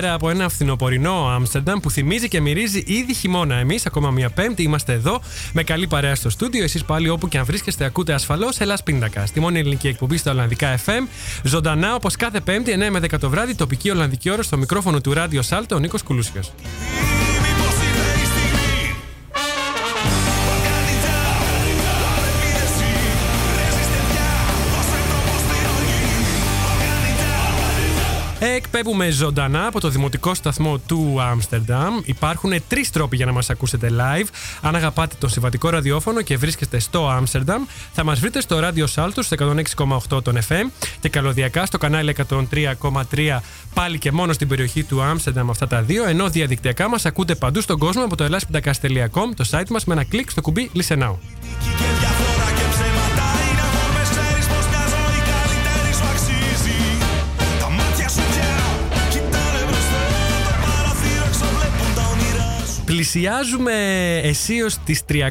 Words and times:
καλησπέρα 0.00 0.14
από 0.14 0.30
ένα 0.30 0.48
φθινοπορεινό 0.48 1.28
Άμστερνταμ 1.28 1.80
που 1.80 1.90
θυμίζει 1.90 2.28
και 2.28 2.40
μυρίζει 2.40 2.82
ήδη 2.86 3.14
χειμώνα. 3.14 3.54
Εμείς, 3.54 3.86
ακόμα 3.86 4.10
μία 4.10 4.30
Πέμπτη, 4.30 4.62
είμαστε 4.62 4.92
εδώ 4.92 5.20
με 5.52 5.62
καλή 5.62 5.86
παρέα 5.86 6.14
στο 6.14 6.30
στούντιο. 6.30 6.62
Εσείς 6.64 6.84
πάλι 6.84 7.08
όπου 7.08 7.28
και 7.28 7.38
αν 7.38 7.44
βρίσκεστε, 7.44 7.84
ακούτε 7.84 8.12
ασφαλώς 8.12 8.58
Ελλάς 8.58 8.82
Πίντακα. 8.82 9.26
Στη 9.26 9.40
μόνη 9.40 9.58
ελληνική 9.58 9.88
εκπομπή 9.88 10.16
στα 10.16 10.30
Ολλανδικά 10.30 10.78
FM. 10.86 11.08
Ζωντανά 11.42 11.94
όπως 11.94 12.16
κάθε 12.16 12.40
Πέμπτη, 12.40 12.72
9 12.72 12.90
με 12.90 12.98
10 12.98 13.18
το 13.18 13.30
βράδυ, 13.30 13.54
τοπική 13.54 13.90
Ολλανδική 13.90 14.30
ώρα 14.30 14.42
στο 14.42 14.56
μικρόφωνο 14.56 15.00
του 15.00 15.12
Ράδιο 15.12 15.42
Σάλτο, 15.42 15.74
ο 15.74 15.78
Νίκος 15.78 16.02
Κουλούσιος. 16.02 16.52
Εκπέμπουμε 28.58 29.10
ζωντανά 29.10 29.66
από 29.66 29.80
το 29.80 29.88
δημοτικό 29.88 30.34
σταθμό 30.34 30.78
του 30.78 31.16
Άμστερνταμ. 31.20 31.96
Υπάρχουν 32.04 32.52
τρεις 32.68 32.90
τρόποι 32.90 33.16
για 33.16 33.26
να 33.26 33.32
μας 33.32 33.50
ακούσετε 33.50 33.90
live. 33.90 34.26
Αν 34.60 34.74
αγαπάτε 34.74 35.14
το 35.18 35.28
συμβατικό 35.28 35.70
ραδιόφωνο 35.70 36.22
και 36.22 36.36
βρίσκεστε 36.36 36.78
στο 36.78 37.08
Άμστερνταμ, 37.08 37.62
θα 37.92 38.04
μας 38.04 38.20
βρείτε 38.20 38.40
στο 38.40 38.58
ράδιο 38.58 38.86
Σάλτου 38.86 39.22
στο 39.22 39.54
106,8 39.76 40.22
των 40.22 40.38
FM 40.48 40.70
και 41.00 41.08
καλωδιακά 41.08 41.66
στο 41.66 41.78
κανάλι 41.78 42.14
103,3 42.28 43.38
πάλι 43.74 43.98
και 43.98 44.12
μόνο 44.12 44.32
στην 44.32 44.48
περιοχή 44.48 44.82
του 44.82 45.02
Άμστερνταμ 45.02 45.50
αυτά 45.50 45.66
τα 45.66 45.82
δύο. 45.82 46.08
Ενώ 46.08 46.28
διαδικτυακά 46.28 46.88
μας 46.88 47.06
ακούτε 47.06 47.34
παντού 47.34 47.60
στον 47.60 47.78
κόσμο 47.78 48.04
από 48.04 48.16
το 48.16 48.24
ελάσπιντακά.com, 48.24 49.34
το 49.36 49.48
site 49.50 49.68
μας 49.68 49.84
με 49.84 49.94
ένα 49.94 50.04
κλικ 50.04 50.30
στο 50.30 50.40
κουμπί 50.40 50.70
Listen 50.74 50.98
Now. 51.02 51.14
Πλησιάζουμε 62.88 63.72
αισίως 64.22 64.76
τις 64.84 65.02
300 65.08 65.22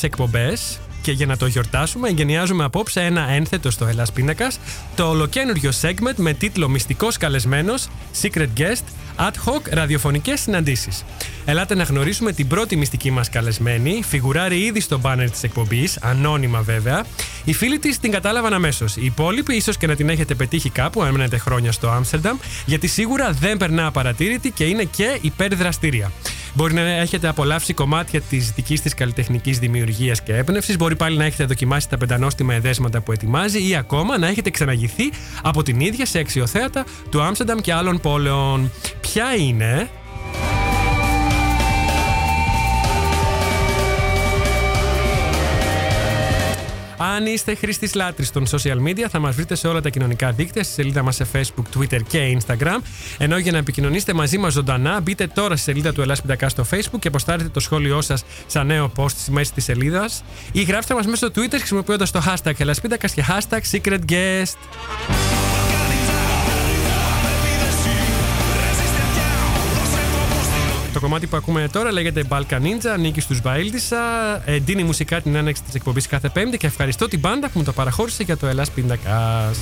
εκπομπές 0.00 0.80
και 1.02 1.12
για 1.12 1.26
να 1.26 1.36
το 1.36 1.46
γιορτάσουμε 1.46 2.08
εγκαινιάζουμε 2.08 2.64
απόψε 2.64 3.00
ένα 3.00 3.30
ένθετο 3.30 3.70
στο 3.70 3.86
Ελλάς 3.86 4.12
Πίνακας 4.12 4.58
το 4.96 5.08
ολοκένουργιο 5.08 5.70
segment 5.82 6.14
με 6.16 6.32
τίτλο 6.32 6.68
«Μυστικός 6.68 7.16
καλεσμένος, 7.16 7.88
Secret 8.22 8.48
Guest, 8.56 8.84
Ad 9.16 9.32
Hoc 9.44 9.60
ραδιοφωνικές 9.70 10.40
συναντήσεις». 10.40 11.04
Ελάτε 11.44 11.74
να 11.74 11.82
γνωρίσουμε 11.82 12.32
την 12.32 12.48
πρώτη 12.48 12.76
μυστική 12.76 13.10
μας 13.10 13.28
καλεσμένη, 13.28 14.02
φιγουράρει 14.08 14.58
ήδη 14.58 14.80
στο 14.80 14.98
μπάνερ 14.98 15.30
της 15.30 15.42
εκπομπής, 15.42 15.98
ανώνυμα 16.02 16.60
βέβαια. 16.60 17.04
Οι 17.44 17.52
φίλοι 17.52 17.78
της 17.78 17.98
την 17.98 18.10
κατάλαβαν 18.10 18.52
αμέσως. 18.52 18.96
Οι 18.96 19.04
υπόλοιποι 19.04 19.54
ίσως 19.54 19.76
και 19.76 19.86
να 19.86 19.94
την 19.94 20.08
έχετε 20.08 20.34
πετύχει 20.34 20.70
κάπου, 20.70 21.02
αν 21.02 21.12
μένετε 21.12 21.38
χρόνια 21.38 21.72
στο 21.72 21.88
Άμστερνταμ, 21.88 22.36
γιατί 22.66 22.86
σίγουρα 22.86 23.32
δεν 23.32 23.56
περνά 23.56 23.86
απαρατήρητη 23.86 24.50
και 24.50 24.64
είναι 24.64 24.84
και 24.84 25.18
υπερδραστήρια. 25.20 26.12
Μπορεί 26.56 26.74
να 26.74 26.80
έχετε 26.80 27.28
απολαύσει 27.28 27.74
κομμάτια 27.74 28.20
της 28.20 28.50
δικής 28.50 28.80
της 28.80 28.94
καλλιτεχνικής 28.94 29.58
δημιουργίας 29.58 30.22
και 30.22 30.34
έμπνευσης. 30.36 30.76
Μπορεί 30.76 30.96
πάλι 30.96 31.16
να 31.16 31.24
έχετε 31.24 31.44
δοκιμάσει 31.44 31.88
τα 31.88 31.96
πεντανόστιμα 31.96 32.54
εδέσματα 32.54 33.00
που 33.00 33.12
ετοιμάζει 33.12 33.68
ή 33.68 33.76
ακόμα 33.76 34.18
να 34.18 34.26
έχετε 34.26 34.50
ξαναγηθεί 34.50 35.12
από 35.42 35.62
την 35.62 35.80
ίδια 35.80 36.06
σε 36.06 36.18
αξιοθέατα 36.18 36.84
του 37.10 37.22
Άμστερνταμ 37.22 37.58
και 37.60 37.72
άλλων 37.72 38.00
πόλεων. 38.00 38.70
Ποια 39.00 39.34
είναι 39.34 39.88
Αν 47.14 47.26
είστε 47.26 47.54
χρήστης 47.54 47.94
λάτρης 47.94 48.30
των 48.30 48.46
social 48.50 48.88
media, 48.88 49.06
θα 49.10 49.18
μας 49.18 49.34
βρείτε 49.34 49.54
σε 49.54 49.68
όλα 49.68 49.80
τα 49.80 49.88
κοινωνικά 49.88 50.32
δίκτυα, 50.32 50.62
στη 50.62 50.72
σελίδα 50.72 51.02
μας 51.02 51.14
σε 51.14 51.26
Facebook, 51.32 51.78
Twitter 51.78 52.00
και 52.08 52.38
Instagram. 52.38 52.78
Ενώ 53.18 53.38
για 53.38 53.52
να 53.52 53.58
επικοινωνήσετε 53.58 54.12
μαζί 54.12 54.38
μας 54.38 54.52
ζωντανά, 54.52 55.00
μπείτε 55.00 55.26
τώρα 55.26 55.56
στη 55.56 55.64
σελίδα 55.64 55.92
του 55.92 56.00
Ελλάς 56.00 56.22
Πιτακά 56.22 56.48
στο 56.48 56.66
Facebook 56.70 56.98
και 56.98 57.08
αποστάρετε 57.08 57.48
το 57.48 57.60
σχόλιο 57.60 58.00
σας 58.00 58.24
σαν 58.46 58.66
νέο 58.66 58.92
post 58.96 59.10
στη 59.10 59.30
μέση 59.30 59.52
της 59.52 59.64
σελίδας. 59.64 60.24
Ή 60.52 60.62
γράψτε 60.62 60.94
μας 60.94 61.06
μέσα 61.06 61.16
στο 61.16 61.42
Twitter 61.42 61.56
χρησιμοποιώντας 61.56 62.10
το 62.10 62.22
hashtag 62.26 62.52
Ελλάς 62.58 62.80
και 62.80 63.24
hashtag 63.28 63.60
Secret 63.70 64.00
Guest. 64.08 65.53
Το 70.94 71.00
κομμάτι 71.00 71.26
που 71.26 71.36
ακούμε 71.36 71.68
τώρα 71.72 71.92
λέγεται 71.92 72.24
Balkan 72.28 72.60
Ninja, 72.60 72.86
ανήκει 72.92 73.20
στους 73.20 73.40
Μπαίλτισα. 73.40 73.98
Εντείνει 74.44 74.82
μουσικά 74.84 75.20
την 75.20 75.36
άνοιξη 75.36 75.62
της 75.62 75.74
εκπομπής 75.74 76.06
κάθε 76.06 76.28
Πέμπτη 76.28 76.56
και 76.56 76.66
ευχαριστώ 76.66 77.08
την 77.08 77.18
μπάντα 77.18 77.48
που 77.48 77.58
μου 77.58 77.64
το 77.64 77.72
παραχώρησε 77.72 78.22
για 78.22 78.36
το 78.36 78.46
Ελλάς 78.46 78.70
Πίντακας. 78.70 79.58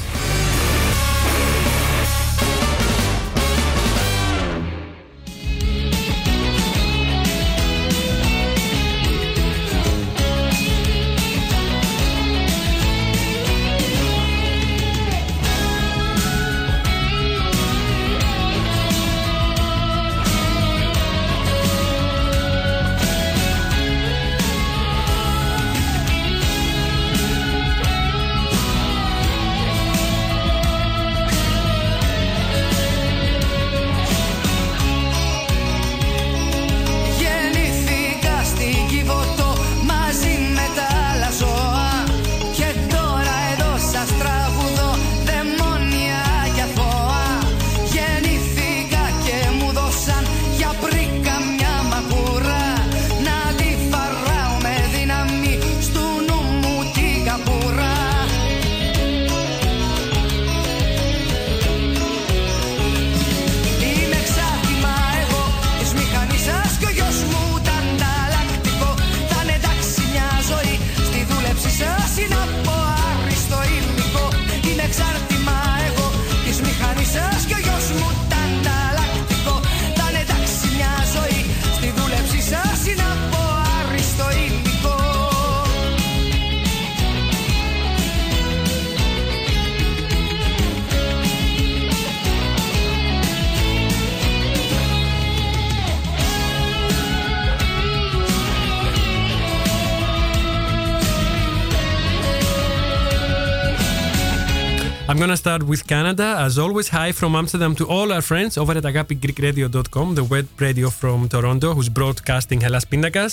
Gonna 105.23 105.37
start 105.37 105.63
with 105.73 105.83
Canada. 105.95 106.29
As 106.47 106.55
always, 106.65 106.89
hi 106.99 107.09
from 107.13 107.31
Amsterdam 107.41 107.73
to 107.81 107.85
all 107.95 108.09
our 108.15 108.25
friends 108.31 108.53
over 108.63 108.73
at 108.81 108.85
agapigreekradio.com, 108.93 110.07
the 110.19 110.25
web 110.35 110.47
radio 110.67 110.89
from 111.01 111.19
Toronto, 111.35 111.69
who's 111.75 111.91
broadcasting 111.99 112.59
Hellas 112.65 112.85
Pindakas 112.91 113.33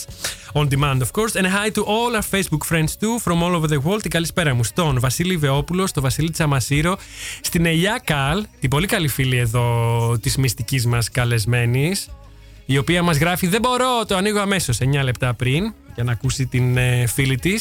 on 0.59 0.65
demand, 0.75 0.99
of 1.05 1.09
course. 1.17 1.33
And 1.39 1.47
hi 1.47 1.67
to 1.77 1.81
all 1.93 2.11
our 2.17 2.27
Facebook 2.33 2.63
friends 2.71 2.91
too 3.01 3.15
from 3.25 3.37
all 3.43 3.53
over 3.57 3.67
the 3.67 3.79
world. 3.79 4.01
Την 4.01 4.11
καλησπέρα 4.11 4.53
μου 4.53 4.63
στον 4.63 4.99
Βασίλη 4.99 5.37
Βεόπουλο, 5.37 5.87
στον 5.87 6.03
Βασίλη 6.03 6.29
Τσαμασίρο, 6.29 6.97
στην 7.41 7.65
Ελιά 7.65 8.01
Καλ, 8.03 8.45
την 8.59 8.69
πολύ 8.69 8.87
καλή 8.87 9.07
φίλη 9.07 9.37
εδώ 9.37 10.17
τη 10.21 10.39
μυστική 10.39 10.87
μα 10.87 10.99
καλεσμένη, 11.11 11.95
η 12.65 12.77
οποία 12.77 13.03
μα 13.03 13.13
γράφει 13.13 13.47
Δεν 13.47 13.61
μπορώ, 13.61 14.05
το 14.07 14.15
ανοίγω 14.15 14.39
αμέσω 14.39 14.73
9 14.79 15.03
λεπτά 15.03 15.33
πριν 15.33 15.73
για 15.95 16.03
να 16.03 16.11
ακούσει 16.11 16.45
την 16.45 16.77
ε, 16.77 17.05
φίλη 17.07 17.37
τη. 17.37 17.53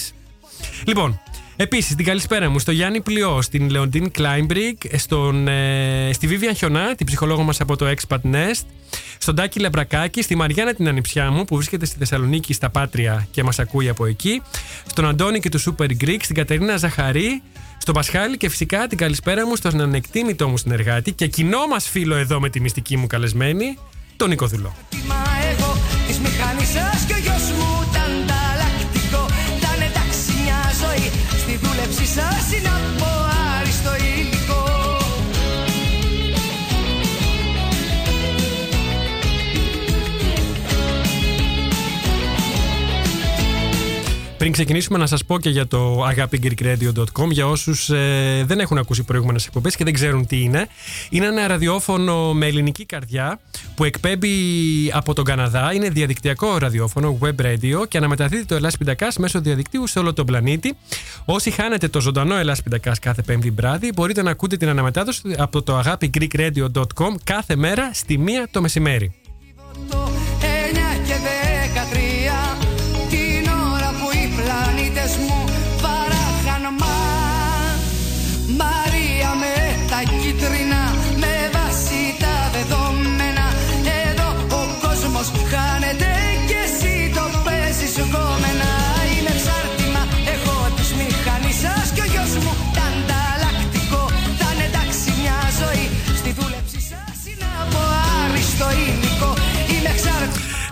Λοιπόν, 0.87 1.21
Επίσης, 1.61 1.95
την 1.95 2.05
καλησπέρα 2.05 2.49
μου 2.49 2.59
στο 2.59 2.73
Γιάννη 2.73 3.01
Πλειό, 3.01 3.43
στην 3.43 3.71
Λεοντίν 3.71 4.11
Κλάιμπριγκ, 4.11 4.77
στον, 4.97 5.49
ε, 5.49 6.11
στη 6.13 6.27
Βίβια 6.27 6.53
Χιονά, 6.53 6.95
την 6.95 7.07
ψυχολόγο 7.07 7.43
μας 7.43 7.61
από 7.61 7.77
το 7.77 7.87
Expat 7.87 8.21
Nest, 8.33 8.65
στον 9.19 9.35
Τάκη 9.35 9.61
Λεμπρακάκη, 9.61 10.23
στη 10.23 10.37
Μαριάννα 10.37 10.75
την 10.75 10.89
ανιψιά 10.89 11.31
μου 11.31 11.45
που 11.45 11.57
βρίσκεται 11.57 11.87
στη 11.87 11.99
Θεσσαλονίκη 11.99 12.53
στα 12.53 12.71
Πάτρια 12.71 13.27
και 13.31 13.43
μας 13.43 13.59
ακούει 13.59 13.89
από 13.89 14.07
εκεί, 14.07 14.43
στον 14.87 15.07
Αντώνη 15.07 15.41
και 15.41 15.49
του 15.49 15.61
Super 15.61 15.91
Greek, 16.05 16.19
στην 16.21 16.35
Κατερίνα 16.35 16.77
Ζαχαρή, 16.77 17.43
στον 17.79 17.95
Πασχάλη 17.95 18.37
και 18.37 18.49
φυσικά 18.49 18.87
την 18.87 18.99
καλησπέρα 18.99 19.47
μου 19.47 19.57
στον 19.57 19.81
ανεκτήμητό 19.81 20.49
μου 20.49 20.57
συνεργάτη 20.57 21.13
και 21.13 21.27
κοινό 21.27 21.67
μας 21.67 21.89
φίλο 21.89 22.17
εδώ 22.17 22.41
με 22.41 22.49
τη 22.49 22.61
μυστική 22.61 22.97
μου 22.97 23.07
καλεσμένη, 23.07 23.79
τον 24.17 24.29
Νίκο 24.29 24.47
Δουλό. 24.47 24.75
Δούλεψη 32.19 32.61
σας 32.63 33.18
Πριν 44.49 44.61
ξεκινήσουμε 44.61 44.99
να 44.99 45.07
σας 45.07 45.25
πω 45.25 45.39
και 45.39 45.51
για 45.51 45.67
το 45.67 46.07
agapigreekradio.com 46.09 47.31
για 47.31 47.47
όσους 47.47 47.91
ε, 47.91 48.45
δεν 48.47 48.61
έχουν 48.61 48.79
ακούσει 48.79 49.03
προηγούμενες 49.03 49.47
εκπομπές 49.47 49.77
και 49.77 49.85
δεν 49.85 49.93
ξέρουν 49.93 50.27
τι 50.27 50.43
είναι. 50.43 50.69
Είναι 51.11 51.27
ένα 51.27 51.47
ραδιόφωνο 51.47 52.35
με 52.35 52.47
ελληνική 52.47 52.85
καρδιά 52.85 53.41
που 53.75 53.85
εκπέμπει 53.85 54.31
από 54.93 55.15
τον 55.15 55.25
Καναδά. 55.25 55.75
Είναι 55.75 55.89
διαδικτυακό 55.89 56.59
ραδιόφωνο, 56.59 57.19
web 57.23 57.45
radio 57.45 57.89
και 57.89 57.99
αναμεταδίδει 57.99 58.45
το 58.45 58.55
Ελλάς 58.55 58.77
Πιντακάς 58.77 59.17
μέσω 59.17 59.41
διαδικτύου 59.41 59.87
σε 59.87 59.99
όλο 59.99 60.13
τον 60.13 60.27
πλανήτη. 60.27 60.77
Όσοι 61.25 61.51
χάνετε 61.51 61.89
το 61.89 62.01
ζωντανό 62.01 62.37
Ελλάς 62.37 62.63
Πιντακάς 62.63 62.99
κάθε 62.99 63.23
πέμπτη 63.23 63.51
βράδυ 63.51 63.93
μπορείτε 63.95 64.23
να 64.23 64.31
ακούτε 64.31 64.57
την 64.57 64.69
αναμετάδοση 64.69 65.35
από 65.39 65.63
το 65.63 65.81
agapigreekradio.com 65.85 67.15
κάθε 67.25 67.57
μέρα 67.57 67.91
στη 67.93 68.19
μία 68.19 68.49
το 68.51 68.61
μεσημέρι. 68.61 69.15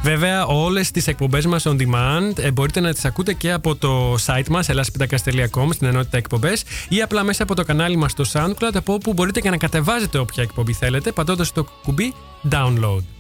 Βέβαια, 0.07 0.47
όλες 0.47 0.91
τις 0.91 1.07
εκπομπές 1.07 1.47
μας 1.47 1.67
on 1.67 1.77
demand 1.77 2.39
ε, 2.39 2.51
μπορείτε 2.51 2.81
να 2.81 2.93
τις 2.93 3.05
ακούτε 3.05 3.33
και 3.33 3.53
από 3.53 3.77
το 3.77 4.15
site 4.15 4.49
μας 4.49 4.69
elaspitakas.com 4.71 5.69
στην 5.73 5.87
ενότητα 5.87 6.17
εκπομπές 6.17 6.65
ή 6.89 7.03
απλά 7.03 7.23
μέσα 7.23 7.43
από 7.43 7.55
το 7.55 7.65
κανάλι 7.65 7.97
μας 7.97 8.11
στο 8.11 8.25
SoundCloud 8.33 8.75
από 8.75 8.93
όπου 8.93 9.13
μπορείτε 9.13 9.41
και 9.41 9.51
να 9.51 9.57
κατεβάζετε 9.57 10.19
όποια 10.19 10.43
εκπομπή 10.43 10.73
θέλετε 10.73 11.13
πατώντας 11.13 11.53
το 11.53 11.67
κουμπί 11.83 12.15
download. 12.51 13.16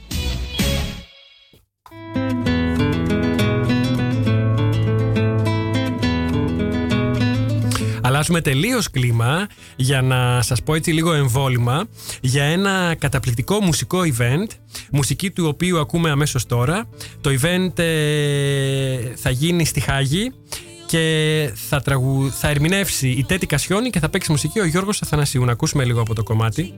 Αλλάζουμε 8.06 8.40
τελείως 8.40 8.90
κλίμα 8.90 9.46
για 9.76 10.02
να 10.02 10.42
σας 10.42 10.62
πω 10.62 10.74
έτσι 10.74 10.92
λίγο 10.92 11.12
εμβόλυμα 11.12 11.86
για 12.20 12.44
ένα 12.44 12.94
καταπληκτικό 12.98 13.60
μουσικό 13.60 14.00
event. 14.16 14.46
Μουσική 14.90 15.30
του 15.30 15.46
οποίου 15.46 15.78
ακούμε 15.78 16.10
αμέσως 16.10 16.46
τώρα. 16.46 16.88
Το 17.20 17.30
event 17.40 17.78
ε, 17.78 18.98
θα 19.16 19.30
γίνει 19.30 19.64
στη 19.64 19.80
Χάγη 19.80 20.32
και 20.86 21.50
θα, 21.68 21.80
τραγου... 21.80 22.30
θα 22.30 22.48
ερμηνεύσει 22.48 23.08
η 23.08 23.24
Τέτη 23.24 23.46
Κασιόνη 23.46 23.90
και 23.90 23.98
θα 23.98 24.08
παίξει 24.08 24.30
μουσική 24.30 24.60
ο 24.60 24.66
Γιώργος 24.66 25.02
Αθανασίου. 25.02 25.44
Να 25.44 25.52
ακούσουμε 25.52 25.84
λίγο 25.84 26.00
από 26.00 26.14
το 26.14 26.22
κομμάτι. 26.22 26.74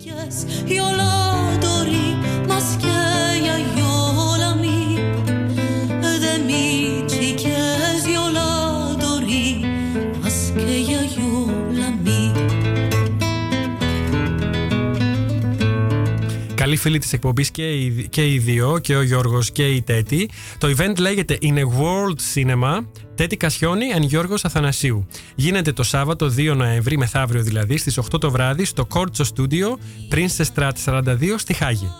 Καλή 16.68 16.80
φίλη 16.80 16.98
της 16.98 17.12
εκπομπής 17.12 17.50
και 17.50 17.70
οι, 17.70 18.08
και 18.10 18.32
οι 18.32 18.38
δύο, 18.38 18.78
και 18.78 18.96
ο 18.96 19.02
Γιώργος 19.02 19.50
και 19.50 19.66
η 19.66 19.82
Τέτη. 19.82 20.30
Το 20.58 20.74
event 20.76 20.98
λέγεται 20.98 21.38
In 21.42 21.54
a 21.54 21.62
World 21.62 22.18
Cinema, 22.34 22.84
Τέτη 23.14 23.36
Κασιόνη 23.36 23.86
and 23.96 24.00
Γιώργος 24.00 24.44
Αθανασίου. 24.44 25.06
Γίνεται 25.34 25.72
το 25.72 25.82
Σάββατο 25.82 26.26
2 26.36 26.54
Νοέμβρη, 26.56 26.98
μεθαύριο 26.98 27.42
δηλαδή, 27.42 27.76
στις 27.76 27.98
8 27.98 28.20
το 28.20 28.30
βράδυ, 28.30 28.64
στο 28.64 28.86
Corcho 28.94 29.24
Studio, 29.34 29.76
Princess 30.14 30.44
Strat 30.54 30.72
42, 30.84 31.34
στη 31.36 31.54
Χάγη. 31.54 31.90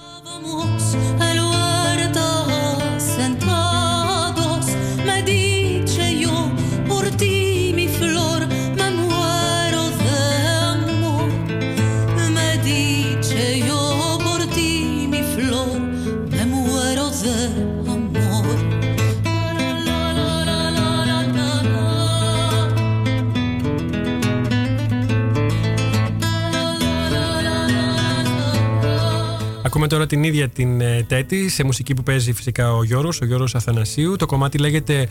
Τώρα 29.89 30.07
την 30.07 30.23
ίδια 30.23 30.49
την 30.49 30.81
ε, 30.81 31.05
Τέτη 31.09 31.49
σε 31.49 31.65
μουσική 31.65 31.95
που 31.95 32.03
παίζει 32.03 32.33
φυσικά 32.33 32.73
ο 32.73 32.85
Γιώργος, 32.85 33.21
ο 33.21 33.25
Γιώργος 33.25 33.55
Αθανασίου. 33.55 34.17
Το 34.17 34.27
κομμάτι 34.27 34.59
λέγεται 34.59 35.09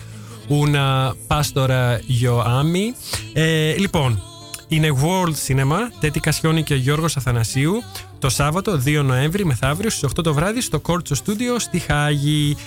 Una 0.50 1.12
Pastora 1.28 1.98
Yo 2.22 2.38
Ami. 2.38 2.94
Ε, 3.34 3.76
λοιπόν, 3.78 4.22
είναι 4.68 4.92
World 5.02 5.34
Cinema, 5.48 5.78
Τέτη 6.00 6.20
Κασιόνη 6.20 6.64
και 6.64 6.76
Γιώργος 6.76 7.18
Αθανασίου, 7.18 7.84
το 8.20 8.30
Σάββατο 8.30 8.82
2 8.86 9.04
Νοέμβρη 9.04 9.46
μεθαύριο 9.46 9.90
στις 9.90 10.04
8 10.04 10.24
το 10.24 10.34
βράδυ 10.34 10.62
στο 10.62 10.80
Κόρτσο 10.80 11.16
Studio 11.26 11.56
στη 11.58 11.80
Χάγη. 11.80 12.58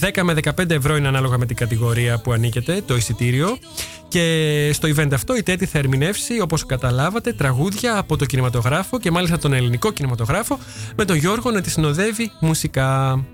10 0.00 0.22
με 0.22 0.34
15 0.44 0.70
ευρώ 0.70 0.96
είναι 0.96 1.08
ανάλογα 1.08 1.38
με 1.38 1.46
την 1.46 1.56
κατηγορία 1.56 2.18
που 2.18 2.32
ανήκετε, 2.32 2.82
το 2.86 2.96
εισιτήριο. 2.96 3.58
Και 4.08 4.70
στο 4.72 4.88
event 4.88 5.12
αυτό 5.12 5.36
η 5.36 5.42
Τέτη 5.42 5.66
θα 5.66 5.78
ερμηνεύσει, 5.78 6.40
όπως 6.40 6.66
καταλάβατε, 6.66 7.32
τραγούδια 7.32 7.98
από 7.98 8.16
το 8.16 8.24
κινηματογράφο 8.24 8.98
και 8.98 9.10
μάλιστα 9.10 9.38
τον 9.38 9.52
ελληνικό 9.52 9.92
κινηματογράφο 9.92 10.58
με 10.96 11.04
τον 11.04 11.16
Γιώργο 11.16 11.50
να 11.50 11.60
τη 11.60 11.70
συνοδεύει 11.70 12.32
μουσικά. 12.40 13.24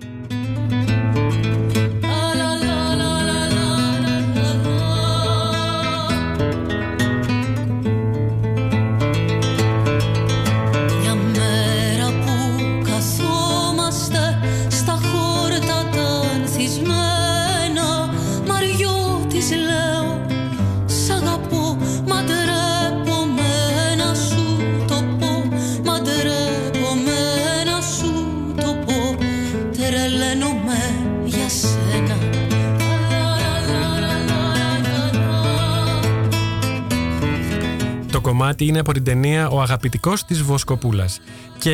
Κομμάτι 38.46 38.66
είναι 38.66 38.78
από 38.78 38.92
την 38.92 39.04
ταινία 39.04 39.48
Ο 39.48 39.60
αγαπητικός 39.60 40.24
της 40.24 40.42
Βοσκοπούλας. 40.42 41.20
Και 41.58 41.72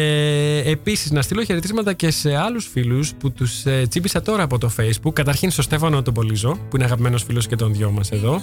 επίσης 0.66 1.10
να 1.10 1.22
στείλω 1.22 1.44
χαιρετίσματα 1.44 1.92
και 1.92 2.10
σε 2.10 2.36
άλλους 2.36 2.68
φίλους 2.72 3.12
που 3.14 3.32
τους 3.32 3.66
ε, 3.66 3.86
τσίπησα 3.88 4.22
τώρα 4.22 4.42
από 4.42 4.58
το 4.58 4.70
Facebook. 4.76 5.12
Καταρχήν 5.12 5.50
στο 5.50 5.62
Στέφανο 5.62 6.02
τον 6.02 6.14
Πολυζό, 6.14 6.58
που 6.68 6.76
είναι 6.76 6.84
αγαπημένος 6.84 7.22
φίλος 7.22 7.46
και 7.46 7.56
των 7.56 7.74
δυο 7.74 7.90
μας 7.90 8.10
εδώ. 8.10 8.40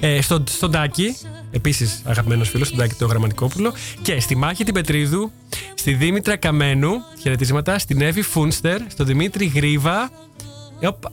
Ε, 0.00 0.20
στον, 0.20 0.44
στον 0.48 0.70
Τάκη, 0.70 1.16
επίσης 1.50 2.02
αγαπημένος 2.04 2.48
φίλος, 2.48 2.66
στον 2.66 2.78
Τάκη 2.78 2.94
το 2.94 3.06
Γραμματικόπουλο. 3.06 3.72
Και 4.02 4.20
στη 4.20 4.36
Μάχη 4.36 4.64
την 4.64 4.74
Πετρίδου, 4.74 5.30
στη 5.74 5.92
Δήμητρα 5.92 6.36
Καμένου, 6.36 6.90
χαιρετίσματα, 7.20 7.78
στην 7.78 8.00
Εύη 8.00 8.22
Φούνστερ, 8.22 8.80
στον 8.86 9.06
Δημήτρη 9.06 9.46
Γρίβα. 9.46 10.10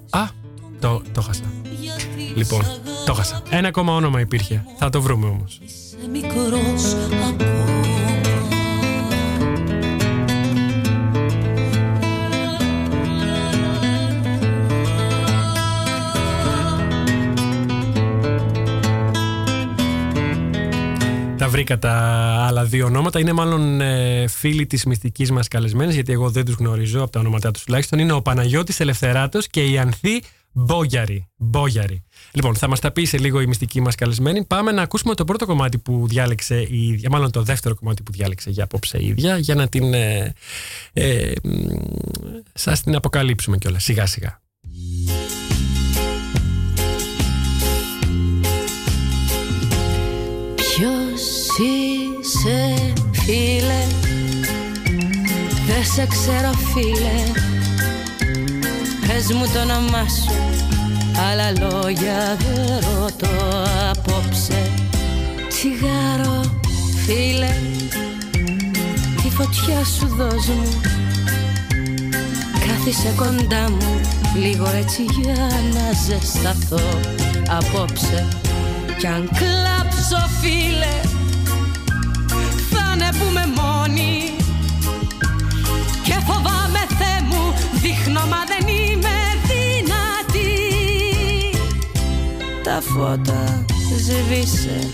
α, 0.10 0.28
το, 0.80 1.02
το 1.12 1.22
χάσα. 1.22 1.44
Λοιπόν, 2.36 2.62
το 3.06 3.14
χάσα. 3.14 3.42
Ένα 3.50 3.68
ακόμα 3.68 3.96
όνομα 3.96 4.20
υπήρχε. 4.20 4.64
Θα 4.78 4.90
το 4.90 5.02
βρούμε 5.02 5.28
όμως. 5.28 5.60
Είσαι 6.02 6.10
μικρός 6.10 6.94
ακόμα 6.94 7.36
Τα 21.38 21.50
βρήκα 21.50 21.80
τα 21.80 21.92
άλλα 22.48 22.64
δύο 22.66 22.86
ονόματα. 22.86 23.20
Είναι 23.20 23.34
μάλλον 23.34 23.82
ε, 23.82 24.28
φίλοι 24.28 24.66
της 24.66 24.86
μυστικής 24.86 25.32
μας 25.32 25.48
καλεσμένης, 25.48 25.94
γιατί 25.94 26.12
εγώ 26.12 26.30
δεν 26.30 26.46
τους 26.46 26.56
γνωρίζω 26.56 27.02
από 27.02 27.12
τα 27.12 27.20
ονόματά 27.20 27.52
τους 27.52 27.64
τουλάχιστον. 27.64 28.00
Είναι 28.00 28.12
ο 28.12 28.22
Παναγιώτης 28.22 28.80
Ελευθεράτος 28.80 29.48
και 29.48 29.66
η 29.66 29.78
Ανθή 29.78 30.22
Μπόγιαρη. 30.52 31.28
Μπόγιαρη. 31.38 32.04
Λοιπόν, 32.34 32.56
θα 32.56 32.68
μας 32.68 32.80
τα 32.80 32.92
πει 32.92 33.06
σε 33.06 33.18
λίγο 33.18 33.42
η 33.42 33.48
μυστική 33.48 33.82
μας 33.82 33.96
καλεσμένη. 33.96 34.44
Πάμε 34.44 34.72
να 34.72 34.82
ακούσουμε 34.82 35.16
το 35.16 35.26
πρώτο 35.26 35.46
κομμάτι 35.46 35.78
που 35.78 36.08
διάλεξε 36.08 36.62
η 36.70 36.88
ίδια, 36.88 37.10
μάλλον 37.10 37.32
το 37.32 37.42
δεύτερο 37.44 37.76
κομμάτι 37.76 38.04
που 38.04 38.12
διάλεξε 38.12 38.50
για 38.50 38.64
απόψε 38.64 38.98
η 38.98 39.08
ίδια, 39.08 39.38
για 39.38 39.56
να 39.56 39.68
την. 39.68 39.94
Ε, 39.94 40.34
ε, 40.94 41.32
σας 42.54 42.82
την 42.82 42.96
αποκαλύψουμε 42.96 43.58
κιόλας 43.58 43.84
σιγά 43.84 44.06
σιγά. 44.06 44.42
Ποιος 50.56 51.22
είσαι 51.60 52.94
φίλε; 53.12 53.88
Δεν 55.68 55.86
σε 55.86 56.08
ξέρω 56.08 56.52
φίλε 56.74 57.42
Πες 59.08 59.34
μου 59.34 59.46
το 59.54 59.60
όνομά 59.60 60.08
σου 60.08 60.71
Άλλα 61.18 61.52
λόγια 61.60 62.38
δεν 62.40 62.66
ρωτώ 62.80 63.28
απόψε. 63.90 64.72
Τσιγάρο 65.48 66.42
φίλε 67.06 67.56
Τη 69.22 69.30
φωτιά 69.30 69.84
σου 69.98 70.08
δώσ' 70.08 70.48
μου. 70.48 70.82
Κάθισε 72.68 73.14
κοντά 73.16 73.70
μου 73.70 74.00
Λίγο 74.36 74.70
έτσι 74.76 75.04
για 75.22 75.50
να 75.74 75.92
ζεσταθώ 76.06 77.00
απόψε. 77.50 78.28
Κι 78.98 79.08
αν 79.08 79.30
κλάψω 79.30 80.30
φίλε 80.42 81.00
Θα 82.72 82.94
είναι 82.94 83.10
που 83.12 83.26
με 83.34 83.46
μόνη. 83.62 84.36
Και 86.04 86.14
φοβάμαι 86.26 86.80
Θεέ 86.98 87.22
μου 87.30 87.54
Δείχνω 87.82 88.20
μα 88.20 88.44
δεν 88.48 88.68
είμαι 88.76 89.01
Τα 92.64 92.82
φώτα 92.82 93.66
σβήσε 93.98 94.90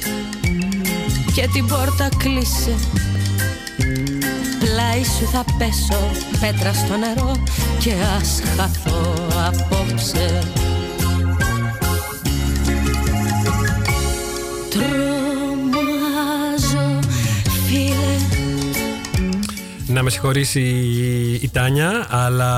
Και 1.33 1.49
την 1.53 1.67
πόρτα 1.67 2.09
κλείσε. 2.17 2.75
Πλάι 4.59 5.03
σου 5.03 5.25
θα 5.31 5.45
πέσω 5.57 6.11
Πέτρα 6.39 6.73
στο 6.73 6.97
νερό 6.97 7.43
Και 7.79 7.93
ας 8.17 8.41
χαθώ 8.55 9.13
απόψε 9.47 10.39
Να 19.97 20.03
με 20.03 20.09
συγχωρήσει 20.09 20.61
η 21.41 21.49
Τάνια, 21.49 22.07
αλλά 22.09 22.49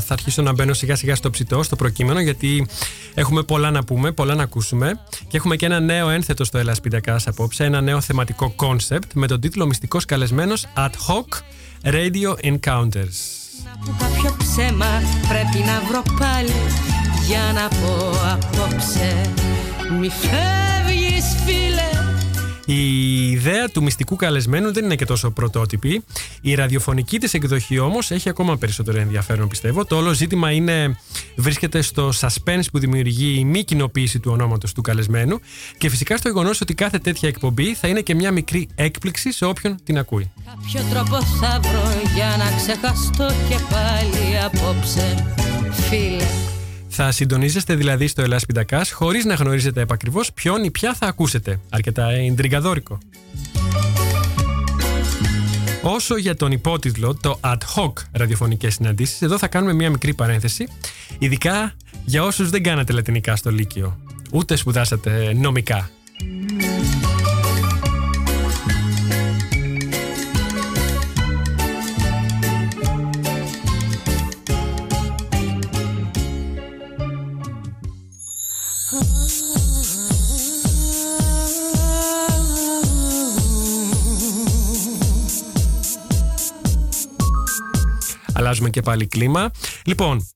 θα 0.00 0.12
αρχίσω 0.12 0.42
να 0.42 0.52
μπαίνω 0.52 0.72
σιγά 0.72 0.96
σιγά 0.96 1.14
στο 1.14 1.30
ψητό, 1.30 1.62
στο 1.62 1.76
προκείμενο, 1.76 2.20
γιατί 2.20 2.66
έχουμε 3.14 3.42
πολλά 3.42 3.70
να 3.70 3.84
πούμε, 3.84 4.12
πολλά 4.12 4.34
να 4.34 4.42
ακούσουμε 4.42 5.00
και 5.28 5.36
έχουμε 5.36 5.56
και 5.56 5.66
ένα 5.66 5.80
νέο 5.80 6.08
ένθετο 6.08 6.44
στο 6.44 6.58
Hellas 6.58 6.80
Pindakaas 6.80 7.26
απόψε, 7.26 7.64
ένα 7.64 7.80
νέο 7.80 8.00
θεματικό 8.00 8.52
concept 8.56 9.10
με 9.14 9.26
τον 9.26 9.40
τίτλο 9.40 9.66
«Μυστικός 9.66 10.04
καλεσμένος 10.04 10.66
Ad 10.76 10.90
Hoc 10.90 11.40
Radio 11.92 12.52
Encounters». 12.52 13.16
Να 13.64 13.76
πω 13.84 13.96
κάποιο 13.98 14.36
ψέμα 14.38 15.02
πρέπει 15.28 15.64
να 15.66 15.82
βρω 15.88 16.02
πάλι 16.18 16.54
Για 17.26 17.52
να 17.54 17.68
πω 17.68 18.10
απόψε 18.32 19.30
Μη 20.00 20.08
φεύγεις 20.08 21.24
φίλε 21.44 21.93
Η 22.66 23.30
ιδέα 23.30 23.68
του 23.68 23.82
μυστικού 23.82 24.16
καλεσμένου 24.16 24.72
δεν 24.72 24.84
είναι 24.84 24.94
και 24.94 25.04
τόσο 25.04 25.30
πρωτότυπη. 25.30 26.04
Η 26.40 26.54
ραδιοφωνική 26.54 27.18
της 27.18 27.34
εκδοχή 27.34 27.78
όμως 27.78 28.10
έχει 28.10 28.28
ακόμα 28.28 28.56
περισσότερο 28.56 29.00
ενδιαφέρον 29.00 29.48
πιστεύω. 29.48 29.84
Το 29.84 29.96
όλο 29.96 30.12
ζήτημα 30.12 30.50
είναι, 30.50 30.96
βρίσκεται 31.36 31.82
στο 31.82 32.12
suspense 32.20 32.64
που 32.72 32.78
δημιουργεί 32.78 33.38
η 33.38 33.44
μη 33.44 33.64
κοινοποίηση 33.64 34.20
του 34.20 34.30
ονόματος 34.32 34.72
του 34.72 34.80
καλεσμένου 34.80 35.40
και 35.78 35.88
φυσικά 35.88 36.16
στο 36.16 36.28
γεγονός 36.28 36.60
ότι 36.60 36.74
κάθε 36.74 36.98
τέτοια 36.98 37.28
εκπομπή 37.28 37.74
θα 37.74 37.88
είναι 37.88 38.00
και 38.00 38.14
μια 38.14 38.32
μικρή 38.32 38.68
έκπληξη 38.74 39.32
σε 39.32 39.44
όποιον 39.44 39.76
την 39.84 39.98
ακούει. 39.98 40.32
Κάποιο 40.44 40.80
τρόπο 40.90 41.24
θα 41.24 41.60
βρω 41.62 42.00
για 42.14 42.34
να 42.38 42.56
ξεχαστώ 42.56 43.26
και 43.48 43.58
πάλι 43.70 44.38
απόψε 44.44 45.34
Φίλε 45.88 46.26
Θα 46.96 47.10
συντονίζεστε 47.10 47.74
δηλαδή 47.74 48.06
στο 48.06 48.22
Ελλάς 48.22 48.46
Πιντακάς 48.46 48.90
χωρίς 48.90 49.24
να 49.24 49.34
γνωρίζετε 49.34 49.80
επακριβώς 49.80 50.32
ποιον 50.32 50.64
ή 50.64 50.70
ποια 50.70 50.94
θα 50.94 51.06
ακούσετε. 51.06 51.60
Αρκετά 51.70 52.10
εντριγκαδόρικο. 52.10 52.98
Όσο 55.82 56.16
για 56.16 56.36
τον 56.36 56.52
υπότιτλο, 56.52 57.14
το 57.14 57.40
ad 57.40 57.58
hoc 57.74 57.92
ραδιοφωνικές 58.12 58.74
συναντήσεις, 58.74 59.22
εδώ 59.22 59.38
θα 59.38 59.48
κάνουμε 59.48 59.72
μια 59.72 59.90
μικρή 59.90 60.14
παρένθεση, 60.14 60.68
ειδικά 61.18 61.72
για 62.04 62.22
όσους 62.24 62.50
δεν 62.50 62.62
κάνατε 62.62 62.92
λατινικά 62.92 63.36
στο 63.36 63.50
Λύκειο, 63.50 63.98
ούτε 64.32 64.56
σπουδάσατε 64.56 65.32
νομικά. 65.34 65.90
Αλλάζουμε 88.54 88.70
και 88.70 88.82
πάλι 88.82 89.06
κλίμα. 89.06 89.50
Λοιπόν, 89.84 90.28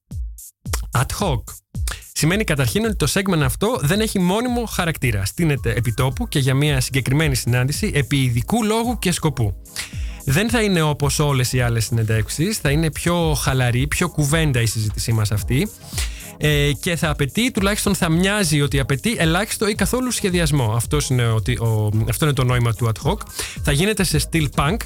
ad 0.98 1.06
hoc. 1.20 1.42
Σημαίνει 2.12 2.44
καταρχήν 2.44 2.84
ότι 2.84 2.96
το 2.96 3.06
segment 3.12 3.40
αυτό 3.42 3.78
δεν 3.82 4.00
έχει 4.00 4.18
μόνιμο 4.18 4.64
χαρακτήρα. 4.64 5.24
Στείνεται 5.24 5.72
επιτόπου 5.72 6.28
και 6.28 6.38
για 6.38 6.54
μια 6.54 6.80
συγκεκριμένη 6.80 7.34
συνάντηση 7.34 7.90
επί 7.94 8.22
ειδικού 8.22 8.64
λόγου 8.64 8.98
και 8.98 9.12
σκοπού. 9.12 9.62
Δεν 10.24 10.50
θα 10.50 10.62
είναι 10.62 10.82
όπως 10.82 11.18
όλες 11.18 11.52
οι 11.52 11.60
άλλες 11.60 11.84
συνεντεύξεις, 11.84 12.58
θα 12.58 12.70
είναι 12.70 12.90
πιο 12.90 13.34
χαλαρή, 13.34 13.86
πιο 13.86 14.08
κουβέντα 14.08 14.60
η 14.60 14.66
συζήτησή 14.66 15.12
μας 15.12 15.30
αυτή 15.30 15.68
ε, 16.38 16.72
και 16.80 16.96
θα 16.96 17.10
απαιτεί, 17.10 17.50
τουλάχιστον 17.50 17.94
θα 17.94 18.08
μοιάζει 18.08 18.60
ότι 18.60 18.80
απαιτεί 18.80 19.16
ελάχιστο 19.18 19.68
ή 19.68 19.74
καθόλου 19.74 20.10
σχεδιασμό. 20.10 20.72
Αυτός 20.76 21.08
είναι 21.08 21.26
ο, 21.26 21.42
ο, 21.58 21.90
αυτό 22.08 22.24
είναι 22.24 22.34
το 22.34 22.44
νόημα 22.44 22.74
του 22.74 22.86
ad 22.86 23.08
hoc. 23.08 23.18
Θα 23.62 23.72
γίνεται 23.72 24.04
σε 24.04 24.18
στυλ 24.18 24.48
punk 24.54 24.76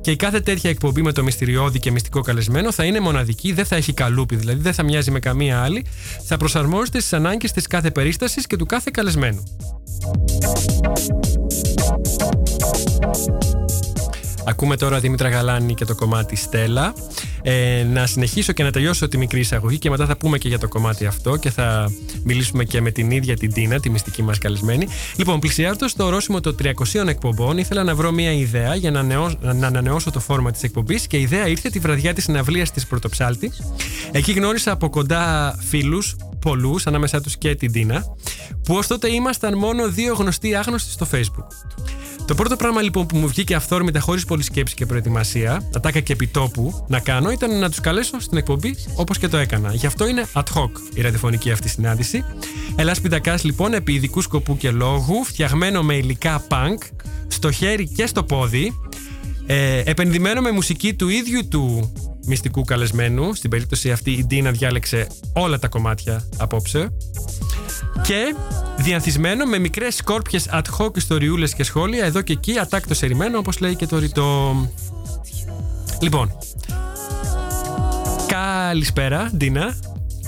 και 0.00 0.10
η 0.10 0.16
κάθε 0.16 0.40
τέτοια 0.40 0.70
εκπομπή 0.70 1.02
με 1.02 1.12
το 1.12 1.22
μυστηριώδη 1.22 1.78
και 1.78 1.90
μυστικό 1.90 2.20
καλεσμένο 2.20 2.72
θα 2.72 2.84
είναι 2.84 3.00
μοναδική, 3.00 3.52
δεν 3.52 3.64
θα 3.64 3.76
έχει 3.76 3.92
καλούπι, 3.92 4.36
δηλαδή 4.36 4.60
δεν 4.60 4.74
θα 4.74 4.82
μοιάζει 4.82 5.10
με 5.10 5.18
καμία 5.18 5.62
άλλη. 5.62 5.86
Θα 6.24 6.36
προσαρμόζεται 6.36 6.98
στις 6.98 7.12
ανάγκες 7.12 7.52
της 7.52 7.66
κάθε 7.66 7.90
περίστασης 7.90 8.46
και 8.46 8.56
του 8.56 8.66
κάθε 8.66 8.90
καλεσμένου. 8.92 9.42
Ακούμε 14.48 14.76
τώρα 14.76 15.00
Δήμητρα 15.00 15.28
Γαλάνη 15.28 15.74
και 15.74 15.84
το 15.84 15.94
κομμάτι 15.94 16.36
Στέλλα. 16.36 16.94
Ε, 17.42 17.86
να 17.92 18.06
συνεχίσω 18.06 18.52
και 18.52 18.62
να 18.62 18.70
τελειώσω 18.70 19.08
τη 19.08 19.18
μικρή 19.18 19.40
εισαγωγή 19.40 19.78
και 19.78 19.90
μετά 19.90 20.06
θα 20.06 20.16
πούμε 20.16 20.38
και 20.38 20.48
για 20.48 20.58
το 20.58 20.68
κομμάτι 20.68 21.06
αυτό 21.06 21.36
και 21.36 21.50
θα 21.50 21.92
μιλήσουμε 22.24 22.64
και 22.64 22.80
με 22.80 22.90
την 22.90 23.10
ίδια 23.10 23.36
την 23.36 23.52
Τίνα, 23.52 23.80
τη 23.80 23.90
μυστική 23.90 24.22
μας 24.22 24.38
καλεσμένη. 24.38 24.88
Λοιπόν, 25.16 25.40
πλησιάζοντα 25.40 25.88
το 25.96 26.04
ορόσημο 26.04 26.40
των 26.40 26.56
300 26.62 27.06
εκπομπών, 27.06 27.58
ήθελα 27.58 27.84
να 27.84 27.94
βρω 27.94 28.12
μια 28.12 28.32
ιδέα 28.32 28.74
για 28.74 28.90
να, 28.90 29.02
νεώ, 29.02 29.32
να 29.40 29.66
ανανεώσω 29.66 30.10
το 30.10 30.20
φόρμα 30.20 30.50
της 30.50 30.62
εκπομπής 30.62 31.06
και 31.06 31.16
η 31.16 31.22
ιδέα 31.22 31.48
ήρθε 31.48 31.68
τη 31.68 31.78
βραδιά 31.78 32.14
της 32.14 32.24
συναυλίας 32.24 32.70
της 32.70 32.86
Πρωτοψάλτης. 32.86 33.62
Εκεί 34.12 34.32
γνώρισα 34.32 34.72
από 34.72 34.90
κοντά 34.90 35.54
φίλους, 35.68 36.16
πολλούς, 36.46 36.86
ανάμεσά 36.86 37.20
τους 37.20 37.36
και 37.36 37.54
την 37.54 37.72
Τίνα, 37.72 38.04
που 38.62 38.74
ως 38.74 38.86
τότε 38.86 39.08
ήμασταν 39.08 39.58
μόνο 39.58 39.88
δύο 39.88 40.14
γνωστοί 40.14 40.54
άγνωστοι 40.54 40.90
στο 40.90 41.06
Facebook. 41.12 41.46
Το 42.26 42.34
πρώτο 42.34 42.56
πράγμα 42.56 42.82
λοιπόν 42.82 43.06
που 43.06 43.16
μου 43.16 43.28
βγήκε 43.28 43.54
αυθόρμητα 43.54 44.00
χωρίς 44.00 44.24
πολλή 44.24 44.42
σκέψη 44.42 44.74
και 44.74 44.86
προετοιμασία, 44.86 45.68
ατάκα 45.74 46.00
και 46.00 46.12
επιτόπου, 46.12 46.84
να 46.88 47.00
κάνω 47.00 47.30
ήταν 47.30 47.58
να 47.58 47.68
τους 47.68 47.80
καλέσω 47.80 48.20
στην 48.20 48.38
εκπομπή 48.38 48.76
όπως 48.96 49.18
και 49.18 49.28
το 49.28 49.36
έκανα. 49.36 49.74
Γι' 49.74 49.86
αυτό 49.86 50.06
είναι 50.06 50.26
ad 50.32 50.42
hoc 50.54 50.70
η 50.94 51.00
ραδιοφωνική 51.00 51.50
αυτή 51.50 51.68
συνάντηση. 51.68 52.24
Ελλάς 52.76 53.00
Πιντακάς 53.00 53.44
λοιπόν 53.44 53.74
επί 53.74 53.92
ειδικού 53.92 54.20
σκοπού 54.20 54.56
και 54.56 54.70
λόγου, 54.70 55.24
φτιαγμένο 55.24 55.82
με 55.82 55.94
υλικά 55.94 56.46
punk, 56.48 56.78
στο 57.26 57.50
χέρι 57.50 57.88
και 57.88 58.06
στο 58.06 58.24
πόδι, 58.24 58.80
ε, 59.46 59.82
επενδυμένο 59.84 60.40
με 60.40 60.50
μουσική 60.50 60.94
του 60.94 61.08
ίδιου 61.08 61.48
του 61.48 61.92
μυστικού 62.26 62.64
καλεσμένου. 62.64 63.34
Στην 63.34 63.50
περίπτωση 63.50 63.90
αυτή 63.90 64.10
η 64.10 64.24
Ντίνα 64.26 64.50
διάλεξε 64.50 65.06
όλα 65.32 65.58
τα 65.58 65.68
κομμάτια 65.68 66.28
απόψε. 66.36 66.88
Και 68.02 68.34
διανθισμένο 68.76 69.44
με 69.44 69.58
μικρές 69.58 69.94
σκόρπιες 69.94 70.48
ad 70.52 70.62
hoc 70.78 70.96
ιστοριούλες 70.96 71.54
και 71.54 71.62
σχόλια 71.64 72.04
εδώ 72.04 72.20
και 72.20 72.32
εκεί, 72.32 72.58
ατάκτο 72.58 72.94
ερημένο 73.00 73.38
όπως 73.38 73.58
λέει 73.60 73.74
και 73.76 73.86
το 73.86 73.98
ρητό. 73.98 74.56
Λοιπόν, 76.00 76.38
καλησπέρα 78.26 79.30
Ντίνα. 79.36 79.74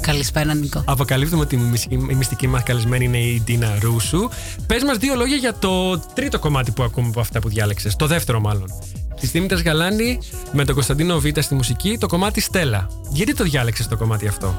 Καλησπέρα, 0.00 0.54
Νικό. 0.54 0.82
Αποκαλύπτουμε 0.86 1.42
ότι 1.42 1.54
η 1.54 1.58
μυς- 1.58 1.86
η 1.90 1.96
μυστική 1.96 2.46
μας 2.46 2.62
καλεσμένη 2.62 3.04
είναι 3.04 3.18
η 3.18 3.40
Ντίνα 3.44 3.78
Ρούσου. 3.80 4.28
Πες 4.66 4.82
μας 4.82 4.96
δύο 4.96 5.14
λόγια 5.14 5.36
για 5.36 5.54
το 5.54 5.98
τρίτο 5.98 6.38
κομμάτι 6.38 6.70
που 6.70 6.82
ακούμε 6.82 7.08
από 7.08 7.20
αυτά 7.20 7.40
που 7.40 7.48
διάλεξες, 7.48 7.96
το 7.96 8.06
δεύτερο 8.06 8.40
μάλλον. 8.40 8.72
Τη 9.20 9.26
Δήμητρα 9.26 9.60
Γαλάνη 9.60 10.18
με 10.52 10.64
τον 10.64 10.74
Κωνσταντίνο 10.74 11.18
Β 11.20 11.24
στη 11.38 11.54
μουσική, 11.54 11.96
το 11.98 12.06
κομμάτι 12.06 12.40
Στέλλα. 12.40 12.88
Γιατί 13.12 13.34
το 13.34 13.44
διάλεξες 13.44 13.88
το 13.88 13.96
κομμάτι 13.96 14.26
αυτό, 14.26 14.54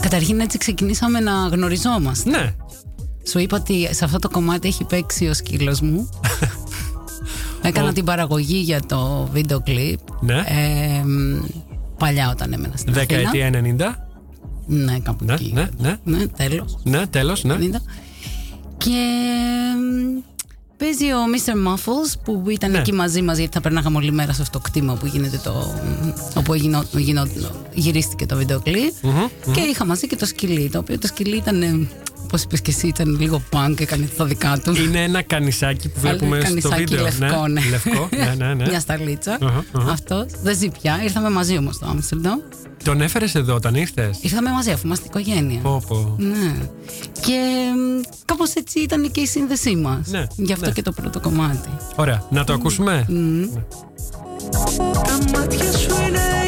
Καταρχήν 0.00 0.40
έτσι 0.40 0.58
ξεκινήσαμε 0.58 1.20
να 1.20 1.32
γνωριζόμαστε. 1.32 2.30
Ναι, 2.30 2.54
Σου 3.28 3.38
είπα 3.38 3.56
ότι 3.56 3.94
σε 3.94 4.04
αυτό 4.04 4.18
το 4.18 4.28
κομμάτι 4.30 4.68
έχει 4.68 4.84
παίξει 4.84 5.26
ο 5.26 5.34
σκύλος 5.34 5.80
μου. 5.80 6.08
Έκανα 7.62 7.88
Ο- 7.88 7.92
την 7.92 8.04
παραγωγή 8.04 8.56
για 8.56 8.80
το 8.86 9.28
βίντεο 9.32 9.60
κλιπ. 9.60 9.98
ναι. 10.20 10.34
Ε, 10.46 11.02
μ, 11.04 11.44
παλιά 11.98 12.30
όταν 12.30 12.52
έμενα 12.52 12.76
στην 12.76 12.94
Αθήνα. 12.96 13.30
Δεκαετία 13.30 13.50
90. 13.50 13.94
Ναι, 14.66 14.98
κάπου 14.98 15.24
Ναι, 15.24 15.32
εκεί. 15.32 15.52
ναι, 15.54 15.68
ναι. 15.78 15.96
Ναι, 16.04 16.26
τέλος. 16.26 16.78
Ναι, 16.84 17.06
τέλος, 17.06 17.44
ναι. 17.44 17.54
90. 17.54 17.80
Και 18.76 18.90
μ, 19.76 20.18
παίζει 20.76 21.04
ο 21.12 21.18
Mr. 21.34 21.68
Muffles 21.68 22.12
που 22.24 22.44
ήταν 22.50 22.70
Ναι. 22.70 22.78
εκεί 22.78 22.92
μαζί 22.92 23.22
μας 23.22 23.38
γιατί 23.38 23.52
θα 23.52 23.60
περνάγαμε 23.60 23.96
όλη 23.96 24.12
μέρα 24.12 24.32
σε 24.32 24.42
αυτό 24.42 24.58
το 24.58 24.64
κτήμα 24.64 24.94
που 24.94 25.06
γίνεται 25.06 25.40
το, 25.44 25.74
όπου 26.36 26.54
γινό, 26.54 26.84
γινό, 26.92 27.26
γυρίστηκε 27.74 28.26
το 28.26 28.36
βίντεο 28.36 28.60
κλιπ. 28.60 28.92
Και 29.52 29.60
είχα 29.60 29.84
μαζί 29.86 30.06
και 30.06 30.16
το 30.16 30.26
σκυλί 30.26 30.70
το 30.70 30.78
οποίο 30.78 30.98
το 30.98 31.06
σκυλί 31.06 31.36
ήταν 31.36 31.88
ε, 32.24 32.26
όπως 32.26 32.42
είπες 32.42 32.60
και 32.60 32.70
εσύ 32.70 32.86
ήταν 32.86 33.16
λίγο 33.20 33.42
punk 33.50 33.80
έκανε 33.80 34.08
τα 34.16 34.24
δικά 34.24 34.58
τους 34.64 34.78
Είναι 34.78 35.02
ένα 35.02 35.22
κανισάκι 35.22 35.88
που 35.88 36.00
βλέπουμε 36.00 36.36
Αλλά 36.36 36.44
στο 36.46 36.68
κανισάκι 36.68 36.84
βίντεο. 36.84 37.02
λευκό, 37.04 37.46
ναι. 37.48 37.60
Λευκό, 37.70 38.08
ναι, 38.16 38.34
ναι, 38.46 38.54
ναι. 38.54 38.68
Μια 38.68 38.80
σταλίτσα. 38.80 39.38
Αχα, 39.42 39.64
αχα. 39.72 39.90
Αυτό. 39.90 40.26
Δεν 40.42 40.56
ζει 40.56 40.68
πια. 40.68 41.00
Ήρθαμε 41.02 41.30
μαζί 41.30 41.56
όμως 41.56 41.74
στο 41.74 41.86
Άμστερνταμ. 41.86 42.38
Τον 42.84 43.00
έφερες 43.00 43.34
εδώ 43.34 43.54
όταν 43.54 43.74
ήρθες; 43.74 44.18
Ήρθαμε 44.20 44.50
μαζί 44.50 44.70
αφού 44.70 44.86
είμαστε 44.86 45.06
οικογένεια. 45.06 45.60
Πω, 45.60 45.82
πω. 45.88 46.14
Ναι. 46.18 46.54
Και 47.20 47.38
κάπως 48.24 48.52
έτσι 48.54 48.80
ήταν 48.80 49.10
και 49.10 49.20
η 49.20 49.26
σύνδεσή 49.26 49.76
μας. 49.76 50.08
Ναι, 50.10 50.26
Γι' 50.36 50.52
αυτό 50.52 50.66
ναι. 50.66 50.72
και 50.72 50.82
το 50.82 50.92
πρώτο 50.92 51.20
κομμάτι. 51.20 51.68
Ωραία, 51.96 52.24
να 52.30 52.44
το 52.44 52.52
ακούσουμε; 52.52 53.06
Τα 55.04 55.18
μάτια 55.38 55.72
σου 55.72 55.90
είναι 56.08 56.43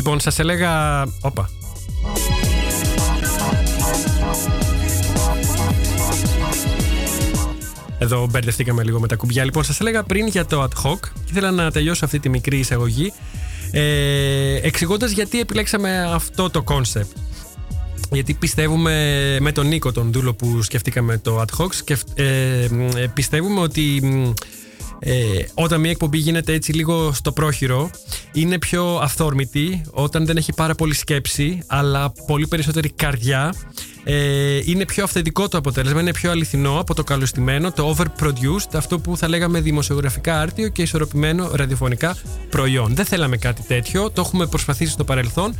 Λοιπόν, 0.00 0.20
σας 0.20 0.38
έλεγα. 0.38 1.02
Όπα. 1.20 1.50
Εδώ 7.98 8.26
μπερδευτήκαμε 8.30 8.82
λίγο 8.82 9.00
με 9.00 9.06
τα 9.06 9.16
κουμπιά. 9.16 9.44
Λοιπόν, 9.44 9.64
σας 9.64 9.80
έλεγα 9.80 10.02
πριν 10.02 10.26
για 10.26 10.46
το 10.46 10.62
ad 10.62 10.86
hoc 10.86 10.98
και 11.00 11.30
ήθελα 11.30 11.50
να 11.50 11.70
τελειώσω 11.70 12.04
αυτή 12.04 12.18
τη 12.18 12.28
μικρή 12.28 12.58
εισαγωγή 12.58 13.12
ε, 13.70 14.54
εξηγώντας 14.62 15.10
γιατί 15.10 15.40
επιλέξαμε 15.40 16.10
αυτό 16.12 16.50
το 16.50 16.64
concept. 16.66 17.12
Γιατί 18.10 18.34
πιστεύουμε 18.34 19.36
με 19.40 19.52
τον 19.52 19.66
Νίκο, 19.66 19.92
τον 19.92 20.12
δούλο 20.12 20.34
που 20.34 20.62
σκεφτήκαμε 20.62 21.18
το 21.18 21.40
ad 21.40 21.60
hoc, 21.60 21.72
σκεφ- 21.74 22.18
ε, 22.18 22.66
μ, 22.70 22.96
ε, 22.96 23.10
πιστεύουμε 23.14 23.60
ότι 23.60 24.00
μ, 24.02 24.32
ε, 25.00 25.12
όταν 25.54 25.80
μια 25.80 25.90
εκπομπή 25.90 26.18
γίνεται 26.18 26.52
έτσι 26.52 26.72
λίγο 26.72 27.12
στο 27.12 27.32
πρόχειρο, 27.32 27.90
είναι 28.32 28.58
πιο 28.58 28.98
αυθόρμητη, 29.02 29.82
όταν 29.90 30.26
δεν 30.26 30.36
έχει 30.36 30.52
πάρα 30.52 30.74
πολύ 30.74 30.94
σκέψη, 30.94 31.62
αλλά 31.66 32.12
πολύ 32.26 32.46
περισσότερη 32.46 32.90
καρδιά. 32.90 33.54
Ε, 34.04 34.60
είναι 34.64 34.84
πιο 34.84 35.04
αυθεντικό 35.04 35.48
το 35.48 35.58
αποτέλεσμα, 35.58 36.00
είναι 36.00 36.12
πιο 36.12 36.30
αληθινό 36.30 36.78
από 36.80 36.94
το 36.94 37.04
καλωστημένο, 37.04 37.72
το 37.72 37.96
overproduced, 37.96 38.70
αυτό 38.74 38.98
που 38.98 39.16
θα 39.16 39.28
λέγαμε 39.28 39.60
δημοσιογραφικά 39.60 40.40
άρτιο 40.40 40.68
και 40.68 40.82
ισορροπημένο 40.82 41.50
ραδιοφωνικά 41.52 42.16
προϊόν. 42.50 42.94
Δεν 42.94 43.04
θέλαμε 43.04 43.36
κάτι 43.36 43.62
τέτοιο, 43.62 44.10
το 44.10 44.20
έχουμε 44.20 44.46
προσπαθήσει 44.46 44.92
στο 44.92 45.04
παρελθόν. 45.04 45.58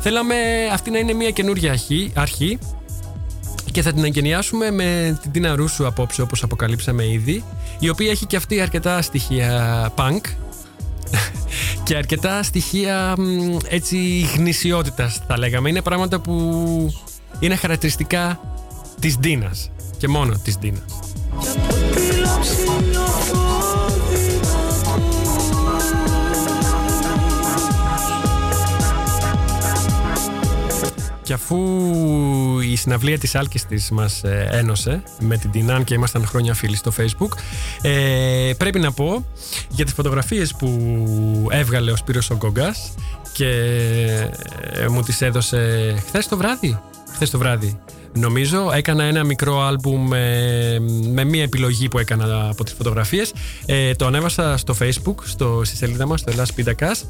Θέλαμε 0.00 0.34
αυτή 0.72 0.90
να 0.90 0.98
είναι 0.98 1.12
μια 1.12 1.30
καινούργια 1.30 1.70
αρχή, 1.70 2.10
αρχή 2.14 2.58
και 3.72 3.82
θα 3.82 3.92
την 3.92 4.04
εγκαινιάσουμε 4.04 4.70
με 4.70 5.18
την 5.22 5.30
Τίνα 5.30 5.54
Ρούσου 5.54 5.86
απόψε 5.86 6.22
όπως 6.22 6.42
αποκαλύψαμε 6.42 7.08
ήδη 7.08 7.44
η 7.78 7.88
οποία 7.88 8.10
έχει 8.10 8.26
και 8.26 8.36
αυτή 8.36 8.60
αρκετά 8.60 9.02
στοιχεία 9.02 9.92
punk 9.96 10.20
και 11.84 11.96
αρκετά 11.96 12.42
στοιχεία 12.42 13.14
μ, 13.18 13.56
έτσι 13.68 14.20
γνησιότητας 14.36 15.22
θα 15.26 15.38
λέγαμε. 15.38 15.68
Είναι 15.68 15.82
πράγματα 15.82 16.20
που 16.20 16.94
είναι 17.38 17.56
χαρακτηριστικά 17.56 18.40
της 19.00 19.18
Ντίνας 19.18 19.70
και 19.98 20.08
μόνο 20.08 20.40
της 20.44 20.58
Ντίνας 20.58 20.84
Και 31.22 31.32
αφού 31.32 31.56
η 32.60 32.76
συναυλία 32.76 33.18
της 33.18 33.34
Άλκης 33.34 33.66
της 33.66 33.90
μας 33.90 34.24
ε, 34.24 34.48
ένωσε 34.50 35.02
με 35.20 35.36
την 35.36 35.50
Τινάν 35.50 35.84
και 35.84 35.94
ήμασταν 35.94 36.26
χρόνια 36.26 36.54
φίλοι 36.54 36.76
στο 36.76 36.92
facebook 36.98 37.38
ε, 37.82 38.52
πρέπει 38.56 38.78
να 38.78 38.92
πω 38.92 39.24
για 39.68 39.84
τις 39.84 39.94
φωτογραφίες 39.94 40.54
που 40.54 40.68
έβγαλε 41.50 41.90
ο 41.90 41.96
Σπύρος 41.96 42.30
ο 42.30 42.34
Γκόγκας 42.34 42.94
και 43.32 43.48
ε, 44.72 44.88
μου 44.88 45.02
τις 45.02 45.20
έδωσε 45.20 45.94
χθες 46.06 46.28
το 46.28 46.36
βράδυ 46.36 46.80
χθες 47.12 47.30
το 47.30 47.38
βράδυ 47.38 47.78
Νομίζω 48.14 48.70
έκανα 48.74 49.04
ένα 49.04 49.24
μικρό 49.24 49.60
άλμπουμ 49.60 50.08
με, 50.08 50.78
με 51.12 51.24
μία 51.24 51.42
επιλογή 51.42 51.88
που 51.88 51.98
έκανα 51.98 52.48
από 52.48 52.64
τις 52.64 52.72
φωτογραφίες. 52.72 53.32
Ε, 53.66 53.94
το 53.94 54.06
ανέβασα 54.06 54.56
στο 54.56 54.76
facebook, 54.80 55.14
στο, 55.22 55.60
στη 55.64 55.76
σελίδα 55.76 56.06
μας, 56.06 56.20
στο 56.20 56.30
Ελλάς 56.30 56.52
Πίντακας. 56.52 57.04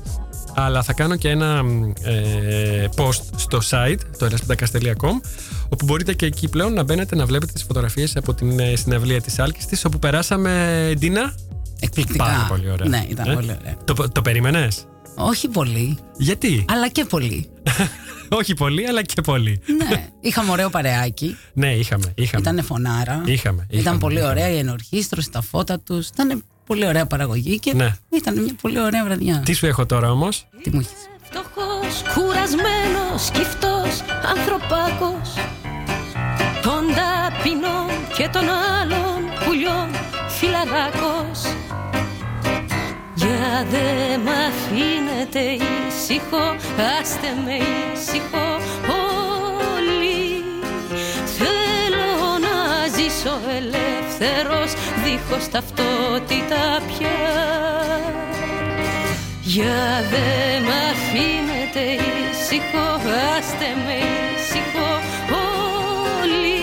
Αλλά 0.54 0.82
θα 0.82 0.92
κάνω 0.92 1.16
και 1.16 1.28
ένα 1.28 1.62
ε, 2.02 2.84
post 2.96 3.20
στο 3.36 3.58
site, 3.70 3.98
το 4.18 4.26
ellaspitakas.com 4.30 5.20
όπου 5.68 5.84
μπορείτε 5.84 6.14
και 6.14 6.26
εκεί 6.26 6.48
πλέον 6.48 6.72
να 6.72 6.82
μπαίνετε 6.82 7.16
να 7.16 7.26
βλέπετε 7.26 7.52
τις 7.52 7.62
φωτογραφίες 7.62 8.16
από 8.16 8.34
την 8.34 8.58
ε, 8.60 8.76
συναυλία 8.76 9.20
της 9.20 9.38
Άλκης 9.38 9.66
της 9.66 9.84
όπου 9.84 9.98
περάσαμε, 9.98 10.92
Ντίνα, 10.98 11.34
Εκπληκτικά. 11.80 12.24
πάρα 12.24 12.46
πολύ 12.48 12.70
ωραία. 12.70 12.88
Ναι, 12.88 13.04
ήταν 13.08 13.30
Ε, 13.30 13.34
πολύ 13.34 13.56
ωραία. 13.60 13.76
Το, 13.84 14.08
το 14.12 14.22
περίμενες; 14.22 14.84
Όχι 15.14 15.48
πολύ, 15.48 15.98
Γιατί; 16.16 16.64
αλλά 16.68 16.88
και 16.88 17.04
πολύ. 17.04 17.48
Όχι 18.38 18.54
πολύ, 18.54 18.86
αλλά 18.86 19.02
και 19.02 19.20
πολύ. 19.20 19.60
ναι, 19.88 20.08
είχαμε 20.20 20.50
ωραίο 20.50 20.70
παρεάκι. 20.70 21.36
Ναι, 21.52 21.74
είχαμε. 21.74 22.12
είχαμε. 22.14 22.42
Ήταν 22.50 22.64
φωνάρα. 22.64 23.22
Είχαμε, 23.24 23.66
Ήταν 23.68 23.80
είχαμε, 23.80 23.98
πολύ 23.98 24.14
είχαμε. 24.16 24.30
ωραία 24.30 24.48
η 24.50 24.58
ενορχήστρωση, 24.58 25.30
τα 25.30 25.40
φώτα 25.42 25.80
τους. 25.80 26.08
Ήταν 26.08 26.44
πολύ 26.72 26.86
ωραία 26.86 27.06
παραγωγή 27.06 27.58
και 27.58 27.74
Ναι. 27.74 27.90
ήταν 28.10 28.42
μια 28.42 28.54
πολύ 28.60 28.80
ωραία 28.80 29.04
βραδιά. 29.04 29.42
Τι 29.44 29.52
σου 29.52 29.66
έχω 29.66 29.86
τώρα 29.86 30.10
όμως; 30.10 30.46
Τι 30.62 30.70
μου 30.72 30.78
έχει. 30.80 30.94
Φτωχός, 31.22 31.94
κουρασμένος, 32.14 33.24
σκυφτός, 33.26 33.92
ανθρωπάκος 34.32 35.28
Των 36.62 36.82
ταπεινών 36.98 37.88
και 38.16 38.28
των 38.32 38.42
άλλων 38.78 39.18
πουλιών 39.44 39.88
φυλαράκος 40.28 41.38
Για 43.14 43.66
δε 43.70 43.88
μ' 44.24 44.32
αφήνετε 44.48 45.40
ήσυχο, 45.40 46.44
άστε 47.00 47.28
με 47.44 47.54
ήσυχο 47.94 48.46
ζήσω 53.22 53.40
ελεύθερος, 53.56 54.72
δίχως 55.04 55.48
ταυτότητα 55.48 56.80
πια. 56.86 57.20
Για 59.42 60.04
δε 60.10 60.60
μ' 60.66 60.74
αφήνετε 60.90 61.80
ήσυχο, 61.80 62.86
άστε 63.36 63.68
με 63.86 63.96
ήσυχο 64.34 64.90
όλοι. 66.20 66.62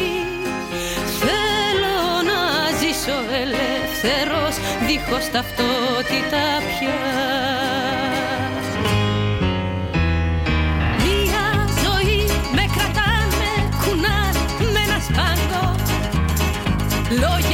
Θέλω 1.20 2.00
να 2.30 2.42
ζήσω 2.80 3.18
ελεύθερος, 3.42 4.56
δίχως 4.88 5.32
ταυτότητα 5.32 6.44
πια 6.70 7.89
Λόγια, 17.12 17.49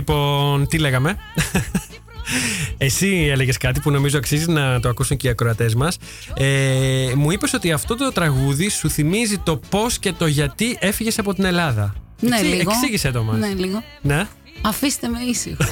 Λοιπόν, 0.00 0.66
τι 0.66 0.78
λέγαμε; 0.78 1.16
Εσύ 2.78 3.28
έλεγες 3.30 3.56
κάτι 3.56 3.80
που 3.80 3.90
νομίζω 3.90 4.18
αξίζει 4.18 4.50
να 4.50 4.80
το 4.80 4.88
ακούσουν 4.88 5.16
και 5.16 5.26
οι 5.26 5.30
ακροατές 5.30 5.74
μας. 5.74 5.96
Ε, 6.34 7.12
μου 7.16 7.30
είπες 7.30 7.52
ότι 7.52 7.72
αυτό 7.72 7.96
το 7.96 8.12
τραγούδι 8.12 8.68
σου 8.68 8.90
θυμίζει 8.90 9.38
το 9.38 9.56
πώς 9.68 9.98
και 9.98 10.12
το 10.12 10.26
γιατί 10.26 10.76
έφυγες 10.80 11.18
από 11.18 11.34
την 11.34 11.44
Ελλάδα. 11.44 11.94
Ναι, 12.20 12.36
Εξή- 12.36 12.54
λίγο. 12.54 12.70
Εξήγησε 12.70 13.10
το 13.10 13.22
μας. 13.22 13.38
Ναι, 13.38 13.48
λίγο. 13.56 13.82
Ναι. 14.02 14.26
Αφήστε 14.60 15.08
με 15.08 15.18
ήσυχο. 15.30 15.64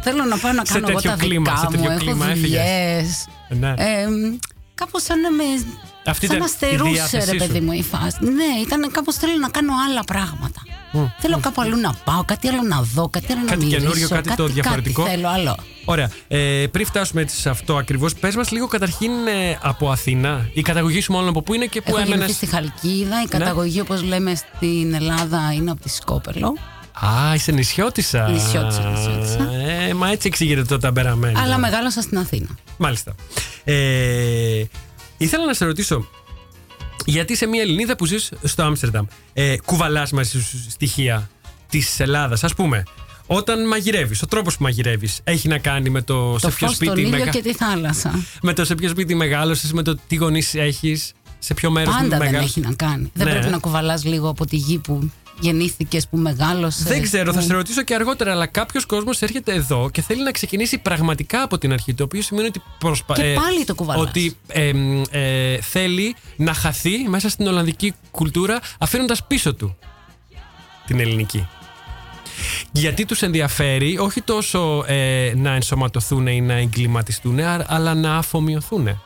Θέλω 0.00 0.24
να 0.24 0.36
πάω 0.38 0.52
να 0.52 0.64
Σε 0.64 0.72
κάνω 0.72 0.86
εγώ 0.88 0.96
τέτοιο 1.00 1.10
τα 1.10 1.16
κλίμα, 1.16 1.52
δικά 1.52 1.56
σε 1.56 1.66
τέτοιο 1.66 1.90
μου. 1.90 1.96
Έχω 1.96 2.04
κλίμα 2.04 2.30
έφυγες. 2.30 2.48
δουλειές. 2.50 3.28
ναι. 3.48 3.74
Ε, 3.76 4.06
κάπως 4.74 5.02
σαν 5.02 5.20
να 5.20 5.30
με... 5.30 5.44
Αυτή 6.06 6.26
σαν 6.26 6.36
ήταν 6.36 6.38
να 6.38 6.66
η 6.66 6.68
στερούσε 6.70 6.90
διάθεσή 6.92 7.30
ρε 7.30 7.38
σου. 7.38 7.46
παιδί 7.46 7.60
μου 7.60 7.72
η 7.72 7.82
φάση. 7.82 8.16
Ναι, 8.20 8.60
ήταν 8.66 8.90
κάπως 8.92 9.14
θέλω 9.16 9.32
να 9.40 9.48
κάνω 9.48 9.72
άλλα 9.88 10.04
πράγματα. 10.04 10.62
Θέλω 11.18 11.38
κάπου 11.42 11.60
αλλού 11.60 11.76
να 11.76 11.94
πάω, 12.04 12.24
κάτι 12.24 12.48
άλλο 12.48 12.62
να 12.62 12.82
δω, 12.82 13.08
κάτι 13.08 13.32
άλλο 13.32 13.40
Κάτι 13.46 13.58
να 13.58 13.64
μυρίσω. 13.64 13.80
καινούριο, 13.80 14.08
κάτι 14.08 14.34
το 14.34 14.46
διαφορετικό. 14.46 15.02
Κάτι 15.02 15.14
θέλω 15.14 15.28
άλλο. 15.28 15.56
Ωραία. 15.84 16.10
Ε, 16.28 16.66
πριν 16.70 16.86
φτάσουμε 16.86 17.20
έτσι 17.20 17.36
σε 17.36 17.48
αυτό 17.50 17.76
ακριβώς, 17.76 18.14
πες 18.14 18.36
μας 18.36 18.50
λίγο 18.50 18.66
καταρχήν 18.66 19.10
ε, 19.26 19.58
από 19.62 19.90
Αθήνα. 19.90 20.48
Η 20.52 20.62
καταγωγή 20.62 21.00
σου 21.00 21.12
μάλλον 21.12 21.28
από 21.28 21.42
πού 21.42 21.54
είναι 21.54 21.66
και 21.66 21.80
πού 21.80 21.88
Έχω 21.88 21.96
έμενες; 21.98 22.16
γεννηθεί 22.18 22.32
στη 22.32 22.46
Χαλκίδα. 22.46 23.22
Η 23.22 23.28
καταγωγή, 23.28 23.80
όπως 23.80 24.02
λέμε 24.02 24.34
στην 24.34 24.94
Ελλάδα, 24.94 25.52
είναι 25.54 25.70
από 25.70 25.80
τη 25.80 25.88
Σκόπελο. 25.88 26.56
Α, 26.92 27.34
είσαι 27.34 27.52
νησιώτησα. 27.52 28.28
Νησιώτησα, 28.28 28.90
νησιώτησα. 28.90 29.50
Ε, 29.88 29.94
μα 29.94 30.10
έτσι 30.10 30.28
εξηγείται 30.28 30.62
το 30.64 30.78
ταμπεραμένο. 30.78 31.40
Αλλά 31.40 31.58
μεγάλωσα 31.58 32.00
στην 32.00 32.18
Αθήνα. 32.18 32.48
Μάλιστα. 32.76 33.14
Ε, 33.64 33.74
ήθελα 35.24 35.44
να 35.46 35.54
σε 35.54 35.64
ρωτήσω, 35.64 36.08
γιατί 37.04 37.32
είσαι 37.32 37.46
μια 37.46 37.62
Ελληνίδα 37.62 37.96
που 37.96 38.06
ζεις 38.06 38.32
στο 38.42 38.62
Άμστερνταμ, 38.62 39.06
ε, 39.32 39.56
κουβαλάς 39.64 40.10
μαζί 40.12 40.30
σου 40.42 40.70
στοιχεία 40.70 41.30
της 41.68 42.00
Ελλάδας, 42.00 42.44
ας 42.44 42.54
πούμε. 42.54 42.82
Όταν 43.26 43.66
μαγειρεύεις, 43.66 44.22
ο 44.22 44.26
τρόπος 44.26 44.56
που 44.56 44.62
μαγειρεύεις 44.62 45.20
έχει 45.24 45.48
να 45.48 45.58
κάνει 45.58 45.90
με 45.90 46.02
το, 46.02 46.32
Το 46.32 46.38
σε 46.38 46.46
ποιο 46.50 46.66
φως, 46.66 46.76
τον 46.78 46.86
σπίτι, 46.86 47.00
ήλιο 47.00 47.18
μεγα- 47.18 47.30
και 47.30 47.42
τη 47.42 47.54
θάλασσα. 47.54 48.22
με 48.42 48.52
το 48.52 48.64
σε 48.64 48.74
ποιο 48.74 48.88
σπίτι 48.88 49.14
μεγάλωσες, 49.14 49.72
με 49.72 49.82
το 49.82 49.96
τι 50.08 50.14
γονείς 50.14 50.54
έχεις, 50.54 51.12
σε 51.38 51.54
ποιο 51.54 51.70
μέρος 51.70 51.94
Πάντα 51.94 52.08
δεν 52.08 52.18
μεγάλωσες. 52.18 52.56
έχει 52.56 52.60
να 52.66 52.74
κάνει. 52.74 53.10
Δεν 53.14 53.26
Ναι. 53.26 53.32
πρέπει 53.32 53.50
να 53.50 53.58
κουβαλάς 53.58 54.04
λίγο 54.04 54.28
από 54.28 54.46
τη 54.46 54.56
γη 54.56 54.78
που 54.78 55.10
γεννήθηκες, 55.40 56.08
που 56.08 56.16
μεγάλωσες. 56.16 56.82
Δεν 56.82 57.02
ξέρω, 57.02 57.32
θα 57.32 57.38
που- 57.40 57.46
σε 57.46 57.52
ρωτήσω 57.52 57.82
και 57.82 57.94
αργότερα, 57.94 58.32
αλλά 58.32 58.46
κάποιος 58.46 58.86
κόσμος 58.86 59.22
έρχεται 59.22 59.52
εδώ 59.54 59.90
και 59.90 60.02
θέλει 60.02 60.22
να 60.22 60.30
ξεκινήσει 60.30 60.78
πραγματικά 60.78 61.42
από 61.42 61.58
την 61.58 61.72
αρχή. 61.72 61.94
Το 61.94 62.04
οποίο 62.04 62.22
σημαίνει 62.22 62.46
ότι. 62.46 62.62
Προσπα... 62.78 63.14
Και 63.14 63.34
πάλι 63.44 63.64
το 63.64 63.74
κουβαλάς. 63.74 64.02
Ότι 64.08 64.36
ε, 64.46 64.72
μ, 64.72 65.02
ε, 65.10 65.58
θέλει 65.60 66.16
να 66.36 66.54
χαθεί 66.54 66.98
μέσα 67.08 67.28
στην 67.28 67.46
Ολλανδική 67.46 67.94
κουλτούρα, 68.10 68.60
αφήνοντας 68.78 69.24
πίσω 69.26 69.54
του 69.54 69.76
την 70.86 71.00
ελληνική. 71.00 71.46
Γιατί 72.72 73.04
τους 73.04 73.22
ενδιαφέρει 73.22 73.98
όχι 73.98 74.20
τόσο 74.20 74.84
ε, 74.86 75.32
να 75.36 75.50
ενσωματωθούν 75.54 76.26
ή 76.26 76.40
να 76.40 76.54
εγκληματιστούν, 76.54 77.38
α- 77.40 77.64
αλλά 77.68 77.94
να 77.94 78.16
αφομοιωθούν. 78.16 79.00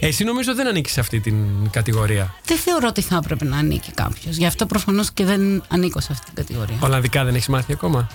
Εσύ 0.00 0.24
νομίζω 0.24 0.54
δεν 0.54 0.66
ανήκεις 0.66 0.92
σε 0.92 1.00
αυτή 1.00 1.20
την 1.20 1.36
κατηγορία. 1.70 2.34
Δεν 2.44 2.56
θεωρώ 2.56 2.88
ότι 2.88 3.00
θα 3.00 3.20
έπρεπε 3.22 3.44
να 3.44 3.56
ανήκει 3.56 3.92
κάποιος. 3.92 4.36
Γι' 4.36 4.46
αυτό 4.46 4.66
προφανώς 4.66 5.12
και 5.12 5.24
δεν 5.24 5.62
ανήκω 5.68 6.00
σε 6.00 6.08
αυτή 6.10 6.24
την 6.24 6.34
κατηγορία. 6.34 6.76
Ολλανδικά 6.80 7.24
δεν 7.24 7.34
έχεις 7.34 7.48
μάθει 7.48 7.72
ακόμα; 7.72 8.08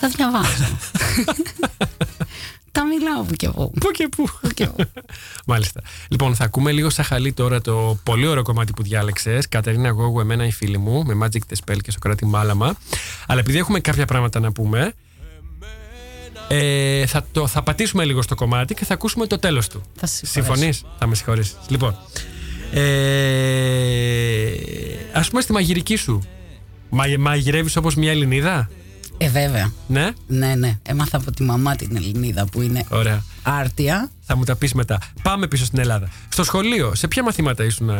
Τα 0.00 0.08
διαβάζω. 0.08 0.78
Τα 2.72 2.86
μιλάω 2.86 3.22
που 3.22 3.34
και 3.34 3.48
που. 3.48 3.70
Πού 3.80 3.90
και 3.90 4.08
πού. 4.16 4.28
και 4.54 4.66
πού. 4.66 4.84
Μάλιστα. 5.46 5.80
Λοιπόν, 6.08 6.34
θα 6.34 6.44
ακούμε 6.44 6.72
λίγο 6.72 6.90
σαχαλή 6.90 7.32
τώρα 7.32 7.60
το 7.60 7.98
πολύ 8.02 8.26
ωραίο 8.26 8.42
κομμάτι 8.42 8.72
που 8.72 8.82
διάλεξες. 8.82 9.48
Κατερίνα 9.48 9.88
Γόγου, 9.88 10.20
εμένα 10.20 10.46
η 10.46 10.52
φίλη 10.52 10.78
μου, 10.78 11.04
με 11.04 11.18
Magic 11.22 11.52
the 11.52 11.56
Spell 11.64 11.76
και 11.82 11.90
Σοκράτη 11.90 12.26
Μάλαμα. 12.26 12.76
Αλλά 13.26 13.40
επειδή 13.40 13.58
έχουμε 13.58 13.80
κάποια 13.80 14.04
πράγματα 14.04 14.40
να 14.40 14.52
πούμε, 14.52 14.94
ε, 16.48 17.06
θα, 17.06 17.26
το, 17.32 17.46
θα 17.46 17.62
πατήσουμε 17.62 18.04
λίγο 18.04 18.22
στο 18.22 18.34
κομμάτι 18.34 18.74
και 18.74 18.84
θα 18.84 18.94
ακούσουμε 18.94 19.26
το 19.26 19.38
τέλος 19.38 19.68
του. 19.68 19.82
Θα 19.96 20.06
σε 20.06 20.26
συγχωρέσω. 20.26 20.54
Συμφωνείς; 20.54 20.84
Θα 20.98 21.06
με 21.06 21.14
συγχωρήσεις. 21.14 21.56
Λοιπόν, 21.68 21.96
ε, 22.72 24.50
ας 25.12 25.28
πούμε 25.28 25.40
στη 25.40 25.52
μαγειρική 25.52 25.96
σου. 25.96 26.22
Μα, 26.90 27.04
μαγειρεύεις 27.18 27.76
όπως 27.76 27.94
μια 27.94 28.10
Ελληνίδα, 28.10 28.70
Ε, 29.20 29.28
βέβαια. 29.28 29.72
ναι; 29.86 30.10
Ναι, 30.26 30.54
ναι. 30.54 30.78
Έμαθα 30.82 31.16
από 31.16 31.30
τη 31.30 31.42
μαμά 31.42 31.76
την 31.76 31.96
Ελληνίδα 31.96 32.44
που 32.44 32.60
είναι 32.62 32.84
Ωραία. 32.88 33.22
άρτια. 33.42 34.10
Θα 34.20 34.36
μου 34.36 34.44
τα 34.44 34.56
πεις 34.56 34.72
μετά. 34.72 34.98
Πάμε 35.22 35.46
πίσω 35.46 35.64
στην 35.64 35.78
Ελλάδα. 35.78 36.08
Στο 36.28 36.44
σχολείο, 36.44 36.94
σε 36.94 37.08
ποια 37.08 37.22
μαθήματα 37.22 37.64
ήσουν 37.64 37.90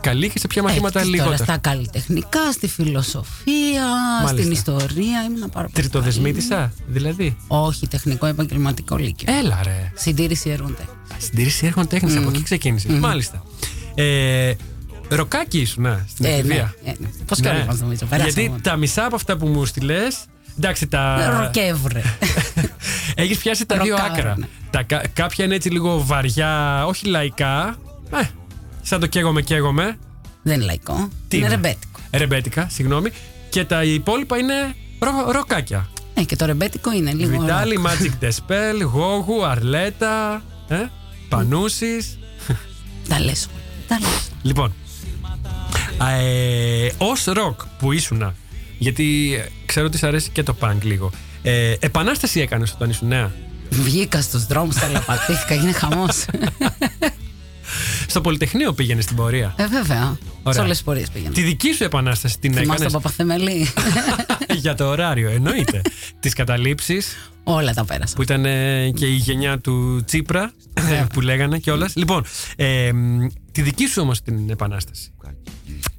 καλή 0.00 0.28
και 0.30 0.38
σε 0.38 0.46
ποια 0.46 0.62
μαθήματα 0.62 1.00
Ε, 1.00 1.02
τώρα 1.02 1.14
λιγότερα. 1.16 1.36
στα 1.44 1.56
καλλιτεχνικά, 1.58 2.52
στη 2.52 2.68
φιλοσοφία, 2.68 3.86
Μάλιστα. 4.22 4.36
στην 4.36 4.50
ιστορία. 4.52 5.22
Ήμουν 5.26 5.50
πάρα 5.50 5.68
πολύ. 5.68 5.72
Τριτοδεσμήτησα, 5.72 6.72
δηλαδή; 6.86 7.36
Όχι, 7.46 7.88
τεχνικό 7.88 8.26
επαγγελματικό 8.26 8.96
λύκειο. 8.96 9.34
Έλα 9.38 9.60
ρε. 9.62 9.92
Συντήρηση 9.94 10.50
ερούνται. 10.50 10.84
Συντήρηση 11.18 11.66
έργων 11.66 11.86
τέχνης, 11.86 12.16
από 12.16 12.28
εκεί 12.28 12.42
ξεκίνησες. 12.42 12.98
Μάλιστα. 12.98 13.42
Ε, 13.94 14.52
ροκάκι 15.08 15.58
ήσουν 15.60 15.84
ε, 15.86 16.04
στην 16.08 16.24
Ε, 16.24 16.28
εφηβεία; 16.28 16.74
ναι, 16.84 16.90
ε, 16.90 16.94
ναι. 16.98 17.08
Πώς 17.26 17.40
και 17.40 17.48
όλοι 17.48 17.64
μας 17.66 17.80
νομίζω, 17.80 18.06
περάσαμε. 18.06 18.40
Γιατί 18.46 18.60
τα 18.62 18.76
μισά 18.76 19.04
από 19.04 19.14
αυτά 19.14 19.36
που 19.36 19.46
μου 19.46 19.64
στείλες. 19.64 20.16
Εντάξει, 20.56 20.86
τα. 20.86 21.36
Ροκεύρε. 21.40 22.02
Έχεις 23.14 23.38
πιάσει 23.38 23.66
τα 23.66 23.76
δύο 23.78 23.96
Ροκάρα, 23.96 24.12
άκρα. 24.12 24.34
ναι. 24.38 24.46
Τα, 24.70 24.82
κα- 24.82 25.02
κάποια 25.12 25.44
είναι 25.44 25.54
έτσι 25.54 25.68
λίγο 25.70 26.04
βαριά, 26.04 26.84
όχι 26.86 27.06
λαϊκά. 27.06 27.76
Ε, 28.10 28.22
σαν 28.82 29.00
το 29.00 29.06
καίγομαι, 29.06 29.42
καίγομαι. 29.42 29.98
Δεν 30.42 30.54
είναι 30.54 30.64
λαϊκό. 30.64 31.08
Τι 31.28 31.36
είναι 31.36 31.46
είναι; 31.46 31.54
ρεμπέτικο. 31.54 32.00
Ρεμπέτικα, 32.12 32.68
συγγνώμη. 32.70 33.10
Και 33.50 33.64
τα 33.64 33.84
υπόλοιπα 33.84 34.38
είναι 34.38 34.74
ρο, 34.98 35.30
ροκάκια. 35.32 35.88
Ναι, 36.14 36.22
και 36.24 36.36
το 36.36 36.44
ρεμπέτικο 36.46 36.92
είναι 36.92 37.12
λίγο. 37.12 37.40
Βιτάλη, 37.40 37.80
Magic 37.86 38.24
the 38.24 38.28
Spell, 38.28 38.80
Γόγου, 38.92 39.44
Αρλέτα, 39.46 40.42
ε, 40.68 40.76
Πανούσης. 41.28 42.18
Τα 43.08 43.20
λες. 43.20 43.48
Τα 43.88 43.98
λες. 44.00 44.30
Λοιπόν, 44.42 44.74
ε, 46.18 46.88
ως 46.98 47.24
ροκ 47.24 47.60
που 47.78 47.92
ήσουνα, 47.92 48.34
γιατί 48.78 49.34
ε, 49.34 49.48
ξέρω 49.66 49.86
ότι 49.86 49.98
σ' 49.98 50.02
αρέσει 50.02 50.30
και 50.30 50.42
το 50.42 50.56
punk 50.60 50.78
λίγο. 50.82 51.10
Ε, 51.42 51.74
επανάσταση 51.80 52.40
έκανες 52.40 52.72
όταν 52.72 52.90
ήσουν 52.90 53.08
νέα; 53.08 53.32
Βγήκα 53.70 54.20
στους 54.20 54.46
δρόμους, 54.46 54.74
τελεπατήθηκα, 54.74 55.54
είναι 55.54 55.72
χαμός. 55.72 56.24
Στο 58.06 58.20
Πολυτεχνείο 58.20 58.72
πήγαινες 58.72 59.04
στην 59.04 59.16
πορεία; 59.16 59.54
ε, 59.56 59.66
βέβαια. 59.66 60.18
Ωραία. 60.42 60.58
Σε 60.58 60.60
όλες 60.60 60.76
τις 60.76 60.82
πορείες 60.82 61.10
πήγαινα. 61.10 61.34
Τη 61.34 61.42
δική 61.42 61.72
σου 61.72 61.84
επανάσταση 61.84 62.38
την 62.38 62.52
Θυμάστε 62.52 62.72
έκανες; 62.72 62.92
τον 62.92 63.02
Παπαθεμελή. 63.02 63.66
για 64.62 64.74
το 64.74 64.86
ωράριο, 64.88 65.30
εννοείται. 65.30 65.80
Τις 66.20 66.32
καταλήψεις; 66.34 67.30
Όλα 67.44 67.74
τα 67.74 67.84
πέρασα. 67.84 68.14
που 68.14 68.22
ήταν 68.22 68.44
ε, 68.44 68.90
και 68.90 69.06
η 69.06 69.14
γενιά 69.14 69.58
του 69.58 70.04
Τσίπρα 70.04 70.52
ε, 70.74 71.04
που 71.12 71.20
λέγανε 71.20 71.58
κιόλας. 71.58 71.92
Λοιπόν, 71.96 72.24
ε, 72.56 72.92
μ, 72.92 73.26
τη 73.52 73.62
δική 73.62 73.86
σου 73.86 74.02
όμως 74.02 74.22
την 74.22 74.50
επανάσταση. 74.50 75.10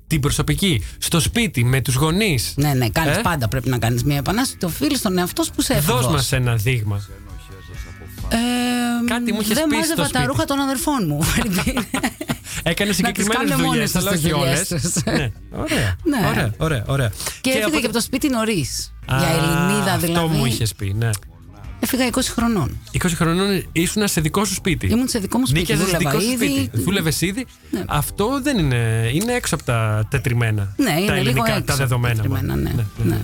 Την 0.08 0.20
προσωπική, 0.20 0.84
στο 0.98 1.20
σπίτι, 1.20 1.64
με 1.64 1.82
τους 1.82 1.96
γονείς. 1.96 2.54
Ναι, 2.56 2.74
ναι, 2.74 2.90
κάνεις 2.90 3.18
Ε; 3.18 3.22
πάντα 3.22 3.48
πρέπει 3.48 3.70
να 3.70 3.78
κάνεις 3.78 4.04
μια 4.04 4.18
επανάσταση. 4.18 4.58
Το 4.58 4.68
οφείλει 4.68 4.98
στον 4.98 5.18
εαυτό 5.18 5.44
σου 5.44 5.52
που 5.56 5.62
σε 5.62 5.74
έφυγε. 5.74 5.94
Δώσ' 5.98 6.08
μας 6.08 6.32
ένα 6.32 6.56
δείγμα. 6.56 7.02
Ε, 8.30 8.36
Κάτι 9.08 9.32
μου 9.34 9.40
είχες 9.42 9.58
Δεν 9.58 9.68
πει 9.68 9.76
μάζευα 9.76 9.94
στο 9.94 10.02
τα 10.02 10.08
σπίτι. 10.08 10.26
ρούχα 10.26 10.46
των 10.46 10.60
αδερφών 10.60 11.06
μου. 11.08 11.20
Έκανε 12.64 12.92
συγκεκριμένες 12.92 13.38
κάνουν 13.38 13.52
δουλειές, 13.56 13.68
μόνες 13.68 13.92
τους 13.92 14.02
αλλά 14.02 14.12
τις 14.12 14.24
όχι 14.24 14.34
όλες. 14.34 14.68
δουλειές 14.68 14.92
τους. 14.94 15.04
ναι. 15.04 15.32
Ωραία. 15.52 15.96
Ναι. 16.04 16.28
ωραία, 16.30 16.54
ωραία, 16.58 16.84
ωραία. 16.96 17.12
Και 17.42 17.50
έφυγα 17.50 17.66
από- 17.68 17.80
και 17.80 17.86
από 17.86 17.96
το 17.96 18.02
σπίτι 18.02 18.30
νωρίς. 18.30 18.94
Α, 19.06 19.18
Για 19.18 19.28
Ελληνίδα 19.28 19.98
δηλαδή. 19.98 20.06
Αυτό 20.14 20.28
μου 20.28 20.46
είχες 20.46 20.74
πει, 20.76 20.94
ναι. 20.98 21.10
Έφυγα 21.94 22.10
20 22.12 22.20
χρονών. 22.36 22.78
20 23.04 23.08
χρονών 23.16 23.64
ήσουν 23.72 24.08
σε 24.08 24.22
δικό 24.22 24.46
σου 24.46 24.54
σπίτι. 24.54 24.88
Ήμουν 24.88 25.08
σε 25.08 25.20
δικό 25.20 25.38
μου 25.38 25.46
σπίτι. 25.46 25.60
Νίκιαζες 25.60 25.86
Δούλευα 25.86 26.10
δικό 26.10 26.20
σου 26.24 26.32
ήδη. 26.32 26.46
σπίτι. 26.60 26.82
Δούλευες 26.84 27.22
ήδη. 27.22 27.46
Ναι. 27.72 27.84
Αυτό 27.88 28.40
δεν 28.44 28.58
είναι. 28.58 29.10
Είναι 29.14 29.34
έξω 29.34 29.56
από 29.56 29.64
τα 29.64 30.08
τετριμένα. 30.10 30.74
Ναι, 30.78 30.86
τα 30.86 30.92
είναι 30.92 31.02
λίγο 31.06 31.20
ελληνικά, 31.20 31.52
έξω. 31.52 31.64
τα 31.66 31.76
δεδομένα. 31.76 32.16
συγκεκριμένα, 32.16 32.56
μάλλον. 32.56 32.64
Ναι, 33.04 33.14
ναι. 33.16 33.18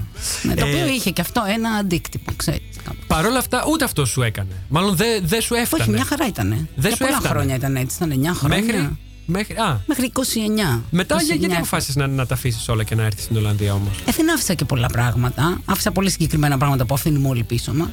Ναι, 0.44 0.54
το 0.56 0.66
Ε, 0.66 0.70
οποίο 0.70 0.88
είχε 0.88 1.10
και 1.12 1.22
αυτό 1.22 1.44
ένα 1.56 1.70
αντίκτυπο, 1.70 2.32
ξέρεις. 2.36 2.62
κάπως. 2.84 3.06
Παρ' 3.08 3.26
όλα 3.26 3.38
αυτά, 3.40 3.64
ούτε 3.72 3.84
αυτό 3.84 4.06
σου 4.06 4.22
έκανε. 4.22 4.50
Μάλλον 4.70 4.96
δεν 4.96 5.22
δεν 5.26 5.42
σου 5.42 5.54
έφτανε. 5.56 5.82
Όχι, 5.84 5.92
μια 5.92 6.04
χαρά 6.06 6.28
ήταν. 6.28 6.50
Δεν 6.50 6.68
Για 6.76 6.90
σου 6.92 6.98
πολλά 6.98 7.10
έφτανε. 7.12 7.28
χρόνια 7.34 7.56
ήταν 7.56 7.76
έτσι. 7.76 7.96
Ήταν 7.96 8.12
9 8.12 8.34
χρόνια. 8.36 8.58
Μέχρι. 8.64 8.98
μέχρι 9.26 9.54
α, 9.56 9.82
Μέχρι 9.86 10.12
29. 10.14 10.82
μετά, 10.90 11.16
για, 11.22 11.36
29 11.36 11.40
γιατί 11.40 11.56
αποφάσισες 11.56 11.96
να, 11.96 12.08
να 12.08 12.26
τα 12.26 12.34
αφήσεις 12.34 12.68
όλα 12.70 12.84
και 12.84 12.96
να 12.96 13.04
έρθεις 13.04 13.24
στην 13.24 13.38
Ολλανδία 13.38 13.74
όμως; 13.74 13.98
Ε, 14.06 14.12
δεν 14.12 14.32
άφησα 14.34 14.54
και 14.54 14.66
πολλά 14.66 14.88
πράγματα. 14.88 15.62
Άφησα 15.66 15.92
πολύ 15.92 16.10
συγκεκριμένα 16.10 16.58
πράγματα 16.58 16.86
που 16.86 16.94
αφήνουμε 16.94 17.28
όλοι 17.28 17.44
πίσω 17.44 17.74
μας. 17.74 17.90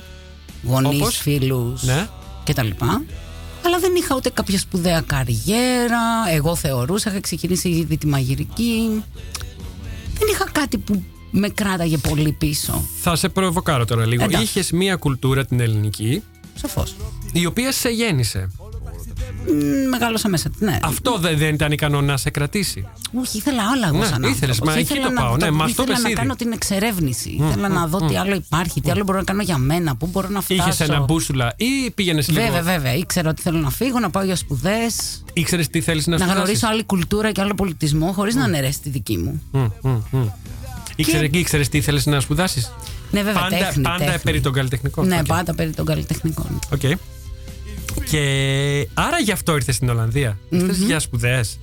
Γονείς, 0.63 1.01
Όπως; 1.01 1.17
φίλους 1.17 1.83
Ναι. 1.83 2.09
κτλ. 2.45 2.69
Αλλά 3.67 3.79
δεν 3.79 3.95
είχα 3.95 4.15
ούτε 4.17 4.31
κάποια 4.31 4.59
σπουδαία 4.59 5.01
καριέρα. 5.01 6.01
Εγώ 6.33 6.55
θεωρούσα, 6.57 7.11
είχα 7.11 7.21
ξεκινήσει 7.21 7.69
ήδη 7.69 7.97
τη 7.97 8.07
μαγειρική. 8.07 9.03
Δεν 10.19 10.29
είχα 10.33 10.49
κάτι 10.53 10.79
που 10.79 11.03
με 11.31 11.49
κράταγε 11.49 11.97
πολύ 11.99 12.33
πίσω. 12.33 12.85
Θα 13.01 13.17
σε 13.17 13.29
προβοκάρω 13.29 13.85
τώρα 13.85 14.07
λίγο. 14.07 14.25
Εντάξει. 14.25 14.43
Είχες 14.45 14.71
μία 14.71 14.97
κουλτούρα 14.97 15.45
την 15.45 15.61
ελληνική, 15.61 16.23
Σαφώς. 16.55 16.95
η 17.33 17.47
οποία 17.47 17.73
σε 17.73 17.89
γέννησε. 17.89 18.51
Μεγάλωσα 19.91 20.29
μέσα. 20.29 20.51
Ναι. 20.59 20.79
Αυτό 20.83 21.19
δεν, 21.19 21.39
δεν 21.39 21.55
ήταν 21.55 21.73
ικανό 21.73 22.01
να 22.01 22.17
σε 22.17 22.31
κρατήσει. 22.31 22.87
Όχι, 23.21 23.37
ήθελα 23.37 23.63
άλλα 23.75 23.87
εγώ 23.87 23.99
Ναι, 23.99 24.05
σαν 24.07 24.23
ήθελες, 24.23 24.41
άνθρωπος. 24.43 24.69
μα 24.69 24.73
εκεί 24.81 24.83
Ήθελα 24.93 25.07
το 25.07 25.13
να, 25.13 25.21
πάω, 25.21 25.37
ναι, 25.37 25.51
μας 25.51 25.67
το 25.75 25.83
ήθελα 25.83 25.89
είπες 25.91 26.03
να 26.03 26.09
ήδη. 26.09 26.19
κάνω 26.19 26.37
την 26.37 26.53
εξερεύνηση. 26.53 27.31
ήθελα 27.49 27.69
να 27.69 27.87
δω 27.87 27.99
τι 28.07 28.17
άλλο 28.17 28.35
υπάρχει, 28.35 28.81
τι 28.81 28.91
άλλο 28.91 29.05
μπορώ 29.05 29.19
να 29.19 29.25
κάνω 29.25 29.43
για 29.43 29.59
μένα, 29.59 29.97
πού 29.97 30.07
μπορώ 30.07 30.29
να 30.29 30.41
φτάσω. 30.41 30.69
Είχε 30.69 30.85
ένα 30.85 31.01
μπούσουλα 31.01 31.55
ή 31.57 31.91
πήγαινες 31.91 32.29
λίγο. 32.29 32.43
Βέβαια, 32.45 32.63
βέβαια. 32.63 32.95
Ήξερα 32.95 33.29
ότι 33.31 33.43
θέλω 33.43 33.59
να 33.59 33.71
φύγω, 33.71 33.99
να 33.99 34.11
πάω 34.11 34.23
για 34.25 34.37
σπουδές, 34.37 35.23
Ήξερες 35.33 35.69
τι 35.69 35.81
θέλεις 35.81 36.07
να 36.07 36.13
να 36.13 36.19
σπουδάσεις; 36.19 36.43
γνωρίσω 36.45 36.67
άλλη 36.67 36.85
κουλτούρα 36.85 37.33
και 37.33 37.41
άλλο 37.41 37.55
πολιτισμό, 37.55 38.13
χωρίς 38.13 38.35
να 38.35 38.45
αναιρέσει 38.45 38.81
τη 38.81 38.89
δική 38.91 39.17
μου. 39.19 39.43
Μμ, 39.51 39.67
μμ, 39.83 39.99
μμ. 40.11 40.27
Ήξερε, 40.97 41.29
ήξερες 41.33 41.69
τι 41.69 41.79
ήθελες 41.79 42.01
να 42.05 42.21
σπουδάσεις; 42.21 42.73
Ναι, 43.11 43.23
βέβαια, 43.23 43.41
Πάντα, 43.43 43.57
τέχνη. 43.57 43.83
πάντα 43.83 44.05
τέχνη. 44.05 44.21
περί 44.23 44.41
των 44.41 44.53
καλλιτεχνικών. 44.53 45.07
Ναι, 45.07 45.19
Οκ. 45.19 45.27
πάντα 45.27 45.55
περί 45.55 45.71
των 45.71 45.85
καλλιτεχνικών. 45.87 46.59
Οκ. 46.73 46.81
Και 48.11 48.89
άρα 48.95 49.19
γι' 49.19 49.33
αυτό 49.33 49.55
ήρθες 49.55 49.75
στην 49.75 49.89
Ολλανδία. 49.89 50.39
Ήρθες 50.49 50.77
για 50.79 50.99
σπουδές. 51.01 51.59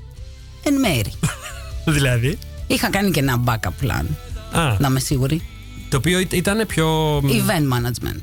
Εν 0.63 0.73
μέρει. 0.79 1.11
δηλαδή; 1.97 2.37
Είχα 2.67 2.89
κάνει 2.89 3.11
και 3.11 3.19
ένα 3.19 3.43
backup 3.45 3.83
plan, 3.85 4.05
Α, 4.51 4.75
να 4.79 4.87
είμαι 4.87 4.99
σίγουρη. 4.99 5.41
το 5.89 5.97
οποίο 5.97 6.19
ή- 6.19 6.27
ήταν 6.31 6.65
πιο. 6.67 6.87
μ, 7.23 7.27
Event 7.27 7.73
management. 7.73 8.19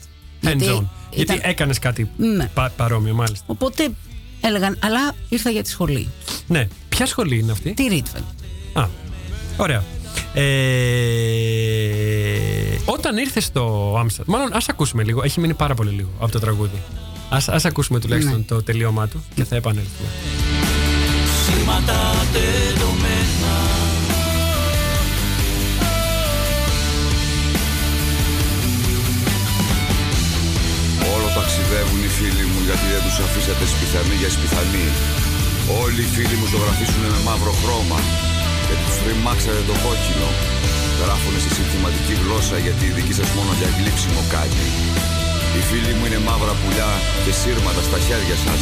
hands-on. 0.48 0.54
ήταν- 0.54 0.90
Γιατί 1.10 1.40
έκανες 1.42 1.78
κάτι 1.78 2.10
Ναι. 2.16 2.50
πα- 2.54 2.72
παρόμοιο, 2.76 3.14
μάλιστα. 3.14 3.44
Οπότε 3.48 3.88
έλεγαν, 4.40 4.78
αλλά 4.82 5.14
ήρθα 5.28 5.50
για 5.50 5.62
τη 5.62 5.68
σχολή. 5.70 6.08
Ναι. 6.46 6.68
Ποια 6.88 7.06
σχολή 7.06 7.38
είναι 7.38 7.52
αυτή; 7.52 7.72
Τη 7.74 7.82
Ρίτφελ. 7.82 8.22
Α, 8.72 8.88
ωραία. 9.56 9.84
Ε, 10.34 10.42
όταν 12.84 13.16
ήρθες 13.16 13.44
στο 13.44 13.94
Άμστερνταμ, 13.98 14.34
μάλλον 14.36 14.52
ας 14.56 14.68
ακούσουμε 14.68 15.02
λίγο, 15.02 15.22
έχει 15.24 15.40
μείνει 15.40 15.54
πάρα 15.54 15.74
πολύ 15.74 15.90
λίγο 15.90 16.08
από 16.20 16.32
το 16.32 16.38
τραγούδι. 16.38 16.82
Ας, 17.34 17.48
ας 17.48 17.64
ακούσουμε 17.64 18.00
τουλάχιστον 18.00 18.36
Ναι. 18.38 18.44
το 18.44 18.62
τελείωμά 18.62 19.08
του 19.08 19.24
και 19.34 19.44
θα 19.44 19.56
επανέλθουμε. 19.56 20.08
Όλο 31.14 31.28
ταξιδεύουν 31.38 32.00
οι 32.06 32.10
φίλοι 32.18 32.44
μου 32.50 32.60
γιατί 32.68 32.86
δεν 32.94 33.02
τους 33.06 33.16
αφήσατε 33.26 33.64
σπιθανή 33.72 34.14
για 34.22 34.30
σπιθανή. 34.36 34.86
Όλοι 35.82 36.00
οι 36.06 36.10
φίλοι 36.14 36.34
μου 36.40 36.46
ζωγραφίσουν 36.52 37.02
με 37.14 37.20
μαύρο 37.26 37.52
χρώμα 37.60 37.98
γιατί 38.66 38.82
τους 38.86 38.96
τριμάξατε 39.02 39.62
το 39.70 39.74
κόκκινο. 39.84 40.28
Γράφουνε 41.00 41.38
στη 41.44 41.50
συνθηματική 41.58 42.14
γλώσσα 42.22 42.56
γιατί 42.64 42.84
η 42.90 42.92
δική 42.98 43.14
σας 43.20 43.28
μόνο 43.36 43.52
για 43.60 43.70
γλύψιμο 43.78 44.20
κάνει. 44.34 44.66
Οι 45.56 45.60
φίλοι 45.60 45.94
μου 45.98 46.06
είναι 46.06 46.18
μαύρα 46.18 46.52
πουλιά 46.52 46.90
και 47.24 47.32
σύρματα 47.32 47.82
στα 47.82 47.98
χέρια 47.98 48.36
σας, 48.36 48.60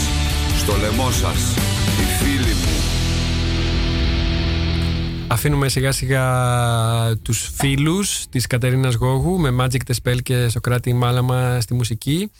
στο 0.60 0.76
λαιμό 0.76 1.10
σας. 1.10 1.56
Οι 2.00 2.04
φίλοι 2.18 2.54
μου. 2.54 2.74
Αφήνουμε 5.28 5.68
σιγά 5.68 5.92
σιγά 5.92 6.24
τους 7.22 7.50
φίλους 7.54 8.24
της 8.28 8.46
Κατερίνας 8.46 8.94
Γόγου 8.94 9.38
με 9.38 9.56
Magic 9.60 9.80
the 9.90 9.94
Spell 10.02 10.22
και 10.22 10.48
Σοκράτη 10.48 10.92
Μάλαμα 10.92 11.60
στη 11.60 11.74
μουσική 11.74 12.30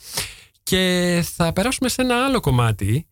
και 0.62 1.24
θα 1.36 1.52
περάσουμε 1.52 1.88
σε 1.88 2.02
ένα 2.02 2.24
άλλο 2.24 2.40
κομμάτι 2.40 3.06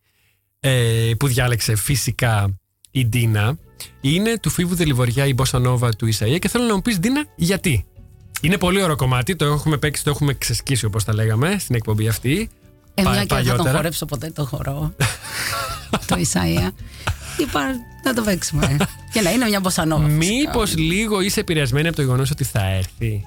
ε, 0.61 1.11
που 1.18 1.26
διάλεξε 1.26 1.76
φυσικά 1.76 2.59
η 2.90 3.07
Ντίνα 3.07 3.59
είναι 4.00 4.38
του 4.38 4.50
Φίβου 4.50 4.74
Δελιβοριά 4.74 5.26
η 5.26 5.35
Bossa 5.37 5.66
Nova 5.66 5.88
του 5.96 6.07
Ισαΐα 6.07 6.38
και 6.38 6.48
θέλω 6.48 6.64
να 6.64 6.74
μου 6.74 6.83
πεις 6.83 6.98
Ντίνα 6.98 7.24
γιατί; 7.37 7.87
Είναι 8.40 8.59
πολύ 8.59 8.83
ωραίο 8.83 8.96
κομμάτι, 8.96 9.37
το 9.37 9.44
έχουμε 9.44 9.76
παίξει, 9.76 10.05
το 10.05 10.11
έχουμε 10.11 10.35
ξεσκίσει 10.35 10.85
όπως 10.85 11.05
τα 11.05 11.14
λέγαμε 11.14 11.57
στην 11.59 11.74
εκπομπή 11.74 12.09
αυτή 12.09 12.48
Ε, 12.94 13.03
πα- 13.03 13.11
μια 13.11 13.24
και 13.24 13.26
δεν 13.35 13.37
θα 13.37 13.37
τον 13.37 13.46
παλιότερα. 13.46 13.76
χορέψω 13.76 14.05
ποτέ 14.07 14.31
το 14.31 14.44
χορό. 14.44 14.94
το 16.07 16.16
Ισαΐα. 16.16 16.68
Είπα 17.37 17.61
να 18.05 18.14
το 18.14 18.22
παίξουμε. 18.22 18.76
και 19.12 19.20
να 19.20 19.31
είναι 19.31 19.46
μια 19.48 19.61
μποσανόβα. 19.61 20.09
φυσικά. 20.09 20.26
Μήπως 20.35 20.76
λίγο 20.76 21.20
είσαι 21.20 21.40
επηρεασμένη 21.40 21.87
από 21.87 21.96
το 21.96 22.03
γεγονός 22.03 22.31
ότι 22.31 22.44
θα 22.44 22.64
έρθει; 22.70 23.22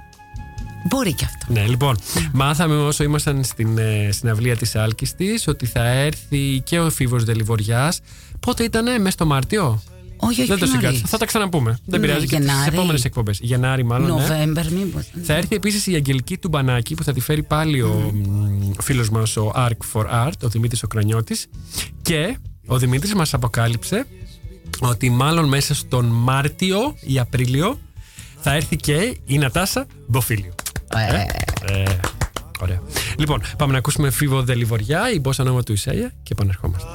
Μπορεί 0.89 1.13
και 1.13 1.26
αυτό. 1.26 1.54
Ναι, 1.54 1.65
λοιπόν, 1.67 1.97
μάθαμε 2.32 2.76
όσο 2.76 3.04
ήμασταν 3.04 3.43
στην 3.43 3.78
ε, 3.78 4.10
συναυλία 4.12 4.58
της 4.58 4.76
Άλκης 4.76 5.15
της 5.15 5.47
ότι 5.47 5.65
θα 5.65 5.86
έρθει 5.88 6.62
και 6.63 6.80
ο 6.80 6.89
Φίβος 6.89 7.23
Δελιβοριάς. 7.23 7.99
Πότε 8.39 8.63
ήτανε, 8.63 8.97
μέσα 8.97 9.12
στο 9.12 9.26
Μάρτιο; 9.26 9.84
Όχι, 10.17 10.39
όχι, 10.41 10.49
Δεν 10.49 10.58
το 10.60 10.65
πιο 10.65 10.65
συγκάτσα. 10.65 10.88
νωρίς. 10.88 11.02
Θα 11.10 11.17
τα 11.17 11.26
ξαναπούμε. 11.26 11.78
Δεν 11.86 11.99
Ναι, 11.99 12.06
πειράζει 12.08 12.28
και 12.28 12.36
στις 12.36 12.47
Γενάρη. 12.47 12.73
επόμενες 12.76 13.06
εκπομπές. 13.06 13.39
Γενάρη 13.41 13.84
μάλλον, 13.84 14.08
ναι. 14.08 14.13
Νοβέμπερ, 14.28 14.71
μήπως. 14.71 15.10
Θα 15.23 15.34
έρθει 15.34 15.56
επίσης 15.56 15.88
η 15.88 15.95
Αγγελική 15.95 16.38
του 16.38 16.47
Μπανάκη 16.47 16.95
που 16.95 17.04
θα 17.04 17.13
τη 17.13 17.19
φέρει 17.19 17.43
πάλι 17.43 17.82
ο 17.82 18.12
μ, 18.13 18.71
φίλος 18.82 19.10
μας 19.10 19.38
ο 19.38 19.52
Arc 19.56 19.78
for 19.93 20.06
Art, 20.28 20.32
ο 20.43 20.47
Δημήτρης 20.47 20.84
ο 20.84 20.88
Κρανιώτης. 20.88 21.47
Και 22.02 22.38
ο 22.65 22.78
Δημήτρης 22.78 23.13
μας 23.13 23.34
αποκάλυψε 23.34 24.06
ότι 24.80 25.10
μάλλον 25.10 25.47
μέσα 25.47 25.76
στον 25.76 26.06
Μάρτιο 26.06 26.95
ή 27.02 27.19
Απρίλιο 27.19 27.80
θα 28.39 28.54
έρθει 28.54 28.76
και 28.76 29.17
η 29.26 29.38
Νατάσα 29.38 29.86
Μποφίλιο. 30.08 30.54
Ε, 31.67 31.84
ωραία. 32.62 32.82
Λοιπόν, 33.17 33.41
πάμε 33.58 33.71
να 33.71 33.78
ακούσουμε 33.78 34.10
Φίβο 34.12 34.41
Δελιβοριά, 34.43 35.12
η 35.12 35.19
μπόσα 35.19 35.43
νόμα 35.43 35.63
του 35.63 35.78
Ισαΐα 35.78 36.10
και 36.23 36.30
επανερχόμαστε. 36.32 36.88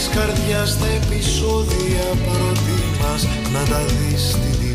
Της 0.00 0.08
καρδιάς 0.08 0.78
τα 0.78 0.86
επεισόδια 0.86 2.04
προτιμάς 2.24 3.22
να 3.52 3.62
τα 3.70 3.84
δεις 3.84 4.30
στην 4.30 4.69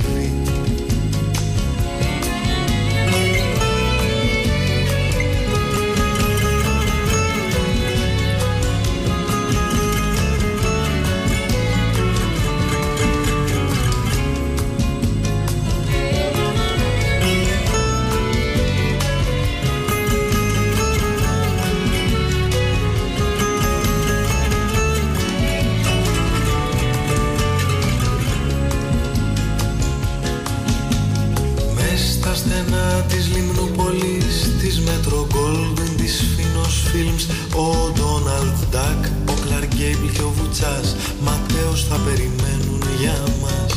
σένα 32.56 33.06
της 33.08 33.28
Λιμνούπολης, 33.34 34.36
της 34.62 34.82
Metro 34.86 35.20
Golden, 35.36 35.90
της 35.98 36.24
Φινός 36.36 36.76
Films, 36.92 37.24
ο 37.56 37.92
Ντόναλντ 37.94 38.58
Ντακ, 38.72 39.02
ο 39.32 39.34
Κλαρ 39.44 39.68
και 39.68 40.22
ο 40.22 40.32
Βουτσάς, 40.36 40.96
Ματέος 41.26 41.86
θα 41.90 41.98
περιμένουν 42.06 42.82
για 43.00 43.18
μας. 43.42 43.74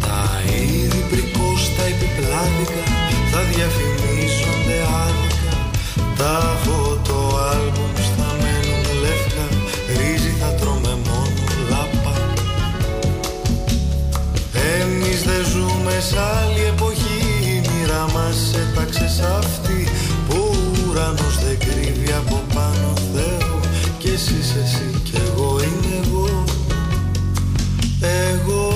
Τα 0.00 0.22
είδη 0.54 1.02
πρικώς 1.10 1.60
τα 1.76 1.84
θα 3.32 3.40
διαφημίζονται 3.52 4.78
άδικα, 5.04 5.56
τα 6.16 6.58
φωτοάλμπουμς 6.64 8.06
θα 8.16 8.28
μένουν 8.40 8.84
λευκά, 9.02 9.46
ρύζι 9.96 10.32
θα 10.40 10.50
τρώμε 10.58 10.94
μόνο 11.06 11.44
λάπα. 11.70 12.14
Εμείς 14.80 15.22
δεν 15.22 15.42
ζούμε 15.52 15.94
σ' 16.08 16.16
άλλη 16.38 16.62
εποχή 16.72 16.89
μας 18.80 18.96
έταξε 18.96 19.14
σ' 19.14 19.20
αυτή 19.20 19.88
Που 20.28 20.36
ο 20.36 20.90
ουρανός 20.90 21.38
δεν 21.44 21.58
κρύβει 21.58 22.12
από 22.12 22.42
πάνω 22.54 22.92
Θεό 23.14 23.60
Κι 23.98 24.08
εσύ 24.08 24.34
είσαι 24.40 24.60
εσύ 24.64 25.00
κι 25.04 25.16
εγώ 25.26 25.60
είμαι 25.62 26.00
εγώ. 26.04 26.44
Εγώ 28.32 28.68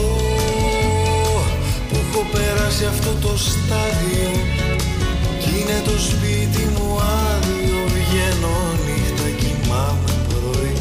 που 1.89 1.97
έχω 2.03 2.27
περάσει 2.33 2.85
αυτό 2.85 3.11
το 3.29 3.39
στάδιο 3.39 4.31
Κι 5.41 5.49
είναι 5.49 5.83
το 5.85 5.99
σπίτι 5.99 6.65
μου 6.75 6.99
άδειο 7.01 7.81
Βγαίνω 7.95 8.57
νύχτα 8.85 9.29
κοιμάμαι 9.39 10.13
πρωί. 10.29 10.73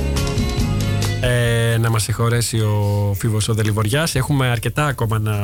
Ε, 1.21 1.77
να 1.77 1.89
μας 1.89 2.03
συγχωρέσει 2.03 2.59
ο 2.59 3.13
Φίβος 3.17 3.47
ο 3.49 3.53
Δελιβοριάς. 3.53 4.15
Έχουμε 4.15 4.47
αρκετά 4.47 4.85
ακόμα 4.85 5.19
να, 5.19 5.35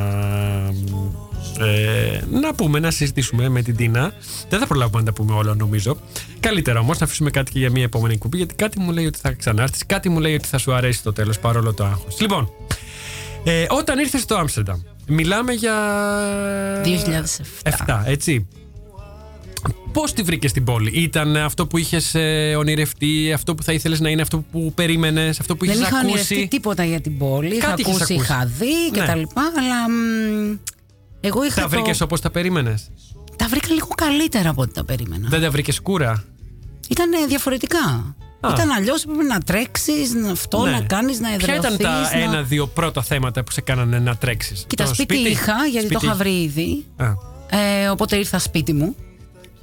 ε, 1.60 2.22
να 2.32 2.54
πούμε, 2.54 2.80
να 2.80 2.92
συζητήσουμε 2.92 3.50
με 3.50 3.62
την 3.62 3.76
Τίνα. 3.76 4.14
Δεν 4.50 4.60
θα 4.60 4.68
προλάβουμε 4.68 5.00
να 5.00 5.06
τα 5.06 5.14
πούμε 5.14 5.34
όλα 5.34 5.56
νομίζω. 5.56 5.98
Καλύτερα 6.40 6.80
όμως 6.80 7.00
να 7.00 7.06
αφήσουμε 7.06 7.30
κάτι 7.30 7.52
και 7.52 7.60
για 7.60 7.70
μια 7.72 7.84
επόμενη 7.84 8.18
κουμπί 8.18 8.38
γιατί 8.38 8.56
κάτι 8.56 8.80
μου 8.80 8.92
λέει 8.92 9.06
ότι 9.06 9.20
θα 9.22 9.32
ξανάρθεις, 9.32 9.86
κάτι 9.86 10.10
μου 10.10 10.20
λέει 10.20 10.34
ότι 10.36 10.48
θα 10.48 10.58
σου 10.58 10.74
αρέσει 10.74 11.04
το 11.04 11.14
τέλος 11.14 11.40
παρόλο 11.40 11.74
το 11.74 11.86
άγχος. 11.86 12.20
Λοιπόν, 12.22 12.50
ε, 13.44 13.66
όταν 13.70 14.00
ήρθες 14.00 14.22
στο 14.22 14.36
Άμστερνταμ, 14.36 14.80
μιλάμε 15.08 15.52
για... 15.54 15.74
2007. 16.84 17.86
7, 17.88 18.02
έτσι. 18.06 18.48
Πώς 19.92 20.14
τη 20.14 20.22
βρήκες 20.22 20.50
στην 20.50 20.64
πόλη, 20.64 20.92
Ήταν 20.94 21.38
αυτό 21.38 21.68
που 21.68 21.78
είχες 21.78 22.16
ονειρευτεί, 22.58 23.32
αυτό 23.34 23.56
που 23.56 23.64
θα 23.64 23.74
ήθελες 23.74 24.00
να 24.00 24.10
είναι, 24.10 24.22
αυτό 24.22 24.44
που 24.52 24.72
περίμενες, 24.76 25.40
αυτό 25.40 25.56
που 25.56 25.66
είχες 25.66 25.78
Δεν 25.78 25.88
είχα 25.88 25.98
ακούσει; 25.98 26.12
ονειρευτεί 26.14 26.48
τίποτα 26.48 26.84
για 26.84 27.02
την 27.02 27.18
πόλη. 27.18 27.56
Είχα 27.56 27.68
Κάτι 27.68 27.82
είχες 27.82 27.94
ακούσει, 27.96 28.14
ακούσει. 28.14 28.32
είχα 28.32 28.46
δει 28.46 28.92
και 28.94 29.00
Ναι. 29.00 29.06
τα 29.06 29.16
λοιπά, 29.16 29.42
αλλά 29.58 29.90
μ, 29.90 30.58
εγώ 31.22 31.44
είχα 31.44 31.56
Τα 31.56 31.62
το... 31.62 31.70
βρήκες 31.70 32.02
όπως 32.02 32.22
τα 32.22 32.30
περίμενες; 32.30 32.92
Τα 33.36 33.48
βρήκα 33.48 33.74
λίγο 33.74 33.88
καλύτερα 33.96 34.50
από 34.50 34.62
ό,τι 34.62 34.74
τα 34.74 34.84
περίμενα. 34.84 35.28
Δεν 35.30 35.42
τα 35.42 35.52
βρήκες 35.52 35.80
κούρα; 35.82 36.24
Ήταν 36.90 37.10
διαφορετικά. 37.28 38.16
Α. 38.42 38.50
Ήταν 38.54 38.70
αλλιώς 38.72 39.06
πρέπει 39.06 39.24
να 39.24 39.40
τρέξεις, 39.40 40.14
να 40.14 40.32
αυτό, 40.32 40.62
Ναι. 40.66 40.72
να 40.72 40.82
κάνεις, 40.82 41.20
να 41.20 41.28
Ποια 41.28 41.36
εδραιωθεί. 41.54 41.74
ήταν 41.74 41.78
τα 41.78 42.18
ένα-δύο 42.18 42.68
πρώτα 42.68 43.02
θέματα 43.02 43.44
που 43.44 43.52
σε 43.52 43.62
κάνανε 43.62 44.00
να 44.00 44.16
τρέξεις; 44.16 44.64
Κοίτα, 44.68 44.86
σπίτι, 44.94 45.16
είχα, 45.18 45.54
γιατί 45.72 45.88
το 45.88 46.00
είχα 46.04 46.14
βρει 46.16 46.42
ήδη. 46.42 46.86
Α. 46.98 47.06
Ε, 47.52 47.88
οπότε 47.90 48.16
ήρθα 48.18 48.40
σπίτι 48.40 48.74
μου. 48.74 48.96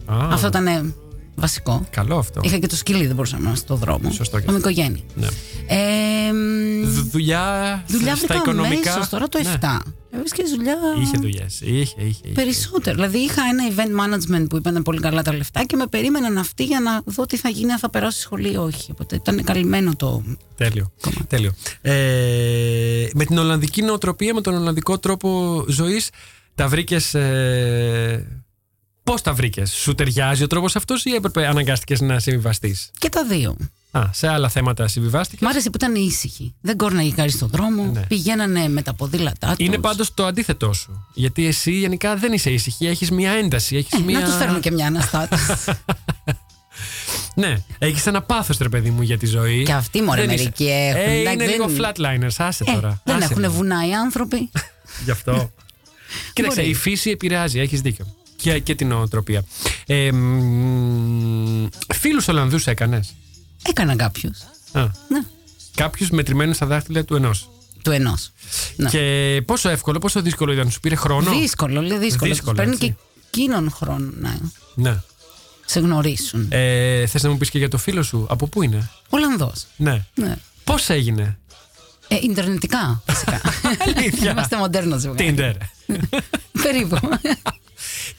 Α, 0.07 0.17
Αυτό 0.33 0.47
ήταν 0.47 0.67
ε, 0.67 0.95
βασικό. 1.37 1.87
Καλό 1.91 2.17
αυτό. 2.19 2.41
Είχα 2.45 2.59
και 2.59 2.67
το 2.67 2.77
σκυλί, 2.77 3.07
δεν 3.07 3.15
μπορούσα 3.15 3.39
να 3.39 3.49
είμαι 3.49 3.57
στο 3.57 3.75
δρόμο. 3.75 4.11
Σωστό 4.11 4.41
και 4.41 4.45
Με 4.51 4.57
αυτό. 4.57 4.69
οικογένεια. 4.69 5.03
Ναι. 5.15 5.27
Ε, 5.67 6.33
μ, 6.33 6.87
Δου- 6.89 7.11
Δουλειά, 7.11 7.85
δουλειά 7.89 8.17
στα 8.17 8.27
βρήκα 8.27 8.35
οικονομικά. 8.43 8.91
αμέσως, 8.93 9.09
τώρα 9.11 9.29
το 9.29 9.39
7. 9.39 9.45
Ναι. 9.61 10.19
Έβρισκε 10.19 10.43
δουλειά. 10.57 10.77
Είχε 11.03 11.17
δουλειές. 11.21 11.61
Είχε, 11.61 11.79
είχε, 11.79 11.95
είχε. 12.07 12.29
Περισσότερο. 12.35 12.95
Δηλαδή 12.97 13.19
είχα 13.19 13.43
ένα 13.51 13.65
event 13.75 14.01
management 14.05 14.47
που 14.49 14.57
είπαν 14.57 14.83
πολύ 14.83 15.01
καλά 15.01 15.23
τα 15.23 15.35
λεφτά 15.35 15.65
και 15.65 15.77
με 15.77 15.87
περίμεναν 15.87 16.39
αυτοί 16.39 16.65
για 16.65 16.81
να 16.81 17.03
δω 17.05 17.27
τι 17.27 17.37
θα 17.37 17.49
γίνει, 17.49 17.73
αν 17.73 17.79
θα 17.79 17.91
περάσω 17.91 18.21
σχολείο 18.21 18.53
ή 18.53 18.57
όχι. 18.57 18.91
Οπότε 18.93 19.15
ήταν 19.17 19.45
καλυμμένο 19.45 19.97
το. 19.97 20.23
Τέλειο. 20.57 20.93
Τέλειο. 21.29 21.53
Ε, 21.81 23.09
με 23.15 23.25
την 23.25 23.39
Ολλανδική 23.39 23.83
νοοτροπία, 23.83 24.35
με 24.35 24.41
τον 24.41 24.55
Ολλανδικό 24.55 24.99
τρόπο 24.99 25.65
ζωής, 25.69 26.11
τα 26.55 26.69
βρήκες. 26.69 27.15
Ε, 27.15 28.45
Πώς 29.07 29.23
τα 29.23 29.33
βρήκες, 29.35 29.71
Σου 29.73 29.95
ταιριάζει 29.95 30.43
ο 30.43 30.47
τρόπος 30.47 30.77
αυτός 30.77 31.05
ή 31.05 31.15
έπρεπε 31.15 31.47
αναγκάστηκες 31.47 32.01
να 32.01 32.19
συμβιβαστείς; 32.19 32.91
Και 32.99 33.09
τα 33.09 33.25
δύο. 33.25 33.57
Α, 33.91 34.03
σε 34.13 34.29
άλλα 34.29 34.49
θέματα 34.49 34.89
συμβιβάστηκες; 34.89 35.47
Μ' 35.49 35.51
άρεσε 35.51 35.71
που 35.71 35.77
ήταν 35.77 35.95
ήσυχοι. 35.95 36.55
Δεν 36.61 36.77
κόρναγε 36.77 37.11
κανείς 37.11 37.33
στον 37.33 37.49
δρόμο. 37.49 37.85
Ναι. 37.95 38.01
Πηγαίνανε 38.01 38.69
με 38.69 38.83
τα 38.83 38.95
ποδήλατά 38.95 39.55
τους. 39.57 39.67
Είναι 39.67 39.79
πάντως 39.79 40.15
το 40.15 40.27
αντίθετό 40.27 40.73
σου. 40.73 41.07
Γιατί 41.15 41.47
εσύ 41.47 41.71
γενικά 41.73 42.17
δεν 42.17 42.33
είσαι 42.33 42.51
ήσυχη, 42.51 42.87
έχεις 42.87 43.11
μια 43.11 43.31
ένταση. 43.31 43.77
Έχεις 43.77 44.01
μια... 44.01 44.19
Ε, 44.19 44.23
Να 44.23 44.29
τους 44.29 44.37
φέρνω 44.37 44.59
και 44.61 44.71
μια 44.71 44.87
αναστάτωση. 44.87 45.53
Ναι, 47.35 47.63
έχεις 47.79 48.07
ένα 48.07 48.23
πάθος, 48.23 48.59
ρε 48.59 48.69
παιδί 48.69 48.91
μου, 48.91 49.03
για 49.03 49.19
τη 49.19 49.27
ζωή. 49.27 49.63
Και 49.63 49.73
αυτοί, 49.73 50.03
μωρέ, 50.03 50.21
Δεν 50.21 50.31
είσαι- 50.31 50.43
μερικοί 50.43 50.65
έχουν. 50.71 51.01
Ε, 51.01 51.05
Εντάξει, 51.05 51.33
είναι 51.35 51.45
δεν 51.45 51.49
λίγο 51.49 51.71
είναι. 51.71 51.79
flatliners, 51.95 52.35
άσε 52.39 52.65
Ε, 52.67 52.73
τώρα. 52.73 53.01
δεν 53.05 53.17
άσε 53.17 53.25
έχουν 53.25 53.39
λίγο. 53.41 53.53
βουνά 53.53 53.87
οι 53.89 53.93
άνθρωποι. 53.95 54.51
Γι' 55.05 55.11
αυτό. 55.11 55.51
Κοίταξε, 56.33 56.61
Μπορεί. 56.61 56.71
η 56.73 56.75
φύση 56.75 57.11
επηρεάζει, 57.11 57.59
έχεις 57.61 57.81
δίκιο. 57.81 58.07
Και, 58.47 58.59
και 58.59 58.75
την 58.75 58.89
νοοτροπία. 58.89 59.45
Ε, 59.87 60.11
Φίλους 61.95 62.29
Ολλανδούς 62.29 62.67
έκανες; 62.67 63.15
Έκανα 63.69 63.97
κάποιους. 63.97 64.39
Ναι. 64.73 64.83
Ναι. 64.83 65.21
Κάποιους 65.75 66.11
μετρημένους 66.11 66.57
στα 66.57 66.67
δάχτυλα 66.67 67.05
του 67.05 67.15
ενός; 67.17 67.51
Του 67.83 67.91
ενός. 67.91 68.33
Ναι. 68.77 68.89
Και 68.89 69.43
πόσο 69.47 69.69
εύκολο, 69.69 69.99
πόσο 69.99 70.23
δύσκολο 70.23 70.53
ήταν, 70.53 70.71
σου 70.71 70.81
πήρε 70.81 70.95
χρόνο; 70.95 71.31
Δύσκολο, 71.31 71.81
λέει 71.83 71.99
δύσκολο. 71.99 72.31
Δύσκολο, 72.31 72.53
Τους 72.57 72.65
παίρνει 72.65 72.75
έτσι. 72.75 72.87
και 72.87 73.41
εκείνον 73.41 73.71
χρόνο 73.71 74.11
να 74.21 74.39
Ναι. 74.75 75.03
σε 75.67 75.81
γνωρίσουν. 75.81 76.47
Ε, 76.51 77.07
Θες 77.07 77.23
να 77.23 77.31
μου 77.31 77.37
πεις 77.39 77.51
και 77.51 77.59
για 77.59 77.69
το 77.69 77.79
φίλο 77.79 78.03
σου, 78.03 78.27
από 78.31 78.47
πού 78.47 78.63
είναι; 78.63 78.91
Ολλανδός. 79.09 79.67
Ναι. 79.77 80.05
Ναι. 80.15 80.37
Πώς 80.65 80.89
έγινε; 80.89 81.39
Ε, 82.09 82.17
Ιντερνετικά, 82.23 83.03
φυσικά. 83.07 83.41
Αλήθεια. 83.87 84.31
Είμαστε 84.31 84.57
μοντέρνος 84.57 85.01
ζευγάρι. 85.01 85.35
Tinder. 85.39 85.53
Περίπου. 86.63 86.99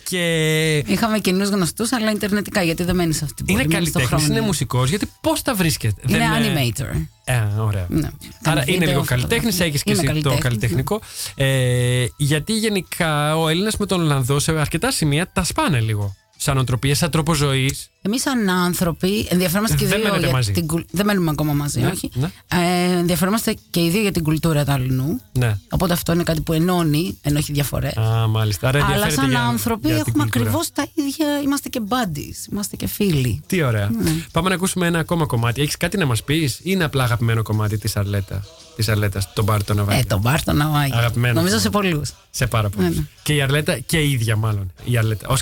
και 0.03 0.83
Είχαμε 0.87 1.19
κοινού 1.19 1.43
γνωστούς, 1.43 1.91
αλλά 1.91 2.11
Ιντερνετικά, 2.11 2.63
γιατί 2.63 2.83
δεν 2.83 2.95
μένεις 2.95 3.17
σε 3.17 3.23
αυτή 3.23 3.43
την 3.43 3.45
πόλη. 3.45 3.63
είναι 3.63 3.73
μένεις 3.73 3.89
στο 3.89 3.97
καλλιτέχνης, 3.99 4.25
χρόνο. 4.25 4.39
είναι 4.39 4.47
μουσικός, 4.47 4.89
γιατί 4.89 5.11
πώς 5.21 5.41
τα 5.41 5.55
βρίσκεται; 5.55 6.01
Είναι 6.07 6.17
Δεν, 6.17 6.43
ε, 6.57 6.71
animator. 6.71 7.05
Ε, 7.25 7.59
ωραία. 7.59 7.85
Ναι. 7.89 7.99
Άρα 7.99 8.11
Κάνει 8.43 8.61
είναι 8.65 8.77
βίντεο, 8.77 8.87
λίγο 8.87 8.99
φωτογραφία. 8.99 9.15
καλλιτέχνης, 9.15 9.59
έχεις 9.59 9.83
και 9.83 9.91
Είμαι 9.91 9.99
εσύ 9.99 10.07
το 10.07 10.11
καλλιτέχνης, 10.11 10.43
καλλιτεχνικό. 10.43 11.01
Ε, 11.35 12.05
γιατί 12.17 12.53
γενικά 12.53 13.37
ο 13.37 13.47
Έλληνας 13.49 13.77
με 13.77 13.85
τον 13.85 14.01
Ολλανδό 14.01 14.39
σε 14.39 14.59
αρκετά 14.59 14.91
σημεία 14.91 15.31
τα 15.33 15.43
σπάνε 15.43 15.79
λίγο. 15.79 16.15
Σαν 16.37 16.57
οτροπία, 16.57 16.95
σαν 16.95 17.11
τρόπο 17.11 17.33
ζωής. 17.33 17.89
Εμείς, 18.07 18.21
σαν 18.21 18.49
άνθρωποι, 18.49 19.27
ενδιαφερόμαστε 19.29 19.75
και 19.77 19.83
οι 19.83 19.87
Δεν 19.87 19.97
δύο. 19.99 20.07
μένετε 20.07 20.25
για 20.25 20.35
μαζί. 20.35 20.51
την 20.51 20.67
κουλ- 20.67 20.85
Δεν 20.91 21.05
μένουμε 21.05 21.29
ακόμα 21.31 21.53
μαζί, 21.53 21.79
Ναι, 21.79 21.87
όχι. 21.87 22.09
ναι. 22.13 22.27
Ε, 22.47 22.97
ενδιαφερόμαστε 22.97 23.55
και 23.69 23.83
οι 23.83 23.89
δύο 23.89 24.01
για 24.01 24.11
την 24.11 24.23
κουλτούρα 24.23 24.65
του 24.65 24.71
αλλού. 24.71 25.21
Ναι. 25.31 25.57
Οπότε 25.69 25.93
αυτό 25.93 26.13
είναι 26.13 26.23
κάτι 26.23 26.41
που 26.41 26.53
ενώνει, 26.53 27.17
ενώ 27.21 27.37
έχει 27.37 27.51
διαφορές. 27.51 27.97
Α, 27.97 28.27
μάλιστα. 28.27 28.67
Άρα 28.67 28.77
Αλλά 28.77 28.85
ενδιαφέρεται 28.87 29.21
σαν 29.21 29.29
για- 29.29 29.41
άνθρωποι 29.41 29.87
για 29.87 29.95
την 29.97 30.03
έχουμε 30.07 30.23
κουλτούρα. 30.23 30.45
ακριβώς 30.45 30.71
τα 30.71 30.87
ίδια. 30.93 31.41
Είμαστε 31.43 31.69
και 31.69 31.81
buddies, 31.89 32.51
είμαστε 32.51 32.75
και 32.75 32.87
φίλοι. 32.87 33.41
Τι 33.47 33.61
ωραία. 33.63 33.89
Ναι. 34.01 34.11
Πάμε 34.31 34.49
να 34.49 34.55
ακούσουμε 34.55 34.87
ένα 34.87 34.99
ακόμα 34.99 35.25
κομμάτι. 35.25 35.61
Έχεις 35.61 35.77
κάτι 35.77 35.97
να 35.97 36.05
μας 36.05 36.23
πεις, 36.23 36.55
ή 36.57 36.61
είναι 36.63 36.83
απλά 36.83 37.03
αγαπημένο 37.03 37.41
κομμάτι 37.41 37.77
της 37.77 37.95
Αρλέτα, 37.97 38.43
της 38.75 38.89
Αρλέτας, 38.89 39.33
τον 39.33 39.43
Μπάρτο 39.43 39.73
Ναβάκη; 39.73 39.99
Ε, 39.99 40.03
τον 40.03 40.19
Μπάρτο 40.19 40.51
Ναουάκη. 40.53 40.93
Αγαπημένο. 40.95 41.33
Νομίζω 41.33 41.59
σε 41.59 41.69
πολλούς. 41.69 42.13
Σε 42.29 42.47
πάρα 42.47 42.69
πολύ. 42.69 42.87
Ναι, 42.87 42.95
ναι. 42.95 43.01
Και 43.23 43.33
η 43.33 43.41
Αρλέτα 43.41 43.79
και 43.79 43.97
η 44.01 44.11
ίδια, 44.11 44.35
μάλλον. 44.35 44.71
Η 44.83 44.97
Αρλέτα, 44.97 45.27
ως 45.27 45.41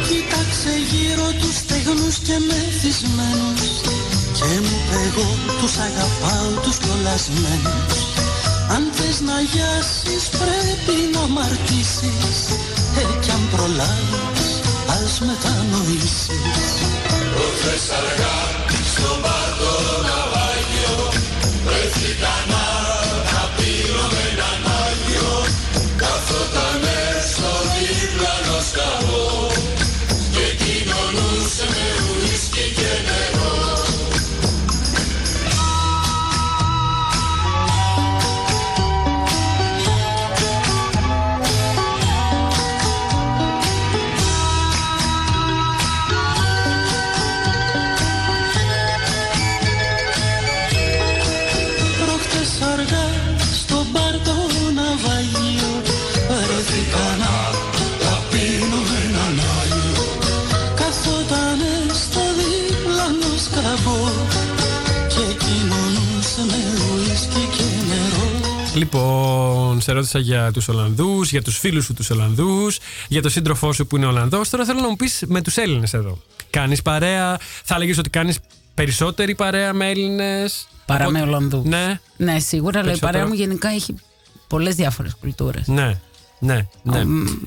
Κοίταξε 0.08 0.70
γύρω 0.92 1.32
τους 1.40 1.56
στεγνούς 1.56 2.18
και 2.18 2.34
μεθυσμένους 2.48 2.74
Και 3.16 3.40
μου 3.40 3.44
είπε 3.44 3.53
εγώ 5.18 5.36
τους 5.60 5.78
αγαπάω 5.78 6.62
τους 6.62 6.78
κολλασμένους 6.78 7.96
Αν 8.76 8.84
θες 8.92 9.22
να 9.22 9.42
γιάσεις 9.42 10.30
πρέπει 10.30 10.96
να 11.14 11.20
αμαρτήσεις 11.20 12.40
Ε 13.02 13.20
κι 13.22 13.32
αν 13.32 13.48
προλάβεις 13.52 14.62
ας 14.88 15.20
μετανοήσεις 15.20 16.28
Λοιπόν, 68.76 69.82
σε 69.82 69.92
ρώτησα 69.92 70.20
για 70.20 70.52
τους 70.52 70.68
Ολλανδούς, 70.68 71.32
για 71.32 71.42
τους 71.42 71.58
φίλους 71.58 71.86
σου 71.86 71.94
τους 71.94 72.10
Ολλανδούς, 72.10 72.80
για 73.08 73.22
το 73.22 73.30
σύντροφό 73.30 73.74
σου 73.74 73.88
που 73.88 73.98
είναι 73.98 74.06
Ολλανδός. 74.06 74.50
Τώρα 74.50 74.66
θέλω 74.66 74.80
να 74.80 74.90
μου 74.90 74.96
πεις 74.96 75.24
με 75.28 75.42
τους 75.42 75.58
Έλληνες 75.58 75.94
εδώ. 75.94 76.22
Κάνεις 76.50 76.82
παρέα, 76.82 77.38
θα 77.64 77.76
έλεγε 77.76 78.00
ότι 78.00 78.10
κάνεις 78.10 78.40
περισσότερη 78.74 79.36
παρέα 79.36 79.74
με 79.74 79.90
Έλληνες; 79.90 80.68
Παρά 80.86 81.10
με 81.10 81.22
Ολλανδούς. 81.22 81.66
Ναι. 81.66 82.00
ναι, 82.18 82.40
σίγουρα, 82.40 82.80
αλλά 82.80 82.92
η 82.92 83.00
παρέα 83.00 83.28
μου 83.28 83.34
γενικά 83.34 83.70
έχει 83.70 83.96
πολλές 84.48 84.76
διάφορες 84.76 85.16
κουλτούρες. 85.20 85.68
Ναι. 85.68 86.00
Ναι. 86.40 86.68
ναι. 86.84 87.04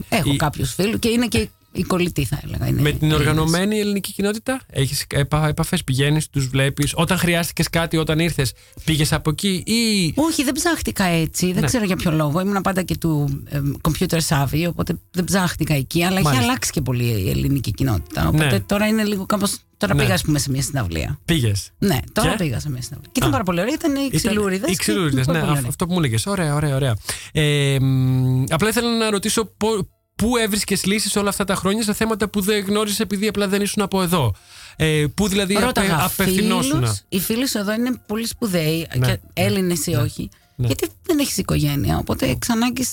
Έχω 0.08 0.36
κάποιους 0.36 0.74
φίλους 0.74 0.98
και 0.98 1.08
είναι 1.08 1.26
και 1.26 1.48
η 1.80 1.82
κολλητή, 1.82 2.24
θα 2.24 2.40
έλεγα. 2.44 2.66
Είναι 2.66 2.80
Με 2.80 2.90
την 2.90 2.98
Έλληνες. 3.02 3.18
οργανωμένη 3.18 3.78
ελληνική 3.78 4.12
κοινότητα 4.12 4.60
έχεις 4.70 5.06
επαφές, 5.46 5.84
πηγαίνεις, 5.84 6.28
τους 6.28 6.46
βλέπεις. 6.48 6.92
Όταν 6.94 7.18
χρειάστηκες 7.18 7.70
κάτι, 7.70 7.96
όταν 7.96 8.18
ήρθες, 8.18 8.52
πήγες 8.84 9.12
από 9.12 9.30
εκεί 9.30 9.62
ή. 9.66 10.12
Όχι, 10.16 10.44
δεν 10.44 10.52
ψάχτηκα 10.54 11.04
έτσι. 11.04 11.46
Δεν 11.52 11.60
Ναι. 11.60 11.66
ξέρω 11.66 11.84
για 11.84 11.96
ποιο 11.96 12.10
λόγο. 12.10 12.40
Ήμουν 12.40 12.60
πάντα 12.62 12.82
και 12.82 12.96
του 12.96 13.42
ε, 13.48 13.60
computer 13.80 14.18
savvy, 14.28 14.64
οπότε 14.68 14.98
δεν 15.10 15.24
ψάχτηκα 15.24 15.74
εκεί. 15.74 16.02
Αλλά 16.04 16.14
έχει 16.14 16.24
Μάλιστα. 16.24 16.44
αλλάξει 16.46 16.70
και 16.70 16.80
πολύ 16.80 17.04
η 17.04 17.30
ελληνική 17.30 17.70
κοινότητα. 17.70 18.28
Οπότε 18.28 18.44
Ναι. 18.50 18.60
τώρα 18.60 18.86
είναι 18.86 19.04
λίγο 19.04 19.26
κάπω. 19.26 19.46
Τώρα 19.78 19.94
Ναι. 19.94 20.02
πήγα, 20.02 20.14
ας 20.14 20.22
πούμε, 20.22 20.38
σε 20.38 20.50
μια 20.50 20.62
συναυλία. 20.62 21.18
Πήγες. 21.24 21.70
Ναι, 21.78 21.98
τώρα 22.12 22.30
Και; 22.30 22.36
πήγα 22.36 22.60
σε 22.60 22.70
μια 22.70 22.82
συναυλία. 22.82 23.08
Και 23.12 23.18
ήταν 23.18 23.28
Α. 23.28 23.32
πάρα 23.32 23.44
πολύ 23.44 23.60
ωραία. 23.60 23.74
Ήταν 23.74 23.94
οι 23.94 24.16
ξυλούριδες. 24.16 24.70
Οι 24.72 24.76
ξυλούριδες, 24.76 25.26
ναι, 25.26 25.38
αυ- 25.38 25.66
αυτό 25.66 25.86
που 25.86 25.92
μου 25.92 25.98
έλεγες. 25.98 26.26
Ωραία, 26.26 26.54
ωραία, 26.54 26.74
ωραία. 26.74 26.96
Ε, 27.32 27.76
μ, 27.80 28.44
απλά 28.48 28.68
ήθελα 28.68 28.96
να 28.96 29.10
ρωτήσω 29.10 29.44
πο- 29.56 29.88
πού 30.16 30.36
έβρισκες 30.36 30.84
λύσεις 30.84 31.16
όλα 31.16 31.28
αυτά 31.28 31.44
τα 31.44 31.54
χρόνια 31.54 31.82
σε 31.82 31.92
θέματα 31.92 32.28
που 32.28 32.40
δεν 32.40 32.64
γνώρισες 32.64 33.00
επειδή 33.00 33.26
απλά 33.28 33.48
δεν 33.48 33.62
ήσουν 33.62 33.82
από 33.82 34.02
εδώ; 34.02 34.32
Ε, 34.76 35.04
πού 35.14 35.28
δηλαδή 35.28 35.54
απε, 35.56 35.64
Ρώταγα 35.64 36.04
απευθυνόσουν. 36.04 36.70
φίλους, 36.80 37.00
Οι 37.08 37.20
φίλοι 37.20 37.48
σου 37.48 37.58
εδώ 37.58 37.72
είναι 37.72 38.00
πολύ 38.06 38.26
σπουδαίοι, 38.26 38.86
Ναι, 38.96 39.06
και 39.06 39.18
Έλληνες 39.32 39.86
ή 39.86 39.94
όχι. 39.94 40.28
ναι. 40.56 40.66
Γιατί 40.66 40.88
δεν 41.02 41.18
έχεις 41.18 41.36
οικογένεια. 41.36 41.98
Οπότε 41.98 42.36
ξανάγκη 42.38 42.86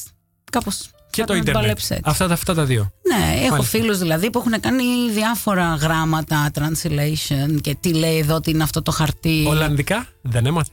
κάπως. 0.51 0.88
Και 1.09 1.24
το 1.24 1.36
Ιντερνετ. 1.36 1.80
Αυτά, 2.03 2.28
τα- 2.28 2.34
αυτά 2.34 2.53
τα 2.53 2.65
δύο. 2.65 2.91
Ναι, 3.07 3.34
έχω 3.39 3.49
Μάλιστα. 3.55 3.78
φίλους 3.78 3.97
δηλαδή 3.97 4.30
που 4.30 4.39
έχουν 4.39 4.59
κάνει 4.59 4.84
διάφορα 5.11 5.76
γράμματα, 5.76 6.51
translation 6.55 7.61
και 7.61 7.76
τι 7.80 7.93
λέει 7.93 8.17
εδώ, 8.17 8.39
τι 8.39 8.51
είναι 8.51 8.63
αυτό 8.63 8.82
το 8.82 8.91
χαρτί. 8.91 9.45
Ολλανδικά 9.47 10.07
δεν 10.21 10.45
έμαθες; 10.45 10.71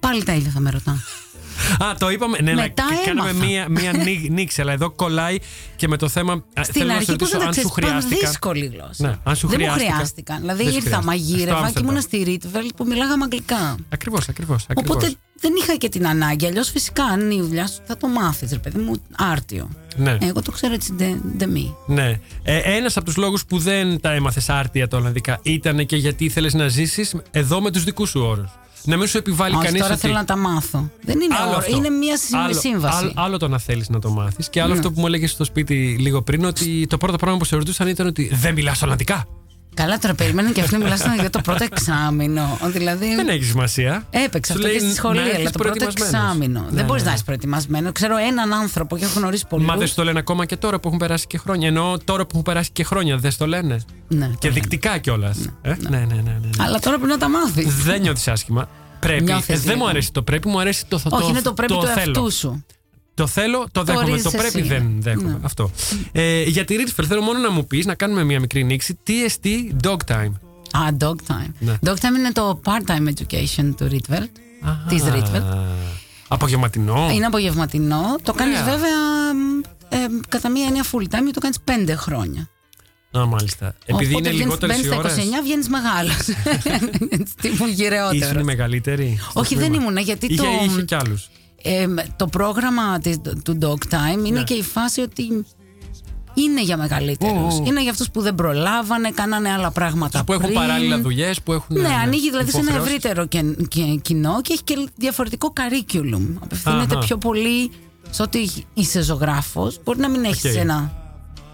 Πάλι 0.00 0.22
τα 0.24 0.32
ίδια 0.34 0.50
θα 0.50 0.60
με 0.60 0.70
ρωτά. 0.70 0.96
Α, 1.78 1.94
το 1.98 2.10
είπαμε. 2.10 2.38
Ναι, 2.42 2.52
ναι, 2.52 2.60
Μετά 2.62 2.82
και 2.88 2.94
κάναμε 3.08 3.30
έμαθα. 3.30 3.46
μία, 3.46 3.66
μία 3.68 3.92
νί- 3.92 4.30
νήξη, 4.30 4.60
αλλά 4.60 4.72
εδώ 4.72 4.90
κολλάει 4.90 5.36
και 5.76 5.88
με 5.88 5.96
το 5.96 6.08
θέμα. 6.08 6.32
α, 6.32 6.62
Στην 6.62 6.74
θέλω 6.74 6.86
να 6.86 6.90
σε 6.92 6.96
αρχή 6.96 7.10
ρωτήσω 7.10 7.36
που 7.38 7.42
αν 7.46 7.52
δεν 7.52 7.62
σου 7.64 7.68
ξέρεις, 7.70 7.88
χρειάστηκαν. 7.90 8.28
δύσκολη 8.30 8.66
γλώσσα. 8.74 9.08
Ναι, 9.08 9.16
αν 9.24 9.36
σου 9.36 9.48
δεν 9.48 9.58
μου 9.60 9.64
χρειάστηκαν. 9.66 9.94
χρειάστηκαν. 9.94 10.40
Δηλαδή 10.40 10.62
Δεν 10.62 10.72
σου 10.72 10.78
ήρθα, 10.78 10.88
χρειάστηκαν. 10.88 11.16
Στο 11.16 11.32
μαγείρευα 11.34 11.58
και 11.58 11.64
Άμστερνταμ. 11.64 11.90
ήμουν 11.90 12.02
στη 12.02 12.22
Ρίtveld 12.26 12.70
που 12.76 12.84
μιλάγαμε 12.86 13.24
αγγλικά. 13.24 13.76
Ακριβώς, 13.88 14.28
ακριβώς. 14.28 14.66
Οπότε 14.74 15.12
δεν 15.40 15.52
είχα 15.62 15.76
και 15.76 15.88
την 15.88 16.06
ανάγκη. 16.06 16.46
Αλλιώς 16.46 16.70
φυσικά 16.70 17.04
αν 17.04 17.20
είναι 17.20 17.34
η 17.34 17.40
δουλειά 17.46 17.66
σου 17.66 17.78
θα 17.86 17.96
το 17.96 18.08
μάθεις, 18.08 18.52
ρε 18.52 18.58
παιδί 18.58 18.78
μου, 18.78 18.94
άρτιο. 19.16 19.70
Ναι. 19.96 20.16
Εγώ 20.20 20.42
το 20.42 20.50
ξέρω 20.50 20.74
έτσι 20.74 20.92
ντε, 20.92 21.16
ντε 21.36 21.46
μη. 21.46 21.74
Ναι. 21.86 22.20
Ε, 22.42 22.58
Ένας 22.58 22.96
από 22.96 23.06
τους 23.06 23.16
λόγους 23.16 23.44
που 23.44 23.58
δεν 23.58 24.00
τα 24.00 24.12
έμαθες 24.12 24.48
άρτια 24.48 24.88
τα 24.88 24.96
Ολλανδικά 24.96 25.38
ήταν 25.42 25.86
και 25.86 25.96
γιατί 25.96 26.24
ήθελε 26.24 26.48
να 26.52 26.68
ζήσεις 26.68 27.14
εδώ 27.30 27.60
με 27.60 27.70
τους 27.70 27.84
δικούς 27.84 28.08
σου 28.10 28.20
όρους. 28.20 28.50
Να 28.84 28.96
μην 28.96 29.06
σου 29.06 29.18
επιβάλλει 29.18 29.54
Όχι, 29.54 29.64
κανείς. 29.64 29.80
τώρα 29.80 29.92
ότι... 29.92 30.00
θέλω 30.02 30.14
να 30.14 30.24
τα 30.24 30.36
μάθω. 30.36 30.90
Δεν 31.02 31.20
είναι 31.20 31.34
Άλλο 31.40 31.48
όρο, 31.48 31.58
αυτό. 31.58 31.76
είναι 31.76 31.88
μια 31.90 32.16
συ- 32.16 32.34
άλλο, 32.34 32.54
σύμβαση. 32.54 32.96
Άλλο, 32.96 33.12
άλλο 33.16 33.36
το 33.36 33.48
να 33.48 33.58
θέλεις 33.58 33.88
να 33.88 33.98
το 33.98 34.10
μάθεις. 34.10 34.48
Και 34.48 34.60
άλλο 34.60 34.72
Ναι. 34.72 34.78
αυτό 34.78 34.92
που 34.92 35.00
μου 35.00 35.06
έλεγες 35.06 35.30
στο 35.30 35.44
σπίτι 35.44 35.96
λίγο 36.00 36.22
πριν, 36.22 36.44
ότι 36.44 36.86
το 36.86 36.96
πρώτο 36.96 37.16
πράγμα 37.16 37.38
που 37.38 37.44
σε 37.44 37.56
ρωτούσαν 37.56 37.88
ήταν 37.88 38.06
ότι 38.06 38.30
δεν 38.32 38.54
μιλάς 38.54 38.82
Ολλανδικά. 38.82 39.24
Καλά, 39.74 39.98
τώρα 39.98 40.14
περίμενε 40.14 40.50
και 40.50 40.60
αυτοί 40.60 40.76
μιλάσαν 40.76 41.14
για 41.14 41.30
το 41.30 41.40
πρώτο 41.40 41.64
εξάμεινο. 41.64 42.58
Δηλαδή. 42.66 43.14
Δεν 43.14 43.28
έχει 43.28 43.44
σημασία. 43.44 44.06
Έπαιξε 44.10 44.52
Σου 44.52 44.58
αυτό 44.58 44.70
και 44.72 44.78
λέει 44.78 44.88
στη 44.88 44.96
σχολή, 44.96 45.14
να 45.18 45.22
έρθεις 45.22 45.38
αλλά 45.40 45.50
το 45.50 45.58
πρώτο 45.58 45.74
προετοιμασμένος. 45.74 46.22
εξάμεινο. 46.22 46.60
Ναι, 46.60 46.66
δεν 46.70 46.84
μπορείς 46.84 47.02
ναι. 47.02 47.08
να 47.08 47.14
είσαι 47.14 47.24
προετοιμασμένο. 47.24 47.92
Ξέρω 47.92 48.16
έναν 48.16 48.52
άνθρωπο 48.52 48.96
και 48.98 49.04
έχω 49.04 49.18
γνωρίσει 49.18 49.46
πολλούς. 49.46 49.66
Μα 49.66 49.76
δεν 49.76 49.86
σου 49.86 49.94
το 49.94 50.04
λένε 50.04 50.18
ακόμα 50.18 50.44
και 50.44 50.56
τώρα 50.56 50.80
που 50.80 50.86
έχουν 50.88 50.98
περάσει 50.98 51.26
και 51.26 51.38
χρόνια. 51.38 51.68
Ενώ 51.68 51.96
τώρα 52.04 52.22
που 52.22 52.28
έχουν 52.32 52.42
περάσει 52.42 52.70
και 52.72 52.84
χρόνια 52.84 53.16
δεν 53.16 53.30
στο 53.30 53.46
λένε. 53.46 53.80
Ναι, 54.08 54.26
το 54.26 54.34
Και 54.38 54.48
λένε. 54.48 54.60
δεικτικά 54.60 54.98
κιόλας. 54.98 55.36
Ναι, 55.62 55.76
ναι, 55.88 55.98
ναι, 55.98 56.04
ναι, 56.14 56.20
ναι. 56.22 56.48
Αλλά 56.58 56.78
τώρα 56.78 56.96
πρέπει 56.96 57.12
να 57.12 57.18
τα 57.18 57.28
μάθεις. 57.28 57.74
Δεν 57.84 58.00
νιώθεις 58.00 58.28
άσχημα. 58.28 58.68
Πρέπει. 59.00 59.22
Νιώθεις 59.22 59.48
Ε, 59.48 59.58
δεν 59.58 59.64
μου 59.68 59.74
λίγο. 59.74 59.86
αρέσει 59.86 60.12
το 60.12 60.22
πρέπει, 60.22 60.48
μου 60.48 60.60
αρέσει 60.60 60.84
το 60.88 60.98
θα 60.98 61.08
Όχι, 61.12 61.30
είναι 61.30 61.40
το 61.42 61.52
πρέπει 61.52 61.72
του 61.72 61.80
θέλω. 61.86 61.98
εαυτού 62.00 62.30
σου. 62.32 62.64
Το 63.20 63.26
θέλω, 63.26 63.66
το 63.72 63.84
δέχομαι. 63.84 64.04
Το 64.06 64.10
ορίζεις 64.12 64.30
πρέπει 64.30 64.58
εσύ. 64.58 64.68
δεν 64.68 64.96
δέχομαι. 64.98 65.28
Ναι. 65.30 65.36
Αυτό. 65.42 65.70
Ε, 66.12 66.42
για 66.42 66.64
τη 66.64 66.76
Ρίτσφελ 66.76 67.04
θέλω 67.08 67.20
μόνο 67.22 67.38
να 67.38 67.50
μου 67.50 67.66
πεις 67.66 67.86
να 67.86 67.94
κάνουμε 67.94 68.24
μια 68.24 68.40
μικρή 68.40 68.64
νήξη. 68.64 68.98
TST 69.06 69.46
Dog 69.88 69.96
Time. 70.06 70.32
Α, 70.72 70.80
dog 71.00 71.14
time. 71.32 71.50
Ναι. 71.58 71.78
Dog 71.84 71.92
time 71.94 72.16
είναι 72.18 72.32
το 72.32 72.60
part-time 72.64 73.08
education 73.08 73.74
του 73.76 73.88
Rietveld. 73.90 74.28
Της 74.88 75.02
Α, 75.02 75.12
Rietveld. 75.14 75.42
Απογευματινό. 76.28 77.10
Είναι 77.14 77.26
απογευματινό. 77.26 78.02
Το 78.22 78.32
κάνεις 78.32 78.60
Ωραία. 78.60 78.70
βέβαια 78.76 78.98
ε, 79.88 79.96
κατά 80.28 80.50
μία 80.50 80.64
έννοια 80.66 80.84
full 80.92 81.02
time 81.02 81.24
και 81.26 81.32
το 81.32 81.40
κάνεις 81.40 81.60
πέντε 81.64 81.94
χρόνια. 81.94 82.48
Α, 83.18 83.26
μάλιστα. 83.26 83.66
Επειδή 83.66 83.92
Οπότε 83.92 84.04
είναι 84.06 84.20
βγαίνεις- 84.20 84.38
λιγότερες 84.44 84.76
μπαίνεις 84.76 84.90
οι 84.92 84.94
στα 84.94 84.98
ώρε. 84.98 85.38
29, 85.40 85.42
βγαίνεις 85.44 85.68
μεγάλος. 85.68 86.16
Τύπου 87.42 87.54
Ήσουν 87.54 87.68
η 87.68 87.70
γηραιότερη. 87.70 88.44
μεγαλύτερη. 88.44 89.18
στο 89.30 89.40
Όχι, 89.40 89.54
δεν 89.54 89.66
τμήμα. 89.68 89.82
ήμουνα, 89.82 90.00
γιατί 90.00 90.26
είχε, 90.26 90.42
το- 90.42 90.48
Είχε 90.64 90.82
κι 90.82 90.94
άλλους. 90.94 91.30
Ε, 91.62 91.86
το 92.16 92.26
πρόγραμμα 92.26 92.98
της, 92.98 93.20
του 93.44 93.58
Dog 93.62 93.94
Time 93.94 94.26
είναι 94.26 94.38
Ναι. 94.38 94.44
και 94.44 94.54
η 94.54 94.62
φάση 94.62 95.00
ότι 95.00 95.44
είναι 96.34 96.62
για 96.62 96.76
μεγαλύτερους. 96.76 97.54
Ου, 97.54 97.62
ου. 97.62 97.64
Είναι 97.66 97.82
για 97.82 97.90
αυτούς 97.90 98.10
που 98.10 98.20
δεν 98.20 98.34
προλάβανε, 98.34 99.10
κάνανε 99.10 99.50
άλλα 99.52 99.70
πράγματα 99.70 100.24
Που 100.24 100.32
έχουν 100.32 100.44
πριν. 100.44 100.58
παράλληλα 100.58 101.00
δουλειές, 101.00 101.40
που 101.42 101.52
έχουν. 101.52 101.80
Ναι, 101.80 101.88
ανοίγει 101.88 102.30
δηλαδή 102.30 102.50
σε 102.50 102.56
ένα 102.58 102.70
υποχρεώσεις. 102.70 102.96
ευρύτερο 103.04 103.26
και, 103.26 103.42
και 103.68 103.82
κοινό 104.02 104.40
και 104.42 104.52
έχει 104.52 104.62
και 104.62 104.88
διαφορετικό 104.96 105.52
curriculum. 105.56 106.38
Απευθύνεται 106.42 106.94
Αχα. 106.96 107.06
πιο 107.06 107.16
πολύ 107.18 107.70
σε 108.10 108.22
ότι 108.22 108.50
είσαι 108.74 109.02
ζωγράφος. 109.02 109.78
Μπορεί 109.84 109.98
να 109.98 110.08
μην 110.08 110.24
έχεις 110.24 110.44
Οκ. 110.44 110.54
ένα, 110.60 110.92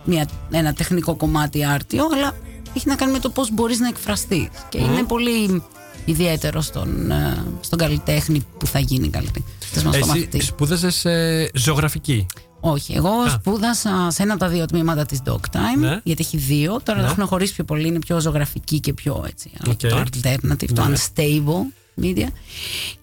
μια, 0.05 0.29
ένα 0.51 0.73
τεχνικό 0.73 1.15
κομμάτι 1.15 1.65
άρτιο, 1.65 2.09
αλλά 2.15 2.33
έχει 2.77 2.89
να 2.89 2.95
κάνει 2.95 3.13
με 3.13 3.19
το 3.19 3.31
πώς 3.31 3.51
μπορείς 3.53 3.79
να 3.79 3.89
εκφραστείς. 3.89 4.49
Και 4.69 4.79
είναι 4.79 5.03
πολύ 5.03 5.63
ιδιαίτερο 6.05 6.61
στον, 6.61 7.11
ε, 7.11 7.45
στον 7.61 7.79
καλλιτέχνη 7.79 8.47
που 8.59 8.67
θα 8.67 8.79
γίνει 8.79 9.09
καλλιτέχνη. 9.09 9.45
Στο 9.75 9.89
Εσύ 9.95 10.07
μαθητή. 10.09 10.41
σπούδασες 10.43 11.05
ε, 11.05 11.51
ζωγραφική; 11.55 12.27
Όχι, 12.61 12.93
εγώ 12.93 13.11
σπούδασα 13.31 14.07
σε 14.11 14.23
ένα 14.23 14.33
από 14.33 14.41
τα 14.45 14.49
δύο 14.49 14.65
τμήματα 14.67 15.07
της 15.07 15.21
Dog 15.27 15.35
Time, 15.35 15.79
Ναι. 15.79 16.01
γιατί 16.05 16.23
έχει 16.23 16.37
δύο. 16.37 16.81
Τώρα 16.83 16.99
Ναι. 17.01 17.05
τα 17.07 17.11
έχουν 17.11 17.27
χωρίσει 17.27 17.55
πιο 17.55 17.65
πολύ, 17.65 17.87
είναι 17.89 17.99
πιο 17.99 18.21
ζωγραφική 18.21 18.81
και 18.81 18.93
πιο 18.93 19.25
έτσι. 19.29 19.51
Οκ. 19.69 19.77
Το 19.77 20.03
alternative, 20.05 20.69
το 20.75 20.85
Ναι. 20.89 20.95
unstable 20.97 21.73
media. 22.03 22.27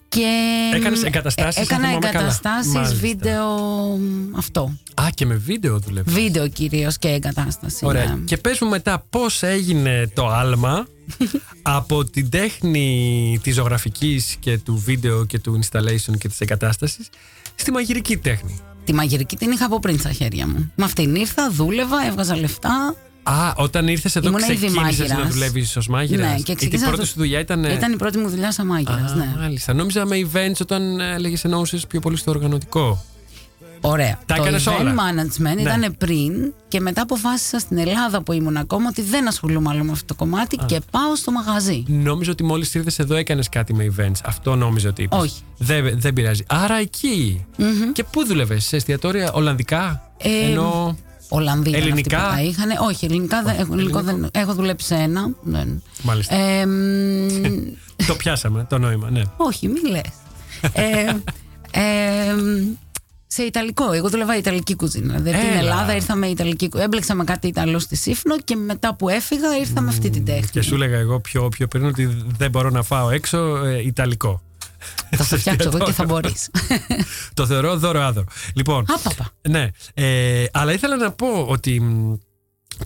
Και 0.08 0.26
Έκανες 0.74 1.02
εγκαταστάσεις, 1.02 1.60
ε, 1.60 1.62
Έκανα 1.62 1.80
αν 1.82 1.86
θυμάμαι 1.88 2.06
καλά. 2.06 2.18
εγκαταστάσεις, 2.18 2.72
Μάλιστα. 2.72 2.94
βίντεο, 2.96 3.46
αυτό. 4.36 4.72
Α, 4.94 5.06
και 5.14 5.26
με 5.26 5.34
βίντεο 5.34 5.78
δουλεύεις. 5.78 6.12
Βίντεο 6.14 6.48
κυρίως 6.48 6.98
και 6.98 7.08
εγκατάσταση. 7.08 7.86
Ωραία. 7.86 8.04
ναι. 8.14 8.24
Και 8.24 8.36
πες 8.36 8.58
μου 8.60 8.68
μετά 8.68 9.06
πώς 9.10 9.42
έγινε 9.42 10.10
το 10.14 10.28
άλμα 10.28 10.86
από 11.62 12.04
την 12.04 12.30
τέχνη 12.30 13.38
της 13.42 13.54
ζωγραφικής 13.54 14.36
και 14.40 14.58
του 14.58 14.76
βίντεο 14.84 15.24
και 15.26 15.38
του 15.38 15.60
installation 15.62 16.18
και 16.18 16.28
της 16.28 16.40
εγκατάστασης 16.40 17.08
στη 17.54 17.70
μαγειρική 17.72 18.16
τέχνη; 18.16 18.58
Τη 18.84 18.92
μαγειρική 18.94 19.36
την 19.36 19.50
είχα 19.50 19.64
από 19.64 19.78
πριν 19.80 19.98
στα 19.98 20.12
χέρια 20.12 20.46
μου. 20.48 20.72
Με 20.74 20.84
αυτήν 20.84 21.14
ήρθα, 21.14 21.50
δούλευα, 21.50 22.06
έβγαζα 22.06 22.36
λεφτά. 22.36 22.96
Α, 23.26 23.52
όταν 23.56 23.88
ήρθες 23.88 24.16
εδώ 24.16 24.28
Ήμουνα 24.28 24.46
ήδη 24.46 24.54
ξεκίνησες 24.54 24.98
να 24.98 25.14
μάγειρας. 25.14 25.32
δουλεύεις 25.34 25.76
ως 25.76 25.88
μάγειρας. 25.88 26.26
Ναι, 26.30 26.34
και 26.34 26.42
Γιατί 26.46 26.52
η 26.52 26.54
ξεκίνησα 26.56 26.86
πρώτη 26.86 27.00
το- 27.00 27.06
σου 27.06 27.14
δουλειά 27.16 27.38
ήταν... 27.40 27.64
Ήταν 27.64 27.92
η 27.92 27.96
πρώτη 27.96 28.18
μου 28.18 28.28
δουλειά 28.28 28.52
σαν 28.52 28.66
μάγειρας, 28.66 29.12
Α, 29.12 29.14
ναι. 29.14 29.34
Μάλιστα. 29.38 29.72
Νόμιζα 29.74 30.06
με 30.06 30.16
events 30.32 30.60
όταν 30.60 31.00
έλεγες 31.00 31.44
εννοούσε 31.44 31.78
πιο 31.88 32.00
πολύ 32.00 32.16
στο 32.16 32.30
οργανωτικό. 32.30 33.04
Ωραία. 33.80 34.18
Τα 34.26 34.34
το 34.34 34.42
έκανες 34.42 34.68
event 34.68 34.80
όλα. 34.80 34.94
management 34.94 35.54
Ναι. 35.54 35.60
ήταν 35.60 35.94
πριν 35.98 36.52
και 36.68 36.80
μετά 36.80 37.02
αποφάσισα 37.02 37.58
στην 37.58 37.78
Ελλάδα 37.78 38.22
που 38.22 38.32
ήμουν 38.32 38.56
ακόμα 38.56 38.86
ότι 38.88 39.02
δεν 39.02 39.28
ασχολούμαι 39.28 39.70
άλλο 39.70 39.84
με 39.84 39.90
αυτό 39.92 40.04
το 40.04 40.14
κομμάτι 40.14 40.56
και 40.66 40.80
πάω 40.90 41.16
στο 41.16 41.30
μαγαζί. 41.30 41.82
Νόμιζα 41.86 42.30
ότι 42.30 42.44
μόλις 42.44 42.74
ήρθες 42.74 42.98
εδώ 42.98 43.14
έκανες 43.14 43.48
κάτι 43.48 43.74
με 43.74 43.94
events. 43.96 44.20
Αυτό 44.24 44.54
νόμιζα 44.54 44.88
ότι 44.88 45.02
είπες. 45.02 45.18
Όχι. 45.18 45.40
Δεν, 45.58 46.00
δεν 46.00 46.12
πειράζει. 46.12 46.42
Άρα 46.46 46.74
εκεί. 46.74 47.46
Και 47.92 48.04
πού 48.04 48.26
δούλευες, 48.26 48.64
σε 48.64 48.76
εστιατόρια 48.76 49.32
Ολλανδικά; 49.32 50.10
Ε, 50.18 50.50
ενώ. 50.50 50.96
Ολλανδοί 51.28 51.68
ήταν 51.68 51.82
Ελληνικά; 51.82 52.16
αυτοί 52.18 52.30
που 52.30 52.36
τα 52.36 52.42
είχαν. 52.42 52.88
Όχι, 52.88 53.04
ελληνικά 53.04 53.42
δεν, 53.42 53.58
έχω, 53.58 53.72
ελληνικό 53.72 54.02
δεν, 54.02 54.28
έχω 54.32 54.54
δουλέψει 54.54 54.86
σε 54.86 54.94
ένα. 54.94 55.30
Δεν. 55.42 55.82
Μάλιστα. 56.02 56.34
Ε, 56.34 56.66
μ, 56.66 57.26
Το 58.06 58.14
πιάσαμε 58.14 58.66
το 58.68 58.78
νόημα, 58.78 59.10
ναι. 59.10 59.22
όχι, 59.36 59.68
μη 59.68 59.80
λες. 59.90 60.12
ε, 60.72 61.16
ε, 61.70 62.34
σε 63.26 63.42
Ιταλικό. 63.42 63.92
Εγώ 63.92 64.08
δούλευα 64.08 64.36
Ιταλική 64.36 64.74
κουζίνα. 64.76 65.18
Δηλαδή 65.18 65.38
στην 65.38 65.50
Έλα. 65.50 65.58
Ελλάδα 65.58 65.94
ήρθα 65.94 66.14
με 66.14 66.26
Ιταλική 66.26 66.68
κουζίνα. 66.68 66.84
Έμπλεξα 66.84 67.14
με 67.14 67.24
κάτι 67.24 67.46
Ιταλό 67.46 67.78
στη 67.78 67.96
Σύφνο 67.96 68.38
και 68.40 68.56
μετά 68.56 68.94
που 68.94 69.08
έφυγα 69.08 69.56
ήρθα 69.58 69.80
με 69.80 69.88
αυτή 69.88 70.10
την 70.10 70.24
τέχνη. 70.24 70.46
Και 70.50 70.62
σου 70.62 70.74
έλεγα 70.74 70.98
εγώ 70.98 71.20
πιο, 71.20 71.48
πιο 71.48 71.68
πριν 71.68 71.84
ότι 71.84 72.24
δεν 72.38 72.50
μπορώ 72.50 72.70
να 72.70 72.82
φάω 72.82 73.10
έξω 73.10 73.64
ε, 73.64 73.86
Ιταλικό. 73.86 74.42
Θα 75.16 75.24
στο 75.24 75.36
φτιάξω 75.36 75.68
εγώ 75.74 75.78
και 75.84 75.92
θα 75.92 76.04
μπορείς. 76.04 76.50
το 77.34 77.46
θεωρώ 77.46 77.76
δώρο 77.78 78.00
άδωρο. 78.02 78.26
Λοιπόν, 78.54 78.84
Άπαπα. 78.88 79.30
ναι. 79.48 79.68
Ε, 79.94 80.44
αλλά 80.52 80.72
ήθελα 80.72 80.96
να 80.96 81.10
πω 81.12 81.46
ότι 81.48 81.80
μ, 81.80 82.14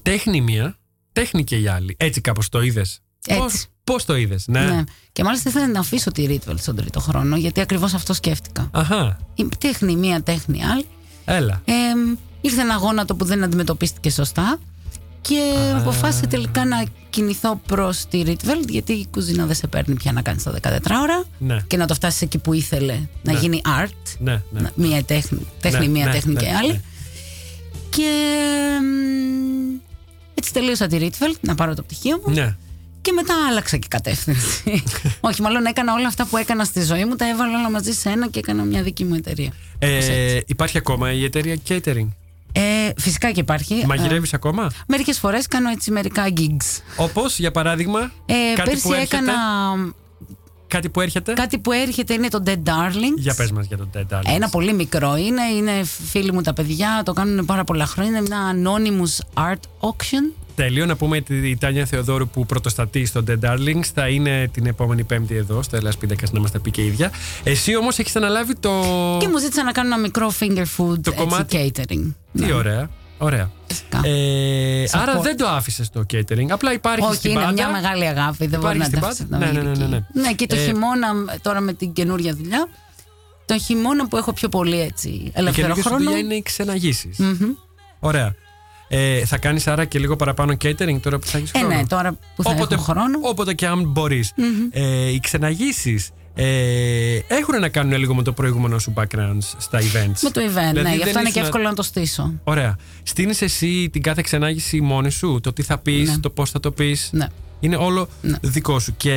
τέχνη 0.03 0.41
μία, 0.41 0.77
τέχνη 1.13 1.45
και 1.45 1.57
η 1.57 1.69
άλλη. 1.69 1.95
Έτσι 1.99 2.21
κάπως 2.21 2.49
το 2.49 2.61
είδες. 2.63 3.01
Έτσι. 3.27 3.67
Πώς 3.85 4.05
το 4.05 4.17
είδες, 4.17 4.45
ναι. 4.49 4.61
Ναι. 4.65 4.85
Και 5.13 5.25
μάλιστα 5.25 5.49
ήθελα 5.49 5.69
να 5.69 5.81
αφήσω 5.81 6.13
τη 6.13 6.25
Ρίτβελ 6.25 6.59
στον 6.59 6.77
τρίτο 6.77 7.01
χρόνο, 7.01 7.37
γιατί 7.37 7.61
ακριβώς 7.61 7.95
αυτό 7.95 8.13
σκέφτηκα. 8.15 8.69
Αχά, 8.73 9.19
Η 9.35 9.49
τέχνη 9.59 9.97
μία, 9.97 10.23
τέχνη 10.23 10.65
άλλη. 10.65 10.85
έλα. 11.25 11.63
Ε, 11.65 11.73
ήρθε 12.41 12.61
ένα 12.61 12.75
γόνατο 12.77 13.15
που 13.15 13.25
δεν 13.25 13.45
αντιμετωπίστηκε 13.45 14.11
σωστά 14.11 14.59
και 15.21 15.41
αποφάσισα 15.77 16.27
τελικά 16.27 16.65
να 16.65 16.85
κινηθώ 17.11 17.61
προς 17.67 18.05
τη 18.11 18.23
Ρίτβελ, 18.23 18.65
γιατί 18.69 18.93
η 18.93 19.07
κουζίνα 19.11 19.47
δεν 19.47 19.55
σε 19.55 19.67
παίρνει 19.67 19.95
πια 19.95 20.13
να 20.13 20.23
κάνεις 20.23 20.43
τα 20.43 20.53
14 20.63 21.01
ώρα 21.03 21.25
Ναι. 21.39 21.57
και 21.67 21.77
να 21.77 21.87
το 21.87 21.95
φτάσεις 21.95 22.23
εκεί 22.23 22.39
που 22.39 22.53
ήθελε 22.53 22.99
να 23.23 23.33
Ναι. 23.33 23.39
γίνει 23.39 23.61
art. 23.83 24.17
Ναι, 24.19 24.43
ναι. 24.51 24.61
Να- 24.61 24.73
Μία 24.75 25.03
τέχνη, 25.05 25.47
τέχνη 25.61 25.87
Ναι, 25.87 25.93
μία, 25.93 26.05
ναι, 26.07 26.13
τέχνη 26.13 26.33
ναι, 26.33 26.41
και 26.41 26.49
άλλη. 26.63 26.73
ναι. 26.73 26.81
Και 27.91 28.11
μ, 28.83 29.77
έτσι 30.35 30.53
τελείωσα 30.53 30.87
τη 30.87 30.97
Ρίτβελ 30.97 31.37
να 31.41 31.55
πάρω 31.55 31.75
το 31.75 31.83
πτυχίο 31.83 32.21
μου. 32.27 32.35
Ναι. 32.35 32.57
Και 33.01 33.13
μετά 33.13 33.35
άλλαξα 33.51 33.77
και 33.77 33.87
κατεύθυνση. 33.91 34.83
Όχι, 35.21 35.43
μάλλον 35.43 35.65
έκανα 35.65 35.93
όλα 35.93 36.07
αυτά 36.07 36.27
που 36.27 36.37
έκανα 36.37 36.65
στη 36.65 36.83
ζωή 36.85 37.05
μου, 37.05 37.17
τα 37.17 37.29
έβαλα 37.29 37.59
όλα 37.59 37.71
μαζί 37.71 37.93
σε 37.93 38.09
ένα 38.11 38.29
και 38.29 38.39
έκανα 38.39 38.63
μια 38.65 38.83
δική 38.83 39.05
μου 39.05 39.15
εταιρεία. 39.15 39.53
Κάπως 39.79 40.07
Ε, 40.09 40.13
έτσι. 40.13 40.43
υπάρχει 40.47 40.79
ακόμα 40.79 41.13
η 41.13 41.25
εταιρεία 41.25 41.57
catering; 41.69 42.09
Ε, 42.89 43.01
φυσικά 43.01 43.31
και 43.31 43.41
υπάρχει. 43.41 43.85
Μαγειρεύεις 43.87 44.35
ακόμα; 44.35 44.71
Μερικές 44.87 45.19
φορές 45.19 45.47
κάνω 45.47 45.71
έτσι 45.71 45.91
μερικά 45.91 46.25
gigs. 46.37 46.83
Όπως 46.97 47.39
για 47.39 47.51
παράδειγμα. 47.51 48.13
Ε, 48.27 48.35
κάτι, 48.55 48.71
πέρσι 48.71 48.83
που 48.83 48.93
έρχεται, 48.93 49.17
έκανα. 49.17 49.35
κάτι 50.67 50.89
που 50.89 51.01
έρχεται; 51.01 51.33
Κάτι 51.33 51.59
που 51.59 51.73
έρχεται 51.73 52.15
είναι 52.15 52.29
το 52.29 52.43
Dead 52.47 52.63
Darlings. 52.65 53.17
Για 53.17 53.35
πες 53.35 53.51
μας 53.51 53.67
για 53.67 53.77
τον 53.77 53.91
Dead 53.95 54.15
Darlings. 54.15 54.35
Ένα 54.35 54.49
πολύ 54.49 54.73
μικρό 54.73 55.17
είναι, 55.17 55.43
είναι 55.43 55.85
φίλοι 55.85 56.33
μου 56.33 56.41
τα 56.41 56.53
παιδιά, 56.53 57.03
το 57.05 57.13
κάνουν 57.13 57.45
πάρα 57.45 57.65
πολλά 57.65 57.87
χρόνια. 57.87 58.19
Είναι 58.19 58.27
ένα 58.35 58.55
anonymous 58.55 59.43
art 59.43 59.89
auction. 59.89 60.48
Τέλειο. 60.59 60.87
Να 60.87 60.97
πούμε 60.97 61.17
ότι 61.17 61.35
η 61.51 61.57
Τάνια 61.57 61.85
Θεοδόρου 61.87 62.29
που 62.29 62.47
πρωτοστατεί 62.47 63.05
στο 63.07 63.25
Dead 63.29 63.39
Darlings 63.45 63.85
θα 63.95 64.09
είναι 64.09 64.49
την 64.53 64.67
επόμενη 64.67 65.05
Πέμπτη 65.05 65.35
εδώ 65.35 65.63
στο 65.63 65.77
Ελλάς 65.77 65.97
Πίντακας 65.97 66.33
να 66.33 66.41
μας 66.41 66.51
τα 66.51 66.61
πει 66.61 66.71
και 66.71 66.81
η 66.83 66.87
ίδια. 66.87 67.11
Εσύ 67.45 67.77
όμως 67.77 67.99
έχεις 67.99 68.17
αναλάβει 68.17 68.55
το. 68.57 68.71
Και 69.21 69.29
μου 69.29 69.39
ζήτησαν 69.39 69.65
να 69.65 69.73
κάνω 69.73 69.89
ένα 69.89 69.99
μικρό 69.99 70.33
finger 70.41 70.63
food 70.77 70.99
Το 71.03 71.11
έτσι, 71.11 71.13
κομμάτι. 71.17 71.73
catering. 71.77 72.15
Τι 72.33 72.45
Ναι, 72.45 72.53
ωραία. 72.53 72.91
Ωραία. 73.19 73.51
φυσικά. 73.67 74.01
Ε, 74.05 74.85
Support. 74.85 74.99
άρα 75.03 75.21
δεν 75.21 75.37
το 75.37 75.47
άφησες 75.49 75.91
το 75.91 76.05
catering. 76.13 76.47
Απλά 76.51 76.73
υπάρχει 76.73 77.05
Όχι, 77.07 77.15
στην 77.17 77.31
είναι 77.31 77.41
πάντα. 77.41 77.53
μια 77.53 77.69
μεγάλη 77.71 78.07
αγάπη. 78.07 78.47
Δεν 78.47 78.61
μπορεί 78.61 78.77
Υπάρχει 78.77 78.79
να 78.79 78.85
στην 78.85 79.01
τα 79.01 79.07
αφήσει 79.07 79.27
πάντα. 79.27 79.47
να 79.47 79.53
Ναι, 79.53 79.59
ναι, 79.61 79.69
μείνει 79.69 79.79
ναι, 79.79 79.87
ναι, 79.87 79.97
εκεί. 79.97 80.07
ναι. 80.15 80.23
Ναι, 80.23 80.33
και 80.33 80.47
το 80.47 80.57
Ε, 80.57 80.59
χειμώνα, 80.65 81.09
τώρα 81.43 81.61
με 81.61 81.73
την 81.73 81.93
καινούργια 81.93 82.35
δουλειά, 82.35 82.69
το 83.47 83.59
χειμώνα 83.59 84.09
που 84.09 84.17
έχω 84.17 84.33
πιο 84.33 84.49
πολύ 84.49 84.81
έτσι 84.81 85.09
Η 85.09 85.31
ελεύθερο 85.35 85.53
καινούργια 85.53 85.83
σου 85.83 85.89
χρόνο. 85.89 86.05
δουλειά 86.05 86.19
είναι 86.19 86.35
οι 86.35 86.43
ξεναγήσεις. 86.43 87.19
Ωραία. 87.99 88.35
Ε, 88.89 89.25
θα 89.25 89.39
κάνεις 89.39 89.67
άρα 89.67 89.85
και 89.85 89.99
λίγο 89.99 90.17
παραπάνω 90.17 90.53
catering 90.53 91.01
τώρα 91.01 91.19
που 91.19 91.27
θα 91.27 91.39
έχεις 91.39 91.51
Ε, 91.53 91.59
χρόνο. 91.59 91.75
ναι, 91.75 91.87
τώρα 91.87 92.17
που 92.37 92.43
θα 92.43 92.51
όποτε, 92.51 92.75
έχω 92.75 92.83
χρόνο. 92.85 93.19
Όποτε 93.23 93.55
και 93.55 93.67
αν 93.67 93.85
μπορείς. 93.85 94.33
Ε, 94.71 95.09
οι 95.13 95.21
ξεναγήσεις 95.21 96.11
ε, 96.35 97.19
έχουν 97.29 97.61
να 97.61 97.69
κάνουν 97.69 97.99
λίγο 97.99 98.15
με 98.15 98.23
το 98.23 98.33
προηγούμενο 98.33 98.79
σου 98.79 98.93
background 98.97 99.39
στα 99.59 99.79
events; 99.81 100.21
Με 100.23 100.31
το 100.31 100.41
event, 100.41 100.73
Δηλαδή 100.73 100.83
ναι, 100.83 100.91
γι' 100.91 100.99
δεν 100.99 101.07
αυτό 101.07 101.19
είναι 101.19 101.23
και 101.23 101.29
ήσουν- 101.29 101.43
εύκολο 101.43 101.65
να 101.65 101.75
το 101.75 101.83
στήσω. 101.83 102.33
Ωραία. 102.45 102.77
Στείνεις 103.03 103.43
εσύ 103.43 103.89
την 103.93 104.03
κάθε 104.03 104.23
ξενάγηση 104.25 104.81
μόνη 104.81 105.11
σου, 105.11 105.41
το 105.43 105.53
τι 105.53 105.63
θα 105.63 105.79
πεις, 105.79 106.09
Ναι. 106.11 106.19
το 106.19 106.31
πώς 106.31 106.51
θα 106.51 106.61
το 106.61 106.71
πεις; 106.71 107.09
Ναι. 107.13 107.27
Είναι 107.61 107.77
όλο 107.77 108.09
Ναι. 108.21 108.37
δικό 108.43 108.79
σου. 108.79 108.95
Και 108.97 109.13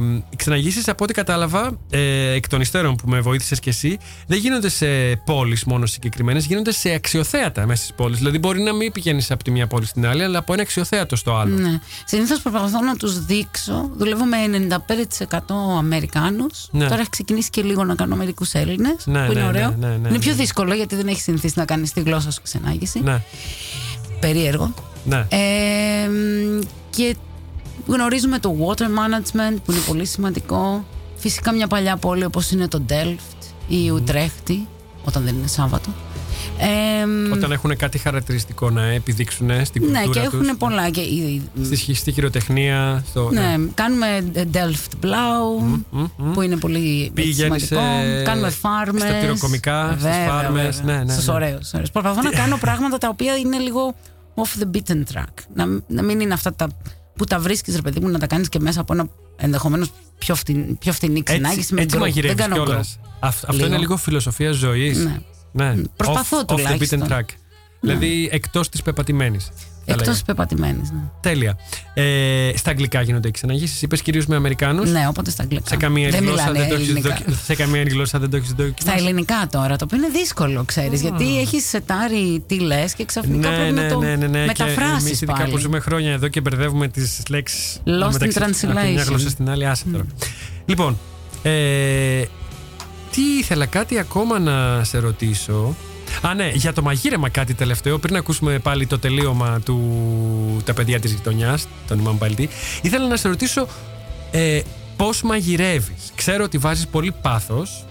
μ, 0.00 0.16
οι 0.16 0.36
ξεναγήσει, 0.36 0.90
από 0.90 1.04
ό,τι 1.04 1.12
κατάλαβα, 1.12 1.78
ε, 1.90 2.30
εκ 2.32 2.48
των 2.48 2.60
υστέρων 2.60 2.96
που 2.96 3.08
με 3.08 3.20
βοήθησες 3.20 3.60
κι 3.60 3.68
εσύ, 3.68 3.98
δεν 4.26 4.38
γίνονται 4.38 4.68
σε 4.68 4.86
πόλεις 5.24 5.64
μόνο 5.64 5.86
συγκεκριμένες, 5.86 6.44
γίνονται 6.44 6.72
σε 6.72 6.90
αξιοθέατα 6.90 7.66
μέσα 7.66 7.82
στις 7.82 7.94
πόλεις. 7.96 8.18
Δηλαδή, 8.18 8.38
μπορεί 8.38 8.60
να 8.60 8.72
μην 8.72 8.92
πηγαίνεις 8.92 9.30
από 9.30 9.44
τη 9.44 9.50
μία 9.50 9.66
πόλη 9.66 9.86
στην 9.86 10.06
άλλη, 10.06 10.22
αλλά 10.22 10.38
από 10.38 10.52
ένα 10.52 10.62
αξιοθέατο 10.62 11.16
στο 11.16 11.36
άλλο. 11.36 11.56
Ναι. 11.56 11.80
Συνήθως 12.04 12.40
προσπαθώ 12.40 12.80
να 12.80 12.96
τους 12.96 13.24
δείξω. 13.24 13.90
Δουλεύω 13.96 14.24
με 14.24 14.36
95% 14.46 15.76
Αμερικάνους. 15.78 16.68
Ναι. 16.70 16.84
Τώρα 16.88 17.00
έχει 17.00 17.10
ξεκινήσει 17.10 17.50
και 17.50 17.62
λίγο 17.62 17.84
να 17.84 17.94
κάνω 17.94 18.16
μερικούς 18.16 18.52
Έλληνες. 18.52 19.06
Ναι, 19.06 19.26
που 19.26 19.32
είναι 19.32 19.40
ναι, 19.40 19.46
ωραίο. 19.46 19.68
ναι, 19.78 19.86
ναι, 19.86 19.96
ναι, 19.96 20.08
είναι 20.08 20.18
πιο 20.18 20.30
ναι. 20.30 20.36
δύσκολο 20.36 20.74
γιατί 20.74 20.96
δεν 20.96 21.06
έχει 21.08 21.20
συνηθίσει 21.20 21.54
να 21.56 21.64
κάνεις 21.64 21.92
τη 21.92 22.00
γλώσσα 22.00 22.30
σου 22.30 22.42
ξενάγηση. 22.42 23.00
Ναι, 23.00 23.22
Περίεργο. 24.20 24.74
ναι. 25.04 25.26
Ε, 25.28 26.08
μ, 26.08 26.58
και 26.90 27.16
γνωρίζουμε 27.86 28.38
το 28.38 28.56
water 28.66 28.82
management 28.82 29.56
που 29.64 29.72
είναι 29.72 29.80
πολύ 29.86 30.04
σημαντικό. 30.04 30.84
Φυσικά 31.16 31.52
μια 31.54 31.66
παλιά 31.66 31.96
πόλη 31.96 32.24
όπως 32.24 32.50
είναι 32.50 32.68
το 32.68 32.82
Delft 32.88 33.44
ή 33.68 33.84
η 33.84 33.90
Ουτρέχτη 33.90 34.66
όταν 35.04 35.24
δεν 35.24 35.34
είναι 35.34 35.46
Σάββατο. 35.46 35.88
Ε, 36.58 37.06
μ, 37.06 37.32
Όταν 37.32 37.52
έχουν 37.52 37.76
κάτι 37.76 37.98
χαρακτηριστικό 37.98 38.70
να 38.70 38.82
επιδείξουν 38.84 39.50
στην 39.64 39.82
ναι, 39.84 40.02
κουλτούρα 40.02 40.20
και 40.24 40.28
τους, 40.30 40.40
έχουν 40.46 40.56
πολλά. 40.58 40.90
Και, 40.90 41.00
η- 41.00 41.42
Στη, 41.64 41.94
στη 41.94 42.12
χειροτεχνία. 42.12 43.04
Στο, 43.08 43.30
ναι, 43.32 43.54
κάνουμε 43.74 44.24
Delft 44.52 45.04
Blau 45.06 45.78
που 46.32 46.42
είναι 46.42 46.56
πολύ 46.56 47.10
Πήγαινες, 47.14 47.62
σημαντικό. 47.62 47.96
ε, 48.18 48.22
κάνουμε 48.22 48.50
φάρμες. 48.50 49.02
στα 49.02 49.12
τυροκομικά, 49.12 49.88
στις 49.90 50.02
Βέβαια, 50.02 50.28
φάρμες, 50.28 50.76
βέβαια. 50.76 50.96
ναι, 50.98 51.04
ναι, 51.04 51.12
Στους 51.12 51.26
ναι. 51.26 51.32
ωραίους, 51.32 51.72
ωραίους. 51.74 51.90
Προσπαθώ 51.90 52.22
να 52.22 52.30
κάνω 52.40 52.56
πράγματα 52.56 52.98
τα 52.98 53.08
οποία 53.08 53.36
είναι 53.36 53.58
λίγο 53.58 53.94
off 54.34 54.62
the 54.62 54.76
beaten 54.76 55.02
track. 55.14 55.34
Να, 55.54 55.66
να 55.86 56.02
μην 56.02 56.20
είναι 56.20 56.34
αυτά 56.34 56.54
τα 56.54 56.68
που 57.16 57.24
τα 57.24 57.38
βρίσκεις 57.38 57.74
ρε 57.74 57.82
παιδί 57.82 58.00
μου 58.00 58.08
να 58.08 58.18
τα 58.18 58.26
κάνεις 58.26 58.48
και 58.48 58.60
μέσα 58.60 58.80
από 58.80 58.92
ένα 58.92 59.06
ενδεχομένως 59.36 59.90
πιο, 60.18 60.34
φτην, 60.34 60.78
πιο 60.78 60.92
φθηνή 60.92 61.22
ξενάγηση 61.22 61.60
Έτσι, 61.60 61.74
με 61.74 61.80
έτσι 61.82 61.96
group. 61.96 62.00
μαγειρεύεις 62.00 62.36
Δεν 62.36 62.48
κάνω 62.50 62.64
κιόλας. 62.64 62.98
group. 63.02 63.06
Αυτό, 63.20 63.46
αυτό 63.46 63.52
Λίγο. 63.52 63.66
είναι 63.66 63.78
λίγο 63.78 63.96
φιλοσοφία 63.96 64.52
ζωής. 64.52 64.98
Ναι. 64.98 65.18
Ναι. 65.52 65.82
Προσπαθώ 65.96 66.38
off, 66.38 66.54
off 66.54 66.56
the 66.56 66.60
beaten 66.60 66.78
τουλάχιστον. 66.78 67.08
track. 67.10 67.24
Δηλαδή 67.80 68.28
εκτός 68.32 68.68
της 68.68 68.82
πεπατημένης. 68.82 69.48
Εκτός 70.00 70.22
πεπατημένης. 70.22 70.90
Ναι. 70.90 71.00
Τέλεια. 71.20 71.58
Ε, 71.94 72.52
στα 72.56 72.70
αγγλικά 72.70 73.02
γίνονται 73.02 73.28
οι 73.28 73.30
ξεναγήσει. 73.30 73.84
Είπες 73.84 74.02
κυρίως 74.02 74.26
με 74.26 74.36
Αμερικάνους. 74.36 74.90
ναι, 74.90 75.06
οπότε 75.08 75.30
στα 75.30 75.42
αγγλικά. 75.42 75.68
Σε 75.68 75.76
καμία, 75.76 76.08
δεν 76.10 76.20
γλώσσα 76.24 76.36
μιλάνε 76.50 76.58
δεν 76.58 76.68
το 76.68 76.74
έχεις 76.74 76.88
ελληνικά. 76.88 77.08
δοκι- 77.26 77.38
σε 77.44 77.54
καμία 77.54 77.82
γλώσσα 77.82 78.18
δεν 78.18 78.30
το 78.30 78.36
έχεις 78.36 78.48
Στα 78.48 78.62
δοκιμάσει. 78.64 78.98
ελληνικά 78.98 79.48
τώρα, 79.50 79.76
το 79.76 79.84
οποίο 79.84 79.96
είναι 79.96 80.08
δύσκολο, 80.18 80.64
ξέρεις. 80.64 81.00
Γιατί 81.00 81.38
έχεις 81.40 81.68
σετάρει 81.68 82.42
τι 82.46 82.58
λες 82.60 82.94
και 82.94 83.04
ξαφνικά 83.04 83.48
Ναι, 83.50 83.56
πρέπει 83.56 83.72
ναι, 83.72 83.82
να 83.82 83.88
το 83.88 83.98
ναι, 83.98 84.16
ναι, 84.16 84.26
ναι. 84.26 84.44
μεταφράσεις. 84.46 85.02
Και 85.02 85.06
εμείς, 85.06 85.20
ειδικά 85.20 85.44
που 85.50 85.58
ζούμε 85.58 85.80
χρόνια 85.80 86.12
εδώ 86.12 86.28
και 86.28 86.40
μπερδεύουμε 86.40 86.88
τις 86.88 87.20
λέξεις. 87.28 87.80
Lost 87.86 87.90
in 87.90 88.02
Από 88.02 88.18
τη 88.18 88.28
μια 88.28 88.48
translation. 89.02 89.06
γλώσσα 89.06 89.28
στην 89.28 89.50
άλλη, 89.50 89.66
άσε 89.66 89.84
τώρα. 89.92 90.04
Λοιπόν, 90.66 90.98
ε, 91.42 91.50
τι 93.10 93.20
ήθελα 93.40 93.66
κάτι 93.66 93.98
ακόμα 93.98 94.38
να 94.38 94.84
σε 94.84 94.98
ρωτήσω. 94.98 95.74
Α, 96.20 96.34
ναι, 96.34 96.50
για 96.54 96.72
το 96.72 96.82
μαγείρεμα 96.82 97.28
κάτι 97.28 97.54
τελευταίο. 97.54 97.98
Πριν 97.98 98.16
ακούσουμε 98.16 98.58
πάλι 98.58 98.86
το 98.86 98.98
τελείωμα 98.98 99.60
του 99.60 100.62
Τα 100.64 100.74
παιδιά 100.74 101.00
της 101.00 101.12
γειτονιάς, 101.12 101.66
τον 101.88 101.98
Ιμάμ 101.98 102.18
Παλτή, 102.18 102.48
ήθελα 102.82 103.06
να 103.08 103.16
σε 103.16 103.28
ρωτήσω 103.28 103.66
ε, 104.30 104.60
πώς 104.96 105.22
μαγειρεύεις. 105.22 106.12
Ξέρω 106.14 106.44
ότι 106.44 106.58
βάζεις 106.58 106.86
πολύ 106.86 107.14
πάθος. 107.22 107.84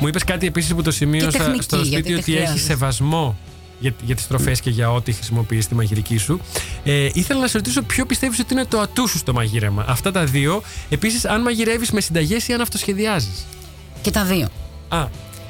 Μου 0.00 0.08
είπες 0.08 0.24
κάτι 0.24 0.46
επίσης 0.46 0.74
που 0.74 0.82
το 0.82 0.90
σημείωσα 0.90 1.38
τεχνική, 1.38 1.62
στο 1.62 1.76
γιατί 1.76 1.92
σπίτι 1.92 2.08
δεν 2.08 2.18
ότι 2.18 2.32
έχεις 2.32 2.44
χρειάζεται. 2.44 2.72
σεβασμό 2.72 3.36
για, 3.80 3.94
για 4.02 4.14
τις 4.14 4.26
τροφές 4.26 4.60
και 4.60 4.70
για 4.70 4.92
ό,τι 4.92 5.12
χρησιμοποιείς 5.12 5.64
στη 5.64 5.74
μαγειρική 5.74 6.16
σου. 6.16 6.40
Ε, 6.84 7.08
ήθελα 7.12 7.40
να 7.40 7.46
σε 7.46 7.56
ρωτήσω 7.56 7.82
ποιο 7.82 8.06
πιστεύεις 8.06 8.38
ότι 8.38 8.54
είναι 8.54 8.64
το 8.64 8.80
ατού 8.80 9.08
σου 9.08 9.18
στο 9.18 9.32
μαγείρεμα. 9.32 9.84
Αυτά 9.88 10.12
τα 10.12 10.24
δύο. 10.24 10.62
Επίσης, 10.88 11.24
αν 11.24 11.42
μαγειρεύεις 11.42 11.90
με 11.90 12.00
συνταγές 12.00 12.48
ή 12.48 12.52
αν 12.52 12.60
αυτοσχεδιάζεις. 12.60 13.46
Και 14.02 14.10
τα 14.10 14.24
δύο. 14.24 14.48
Α, 14.88 15.06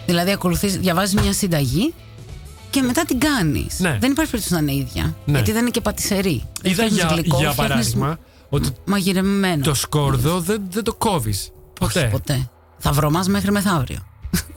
Δηλαδή, 0.07 0.31
ακολουθείς, 0.33 0.77
διαβάζεις 0.79 1.21
μια 1.21 1.33
συνταγή 1.33 1.95
και 2.71 2.83
μετά 2.83 3.05
την 3.05 3.19
κάνεις. 3.19 3.79
Ναι. 3.79 3.97
Δεν 4.01 4.11
υπάρχει 4.11 4.31
περίπτωση 4.31 4.53
να 4.53 4.59
είναι 4.59 4.75
ίδια. 4.75 5.17
Ναι. 5.25 5.33
Γιατί 5.33 5.53
δεν 5.53 5.61
είναι 5.61 5.71
και 5.71 5.81
πατησερή. 5.81 6.45
Δεν 6.63 6.73
είδα 6.73 6.83
φτιάχνεις 6.85 6.99
για, 6.99 7.15
γλυκό, 7.15 7.39
για 7.39 7.51
φτιάχνεις 7.51 7.75
παράδειγμα 7.75 8.19
ότι 8.49 8.69
Μαγειρεμένο. 8.85 9.63
το 9.63 9.75
σκόρδο 9.75 10.41
δεν, 10.41 10.63
δεν 10.71 10.85
το 10.85 10.95
κόβεις. 10.95 11.51
Ποτέ. 11.81 12.01
Όχι 12.01 12.09
ποτέ. 12.11 12.51
Θα 12.79 12.93
βρωμάς 12.93 13.29
μέχρι 13.29 13.51
μεθαύριο. 13.51 13.99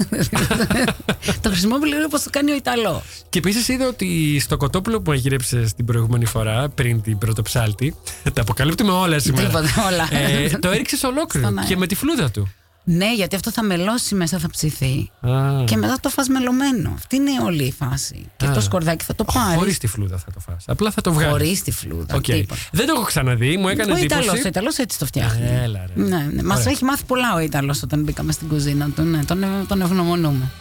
το 1.41 1.50
χρησιμοποιώ 1.50 1.86
λίγο 1.88 2.04
όπως 2.06 2.24
το 2.24 2.30
κάνει 2.30 2.52
ο 2.52 2.56
Ιταλός. 2.56 3.02
Και 3.30 3.38
επίσης 3.39 3.68
είδα 3.68 3.88
ότι 3.88 4.39
στο 4.39 4.58
κοτόπουλο 4.58 5.02
που 5.02 5.10
μαγείρεψες 5.12 5.66
την 5.76 5.86
προηγούμενη 5.86 6.26
φορά, 6.26 6.70
πριν 6.70 7.02
την 7.02 7.18
Πρωτοψάλτη, 7.18 7.95
τα 8.34 8.41
αποκαλύπτουμε 8.41 8.91
όλα 8.91 9.20
σήμερα. 9.20 9.47
Τίποτα, 9.47 9.88
όλα. 9.88 10.08
Ε, 10.22 10.50
το 10.50 10.70
έριξες 10.70 11.08
ολόκληρο 11.08 11.45
Στον 11.47 11.58
αέρα. 11.58 11.70
και 11.70 11.78
με 11.78 11.88
τη 11.88 11.95
φλούδα 11.95 12.32
του. 12.32 12.52
Ναι, 12.92 13.14
γιατί 13.16 13.36
αυτό 13.36 13.52
θα 13.52 13.64
μελώσει 13.64 14.16
μέσα, 14.16 14.40
θα 14.40 14.50
ψηθεί. 14.50 15.12
Α. 15.22 15.64
Και 15.66 15.76
μετά 15.76 15.98
το 16.02 16.10
φας 16.10 16.28
μελωμένο. 16.28 16.92
Αυτή 16.96 17.16
είναι 17.16 17.32
όλη 17.46 17.64
η 17.64 17.72
φάση. 17.72 18.26
Και 18.38 18.46
Α. 18.46 18.52
το 18.52 18.62
σκορδάκι 18.62 19.06
θα 19.06 19.16
το 19.16 19.24
πάρεις. 19.34 19.58
Χωρίς 19.58 19.78
τη 19.78 19.88
φλούδα 19.88 20.18
θα 20.18 20.32
το 20.34 20.40
φας. 20.40 20.64
Απλά 20.68 20.92
θα 20.92 21.02
το 21.02 21.14
βγάλεις. 21.14 21.32
Χωρίς 21.32 21.64
τη 21.64 21.72
φλούδα. 21.72 22.16
Οκ. 22.16 22.22
τίποτα. 22.22 22.62
Δεν 22.72 22.86
το 22.88 22.94
έχω 22.96 23.04
ξαναδεί, 23.04 23.58
μου 23.58 23.68
έκανε 23.68 23.92
Ο 23.92 23.96
εντύπωση. 23.96 24.22
Ιταλό, 24.22 24.42
ο 24.46 24.48
Ιταλός 24.48 24.78
έτσι 24.78 25.00
το 25.00 25.06
φτιάχνει. 25.06 25.46
Έλα, 25.64 25.86
ρε. 25.96 26.04
Ναι, 26.04 26.30
ναι. 26.32 26.44
Μας 26.44 26.60
Ωραία. 26.60 26.72
έχει 26.72 26.84
μάθει 26.84 27.04
πολλά 27.04 27.34
ο 27.36 27.40
Ιταλός 27.40 27.84
όταν 27.84 28.04
μπήκαμε 28.04 28.32
στην 28.32 28.48
κουζίνα 28.48 28.90
του. 28.96 29.02
Ναι, 29.02 29.24
τον, 29.24 29.46
τον 29.68 29.82
ευγνωμονούμε. 29.82 30.52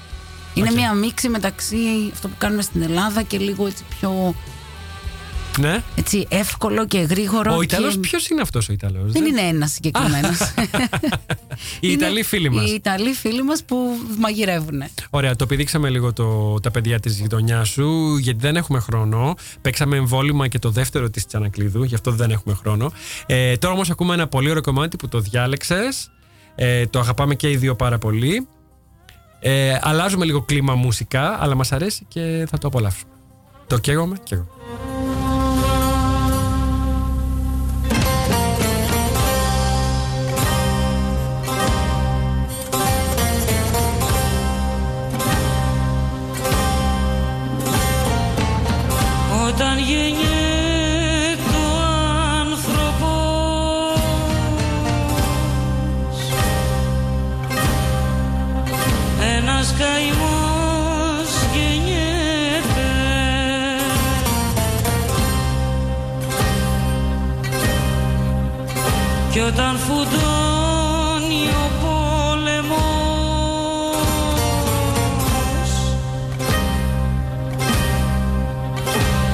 Είναι 0.54 0.68
Οκ. 0.68 0.74
μια 0.74 0.92
μίξη 0.92 1.28
μεταξύ 1.28 1.76
αυτό 2.12 2.28
που 2.28 2.34
κάνουμε 2.38 2.62
στην 2.62 2.82
Ελλάδα 2.82 3.22
και 3.22 3.38
λίγο 3.38 3.66
έτσι 3.66 3.84
πιο 4.00 4.34
Ναι. 5.60 5.82
Έτσι, 5.96 6.26
εύκολο 6.28 6.86
και 6.86 6.98
γρήγορο. 6.98 7.54
Ο 7.54 7.58
και... 7.58 7.64
Ιταλός 7.64 7.98
ποιος 7.98 8.28
είναι 8.28 8.40
αυτός 8.40 8.68
ο 8.68 8.72
Ιταλός 8.72 9.12
Δεν 9.12 9.24
είναι 9.24 9.40
ένας 9.40 9.72
συγκεκριμένος. 9.72 10.38
Οι 11.80 11.92
Ιταλοί 11.92 12.22
φίλοι 12.22 12.50
μας 12.50 12.70
Οι 12.70 12.74
Ιταλοί 12.74 13.12
φίλοι 13.12 13.42
μας 13.42 13.64
που 13.64 13.76
μαγειρεύουν. 14.18 14.82
Ωραία, 15.10 15.36
το 15.36 15.44
πηδήξαμε 15.44 15.88
λίγο 15.88 16.12
το, 16.12 16.54
τα 16.60 16.70
παιδιά 16.70 17.00
της 17.00 17.18
γειτονιάς 17.18 17.68
σου, 17.68 18.16
γιατί 18.16 18.38
δεν 18.40 18.56
έχουμε 18.56 18.78
χρόνο. 18.78 19.34
Παίξαμε 19.60 19.96
εμβόλιμα 19.96 20.48
και 20.48 20.58
το 20.58 20.70
δεύτερο 20.70 21.10
της 21.10 21.26
Τσανακλείδου, 21.26 21.82
γι' 21.82 21.94
αυτό 21.94 22.10
δεν 22.10 22.30
έχουμε 22.30 22.54
χρόνο. 22.54 22.92
Ε, 23.26 23.56
τώρα 23.56 23.74
όμως 23.74 23.90
ακούμε 23.90 24.14
ένα 24.14 24.26
πολύ 24.28 24.50
ωραίο 24.50 24.62
κομμάτι 24.62 24.96
που 24.96 25.08
το 25.08 25.20
διάλεξες. 25.20 26.10
Ε, 26.54 26.86
το 26.86 26.98
αγαπάμε 26.98 27.34
και 27.34 27.50
οι 27.50 27.56
δύο 27.56 27.76
πάρα 27.76 27.98
πολύ. 27.98 28.46
Ε, 29.40 29.78
αλλάζουμε 29.80 30.24
λίγο 30.24 30.42
κλίμα 30.42 30.74
μουσικά, 30.74 31.42
αλλά 31.42 31.54
μας 31.54 31.72
αρέσει 31.72 32.04
και 32.08 32.46
θα 32.50 32.58
το 32.58 32.66
απολαύσουμε. 32.66 33.12
Το 33.66 33.78
καίγομαι 33.78 34.16
και 34.22 34.34
εγώ. 34.34 34.97
Κι 69.38 69.44
όταν 69.44 69.76
φουντώνει 69.76 71.42
ο 71.48 71.70
πόλεμος 71.80 72.78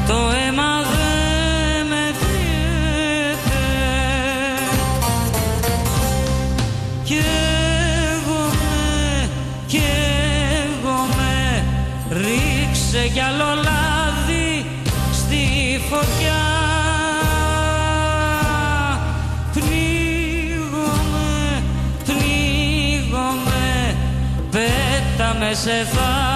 το 0.07 0.15
αίμα 0.15 0.73
δεν 0.93 1.87
μετριέται 1.87 3.65
Καίγομαι, 7.05 8.49
καίγομαι 9.67 11.65
Ρίξε 12.11 13.09
κι 13.13 13.21
άλλο 13.21 13.54
σε 25.55 25.85
θάλασσα 25.85 26.34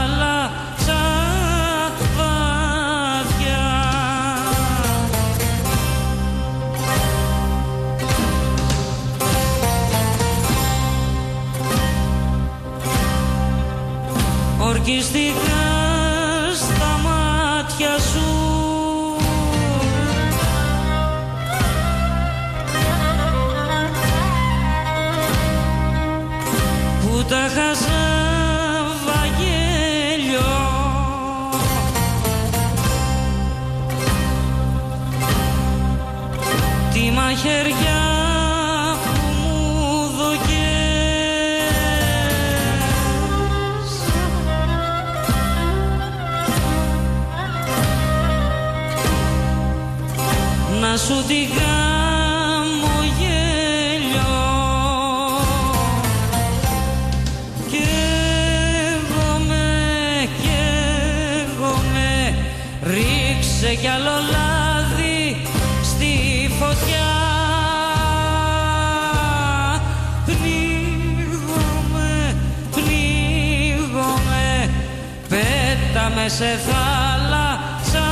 με 76.29 76.35
σε 76.35 76.57
θάλασσα 76.57 78.09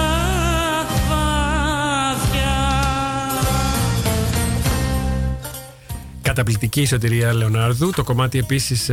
βαθιά 1.09 2.57
Καταπληκτική 6.23 6.81
η 6.81 6.87
σωτηρία 6.87 7.35
Λεωνάρδου. 7.35 7.91
Το 7.91 8.05
κομμάτι 8.05 8.39
επίσης 8.39 8.91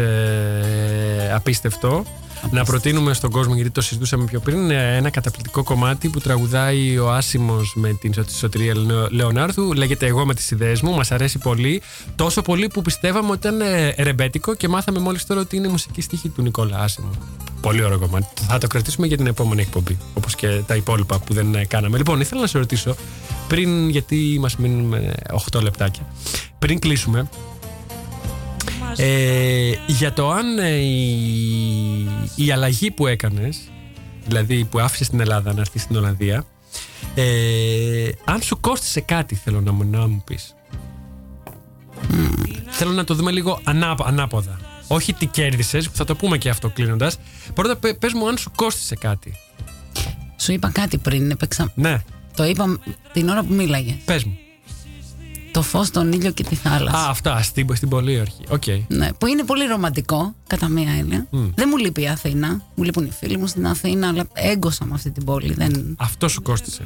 απίστευτο. 1.33 2.03
Να 2.51 2.63
προτείνουμε 2.63 3.13
στον 3.13 3.31
κόσμο, 3.31 3.55
γιατί 3.55 3.69
το 3.69 3.81
συζητούσαμε 3.81 4.25
πιο 4.25 4.39
πριν, 4.39 4.71
ε, 4.71 4.95
ένα 4.95 5.09
καταπληκτικό 5.09 5.63
κομμάτι 5.63 6.09
που 6.09 6.19
τραγουδάει 6.19 6.97
ο 6.97 7.11
Άσιμος 7.11 7.73
με 7.75 7.93
την 7.93 8.13
σω- 8.13 8.29
σωτηρία 8.37 8.75
Λεω- 8.75 9.07
Λεωνάρδου. 9.11 9.73
Λέγεται 9.73 10.05
Εγώ 10.05 10.25
με 10.25 10.33
τις 10.33 10.51
ιδέες 10.51 10.81
μου. 10.81 10.91
Μας 10.95 11.11
αρέσει 11.11 11.37
πολύ. 11.37 11.81
Τόσο 12.15 12.41
πολύ 12.41 12.67
που 12.67 12.81
πιστεύαμε 12.81 13.29
ότι 13.31 13.47
ήταν 13.47 13.61
ε, 13.61 13.95
ρεμπέτικο 13.97 14.53
και 14.55 14.67
μάθαμε 14.67 14.99
μόλις 14.99 15.25
τώρα 15.25 15.41
ότι 15.41 15.55
είναι 15.55 15.67
μουσική 15.67 16.01
στίχη 16.01 16.29
του 16.29 16.41
Νικόλα 16.41 16.77
Άσιμου. 16.79 17.09
Πολύ 17.61 17.83
ωραίο 17.83 17.99
κομμάτι. 17.99 18.27
Θα 18.47 18.57
το 18.57 18.67
κρατήσουμε 18.67 19.07
για 19.07 19.17
την 19.17 19.27
επόμενη 19.27 19.61
εκπομπή. 19.61 19.97
Όπως 20.13 20.35
και 20.35 20.47
τα 20.67 20.75
υπόλοιπα 20.75 21.19
που 21.19 21.33
δεν 21.33 21.55
ε, 21.55 21.65
κάναμε. 21.65 21.97
Λοιπόν, 21.97 22.19
ήθελα 22.21 22.41
να 22.41 22.47
σε 22.47 22.57
ρωτήσω 22.57 22.95
πριν, 23.47 23.89
γιατί 23.89 24.37
μας 24.39 24.55
μείνουν 24.57 24.93
8 25.51 25.61
λεπτάκια. 25.61 26.07
Πριν 26.59 26.79
κλείσουμε, 26.79 27.29
ε, 28.97 29.71
για 29.87 30.13
το 30.13 30.29
αν 30.31 30.57
ε, 30.59 30.69
η, 30.75 32.07
η 32.35 32.51
αλλαγή 32.51 32.91
που 32.91 33.07
έκανες, 33.07 33.59
δηλαδή 34.27 34.65
που 34.65 34.79
άφησες 34.79 35.09
την 35.09 35.19
Ελλάδα 35.19 35.53
να 35.53 35.59
έρθεις 35.61 35.81
στην 35.81 35.95
Ολλανδία, 35.95 36.45
ε, 37.15 38.09
αν 38.25 38.41
σου 38.41 38.59
κόστησε 38.59 38.99
κάτι 39.01 39.35
θέλω 39.35 39.61
να 39.61 39.71
μου, 39.71 39.83
να 39.83 40.07
μου 40.07 40.23
πεις. 40.25 40.55
Θέλω 42.69 42.91
να 42.91 43.03
το 43.03 43.13
δούμε 43.13 43.31
λίγο 43.31 43.59
ανάπ- 43.63 44.05
ανάποδα. 44.07 44.59
Όχι 44.87 45.13
τι 45.13 45.25
κέρδισες, 45.25 45.89
που 45.89 45.95
θα 45.95 46.03
το 46.05 46.15
πούμε 46.15 46.37
και 46.37 46.49
αυτό 46.49 46.69
κλείνοντας. 46.69 47.17
Πρώτα 47.53 47.75
πε- 47.75 47.97
πες 47.97 48.13
μου 48.13 48.27
αν 48.27 48.37
σου 48.37 48.51
κόστησε 48.55 48.95
κάτι. 48.95 49.33
Σου 50.37 50.51
είπα 50.51 50.69
κάτι 50.71 50.97
πριν, 50.97 51.31
έπαιξα. 51.31 51.71
Ναι, 51.75 52.01
Το 52.35 52.43
είπα 52.45 52.79
την 53.13 53.29
ώρα 53.29 53.43
που 53.43 53.53
μίλαγες. 53.53 53.95
πες 54.05 54.23
μου. 54.23 54.37
Το 55.53 55.61
φως, 55.61 55.89
τον 55.89 56.11
ήλιο 56.11 56.31
και 56.31 56.43
τη 56.43 56.55
θάλασσα. 56.55 56.97
Α, 56.97 57.09
αυτά, 57.09 57.41
στην, 57.41 57.75
στην 57.75 57.89
πολύ 57.89 58.19
αρχή. 58.19 58.41
Οκ. 58.49 58.63
Ναι, 58.87 59.13
που 59.13 59.27
είναι 59.27 59.43
πολύ 59.43 59.65
ρομαντικό, 59.65 60.33
κατά 60.47 60.67
μία 60.67 60.91
έννοια. 60.97 61.27
Δεν 61.29 61.67
μου 61.71 61.77
λείπει 61.77 62.01
η 62.01 62.07
Αθήνα. 62.07 62.61
Μου 62.75 62.83
λείπουν 62.83 63.05
οι 63.05 63.11
φίλοι 63.19 63.37
μου 63.37 63.47
στην 63.47 63.67
Αθήνα, 63.67 64.07
αλλά 64.07 64.23
έγκωσα 64.33 64.85
με 64.85 64.93
αυτή 64.93 65.11
την 65.11 65.23
πόλη. 65.25 65.53
Δεν... 65.53 65.95
Αυτό 65.99 66.27
σου 66.27 66.41
κόστησε. 66.41 66.81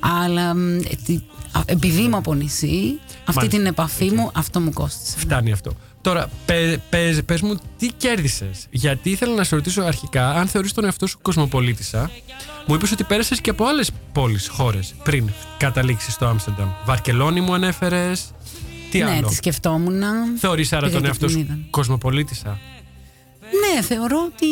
Αλλά 0.00 0.54
μ, 0.54 0.76
ε, 0.78 0.80
τι- 1.04 1.20
α, 1.52 1.60
επειδή 1.64 2.02
είμαι 2.02 2.16
από 2.16 2.34
νησί, 2.34 2.98
αυτή 3.24 3.34
Μάλιστα. 3.38 3.56
την 3.56 3.66
επαφή 3.66 4.10
μου, 4.10 4.30
αυτό 4.34 4.60
μου 4.60 4.72
κόστησε. 4.72 5.18
Φτάνει 5.18 5.52
αυτό. 5.52 5.72
Τώρα, 6.02 6.30
πε, 6.46 6.80
πες, 6.90 7.22
πες 7.24 7.40
μου 7.40 7.58
τι 7.78 7.88
κέρδισες. 7.96 8.66
Γιατί 8.70 9.10
ήθελα 9.10 9.34
να 9.34 9.44
σε 9.44 9.54
ρωτήσω 9.54 9.82
αρχικά 9.82 10.30
αν 10.30 10.46
θεωρείς 10.46 10.72
τον 10.72 10.84
εαυτό 10.84 11.06
σου 11.06 11.18
κοσμοπολίτησα. 11.22 12.10
Μου 12.66 12.74
είπες 12.74 12.92
ότι 12.92 13.04
πέρασες 13.04 13.40
και 13.40 13.50
από 13.50 13.64
άλλες 13.64 13.90
πόλεις, 14.12 14.48
χώρες 14.48 14.94
πριν 15.04 15.30
καταλήξεις 15.58 16.12
στο 16.14 16.26
Άμστερνταμ. 16.26 16.68
Βαρκελόνη 16.84 17.40
μου 17.40 17.54
ανέφερες. 17.54 18.30
Τι 18.90 18.98
ναι, 18.98 19.10
άλλο; 19.10 19.28
τη 19.28 19.34
σκεφτόμουν. 19.34 20.02
Θεωρείς 20.38 20.72
άρα 20.72 20.80
Πήγα 20.86 20.92
τον 20.92 21.02
και 21.02 21.06
εαυτό 21.08 21.26
την 21.26 21.34
σου 21.34 21.40
είδα. 21.40 21.58
κοσμοπολίτησα; 21.70 22.58
Ναι, 23.74 23.82
θεωρώ 23.82 24.28
ότι 24.34 24.46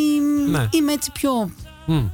μ, 0.49 0.51
Ναι. 0.51 0.69
είμαι 0.71 0.93
έτσι 0.93 1.11
πιο. 1.13 1.51
Μμ. 1.87 2.05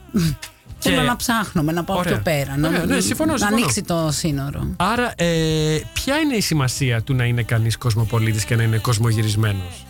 Θέλω 0.88 1.00
Και- 1.00 1.06
να 1.06 1.16
ψάχνομαι, 1.16 1.72
να 1.72 1.84
πάω 1.84 1.96
Ωραία. 1.98 2.12
πιο 2.12 2.22
πέρα. 2.22 2.56
Να, 2.56 2.68
Ωραία, 2.68 2.84
ναι, 2.84 3.00
συμφωνώ, 3.00 3.32
να 3.32 3.38
συμφωνώ. 3.38 3.56
ανοίξει 3.60 3.82
το 3.82 4.08
σύνορο. 4.12 4.66
Άρα, 4.76 5.12
ε, 5.16 5.80
ποια 5.92 6.16
είναι 6.16 6.34
η 6.34 6.40
σημασία 6.40 7.02
του 7.02 7.14
να 7.14 7.24
είναι 7.24 7.42
κανείς 7.42 7.76
κοσμοπολίτης 7.78 8.44
και 8.44 8.56
να 8.56 8.62
είναι 8.62 8.76
κοσμογυρισμένος; 8.78 9.84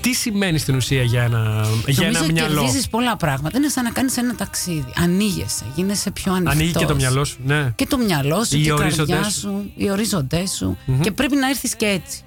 Τι 0.00 0.12
σημαίνει 0.12 0.58
στην 0.58 0.74
ουσία 0.76 1.02
για 1.02 1.22
ένα, 1.22 1.66
για 1.86 2.06
ένα 2.06 2.18
Νομίζω 2.18 2.32
μυαλό; 2.32 2.60
κερδίζεις 2.60 2.88
πολλά 2.88 3.16
πράγματα. 3.16 3.58
Είναι 3.58 3.68
σαν 3.68 3.84
να 3.84 3.90
κάνεις 3.90 4.16
ένα 4.16 4.34
ταξίδι. 4.34 4.92
Ανοίγεσαι, 5.02 5.64
γίνεσαι 5.74 6.10
πιο 6.10 6.32
ανοιχτός. 6.32 6.54
Ανοίγει 6.54 6.72
και 6.72 6.84
το 6.84 6.94
μυαλό 6.94 7.24
σου. 7.24 7.36
Ναι. 7.44 7.72
Και 7.76 7.86
το 7.86 7.98
μυαλό 7.98 8.44
σου, 8.44 8.56
Οι 8.56 8.62
και 8.62 8.68
η 8.68 8.72
ορίζοντες 8.72 8.96
καρδιά 9.14 9.30
σου. 9.30 9.40
σου, 9.40 9.70
οι 9.76 9.90
ορίζοντές 9.90 10.50
σου. 10.50 10.76
Και 11.00 11.10
πρέπει 11.10 11.36
να 11.36 11.48
έρθεις 11.48 11.74
και 11.76 11.86
έτσι. 11.86 12.22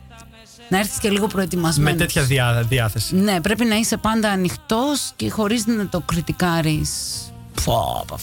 Να 0.69 0.79
έρθεις 0.79 0.97
και 0.99 1.09
λίγο 1.09 1.27
προετοιμασμένος. 1.27 1.91
Με 1.93 1.97
τέτοια 2.05 2.21
διά, 2.23 2.65
διάθεση. 2.69 3.15
Ναι, 3.15 3.41
πρέπει 3.41 3.65
να 3.65 3.75
είσαι 3.75 3.97
πάντα 3.97 4.29
ανοιχτός 4.29 5.11
και 5.15 5.29
χωρίς 5.29 5.65
να 5.65 5.87
το 5.87 5.99
κριτικάρεις. 6.05 6.91
Φω, 7.59 8.05
παφ. 8.07 8.21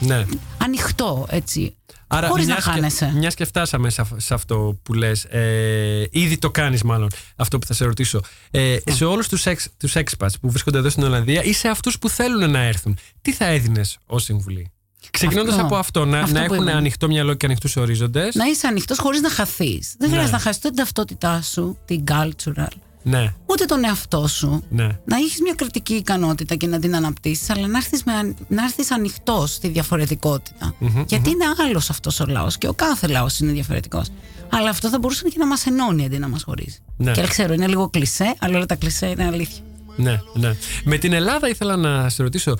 Ναι. 0.00 0.24
Ανοιχτό, 0.58 1.26
έτσι. 1.30 1.74
Άρα, 2.06 2.28
χωρίς 2.28 2.46
να 2.46 2.52
μιας 2.52 2.64
και- 2.64 2.70
χάνεσαι. 2.70 3.12
μιας 3.14 3.34
και 3.34 3.44
φτάσαμε 3.44 3.90
σε, 3.90 4.00
αυ- 4.00 4.20
σε 4.20 4.34
αυτό 4.34 4.78
που 4.82 4.94
λες, 4.94 5.24
ε, 5.24 6.06
ήδη 6.10 6.38
το 6.38 6.50
κάνεις 6.50 6.82
μάλλον, 6.82 7.08
αυτό 7.36 7.58
που 7.58 7.66
θα 7.66 7.74
σε 7.74 7.84
ρωτήσω. 7.84 8.20
Ε, 8.50 8.76
σε 8.90 9.04
όλους 9.04 9.28
τους, 9.28 9.46
εξ, 9.46 9.68
τους 9.76 9.92
expats 9.96 10.32
που 10.40 10.50
βρίσκονται 10.50 10.78
εδώ 10.78 10.88
στην 10.90 11.02
Ολλανδία 11.02 11.42
ή 11.42 11.52
σε 11.52 11.68
αυτούς 11.68 11.98
που 11.98 12.08
θέλουν 12.08 12.50
να 12.50 12.58
έρθουν, 12.62 12.98
τι 13.22 13.32
θα 13.32 13.44
έδινες 13.46 13.98
ως 14.06 14.22
συμβουλή; 14.24 14.70
Ξεκινώντας 15.10 15.52
Αυτό. 15.54 15.66
από 15.66 15.76
αυτό, 15.76 16.04
να, 16.04 16.18
Αυτό 16.20 16.32
να 16.34 16.38
που 16.46 16.52
έχουν 16.52 16.64
είπαμε. 16.64 16.78
ανοιχτό 16.78 17.06
μυαλό 17.06 17.34
και 17.34 17.46
ανοιχτούς 17.46 17.76
ορίζοντες. 17.76 18.34
Να 18.34 18.44
είσαι 18.46 18.66
ανοιχτός 18.66 18.98
χωρίς 18.98 19.20
να 19.20 19.30
χαθείς. 19.30 19.94
Δεν 19.98 20.08
Ναι. 20.08 20.14
χρειάζεται 20.14 20.36
να 20.36 20.42
χάσεις 20.42 20.58
ούτε 20.58 20.68
την 20.68 20.76
ταυτότητά 20.76 21.42
σου, 21.42 21.78
την 21.84 22.04
cultural, 22.08 22.66
Ναι, 23.02 23.34
ούτε 23.46 23.64
τον 23.64 23.84
εαυτό 23.84 24.26
σου. 24.26 24.62
ναι. 24.70 24.86
Να 25.04 25.16
έχεις 25.16 25.40
μια 25.40 25.54
κριτική 25.56 25.94
ικανότητα 25.94 26.54
και 26.54 26.66
να 26.66 26.78
την 26.78 26.96
αναπτύσσεις, 26.96 27.50
αλλά 27.50 27.66
να 27.66 27.76
έρθεις, 27.78 28.04
με, 28.04 28.12
αν- 28.12 28.36
να 28.48 28.62
έρθεις 28.64 28.90
ανοιχτός 28.90 29.52
στη 29.52 29.68
διαφορετικοτητα 29.68 30.74
Γιατί 31.06 31.30
είναι 31.30 31.44
άλλος 31.68 31.90
αυτός 31.90 32.20
ο 32.20 32.24
λαός 32.26 32.58
και 32.58 32.68
ο 32.68 32.72
κάθε 32.72 33.06
λαός 33.06 33.38
είναι 33.38 33.52
διαφορετικός. 33.52 34.08
Αλλά 34.52 34.70
αυτό 34.70 34.88
θα 34.88 34.98
μπορούσε 34.98 35.28
και 35.28 35.38
να 35.38 35.46
μας 35.46 35.66
ενώνει 35.66 36.04
αντί 36.04 36.18
να 36.18 36.28
μας 36.28 36.42
χωρίζει. 36.42 36.78
Ναι. 36.96 37.12
Και 37.12 37.22
ξέρω, 37.26 37.52
είναι 37.52 37.66
λίγο 37.66 37.88
κλισέ, 37.88 38.34
αλλά 38.38 38.56
όλα 38.56 38.66
τα 38.66 38.74
κλισέ 38.74 39.06
είναι 39.06 39.24
αλήθεια. 39.26 39.62
Ναι, 39.96 40.20
ναι. 40.34 40.56
Με 40.84 40.96
την 40.98 41.12
Ελλάδα 41.12 41.48
ήθελα 41.48 41.76
να 41.76 42.08
σε 42.08 42.22
ρωτήσω, 42.22 42.56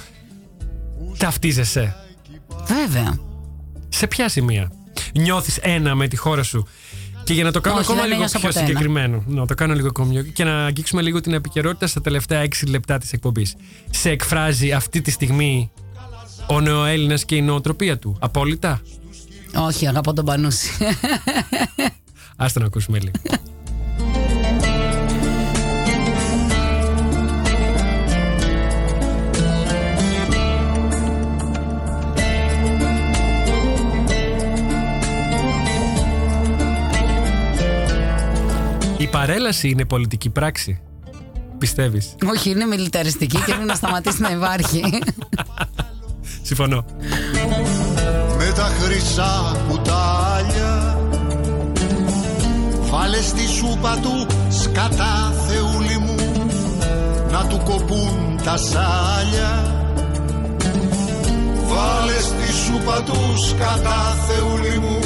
ταυτίζεσαι; 1.18 1.96
Βέβαια. 2.66 3.18
σε 3.88 4.06
ποια 4.06 4.28
σημεία 4.28 4.72
νιώθεις 5.14 5.56
ένα 5.56 5.94
με 5.94 6.08
τη 6.08 6.16
χώρα 6.16 6.42
σου; 6.42 6.66
Και 7.30 7.36
για 7.36 7.44
να 7.44 7.52
το 7.52 7.60
κάνω 7.60 7.76
Όχι, 7.76 7.84
ακόμα 7.84 8.00
δεν 8.00 8.08
λίγο 8.10 8.20
ένιωσα 8.22 8.38
πιο 8.38 8.48
ποτέ 8.48 8.58
ένα. 8.58 8.68
συγκεκριμένο 8.68 9.22
να 9.26 9.46
το 9.46 9.54
κάνω 9.54 9.74
λίγο 9.74 9.86
ακόμα 9.86 10.10
πιο- 10.10 10.22
και 10.22 10.44
να 10.44 10.64
αγγίξουμε 10.64 11.02
λίγο 11.02 11.20
την 11.20 11.32
επικαιρότητα 11.32 11.86
στα 11.86 12.00
τελευταία 12.00 12.40
6 12.40 12.66
λεπτά 12.68 12.98
της 12.98 13.12
εκπομπής 13.12 13.56
σε 13.90 14.10
εκφράζει 14.10 14.72
αυτή 14.72 15.00
τη 15.00 15.10
στιγμή 15.10 15.70
ο 16.48 16.60
νεοέλληνας 16.60 17.24
και 17.24 17.36
η 17.36 17.42
νοοτροπία 17.42 17.98
του 17.98 18.16
απόλυτα 18.20 18.80
Όχι, 19.54 19.86
αγαπώ 19.88 20.12
τον 20.12 20.24
Πανούση. 20.24 20.70
Άστε 22.36 22.58
να 22.60 22.66
ακούσουμε 22.66 22.98
λίγο 22.98 23.12
παρέλαση 39.10 39.68
είναι 39.68 39.84
πολιτική 39.84 40.30
πράξη. 40.30 40.80
Πιστεύεις; 41.58 42.14
Όχι, 42.34 42.50
είναι 42.50 42.66
μιλιταριστική 42.66 43.36
και 43.36 43.42
πρέπει 43.52 43.64
να 43.64 43.74
σταματήσει 43.74 44.20
να 44.22 44.30
υπάρχει. 44.30 44.82
Συμφωνώ. 46.42 46.84
με 48.38 48.52
τα 48.54 48.62
χρυσά 48.62 49.56
κουτάλια 49.68 50.98
Βάλε 52.90 53.22
στη 53.22 53.46
σούπα 53.46 53.98
του 54.02 54.26
σκατά 54.48 55.34
θεούλη 55.48 55.98
μου 55.98 56.14
να 57.30 57.46
του 57.46 57.60
κοπούν 57.64 58.40
τα 58.44 58.56
σάλια 58.56 59.74
Βάλε 61.66 62.20
στη 62.20 62.52
σούπα 62.52 63.02
του 63.02 63.38
σκατά 63.48 64.16
θεούλη 64.28 64.78
μου 64.78 64.98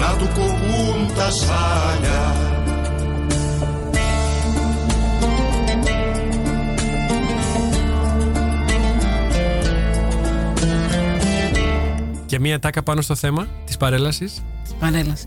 να 0.00 0.16
του 0.16 0.28
κοπούν 0.34 1.14
τα 1.16 1.30
σάλια 1.30 2.45
Και 12.26 12.40
μία 12.40 12.58
τάκα 12.58 12.82
πάνω 12.82 13.00
στο 13.00 13.14
θέμα 13.14 13.46
της 13.66 13.76
παρέλασης. 13.76 14.42
Παρέλασης. 14.78 15.24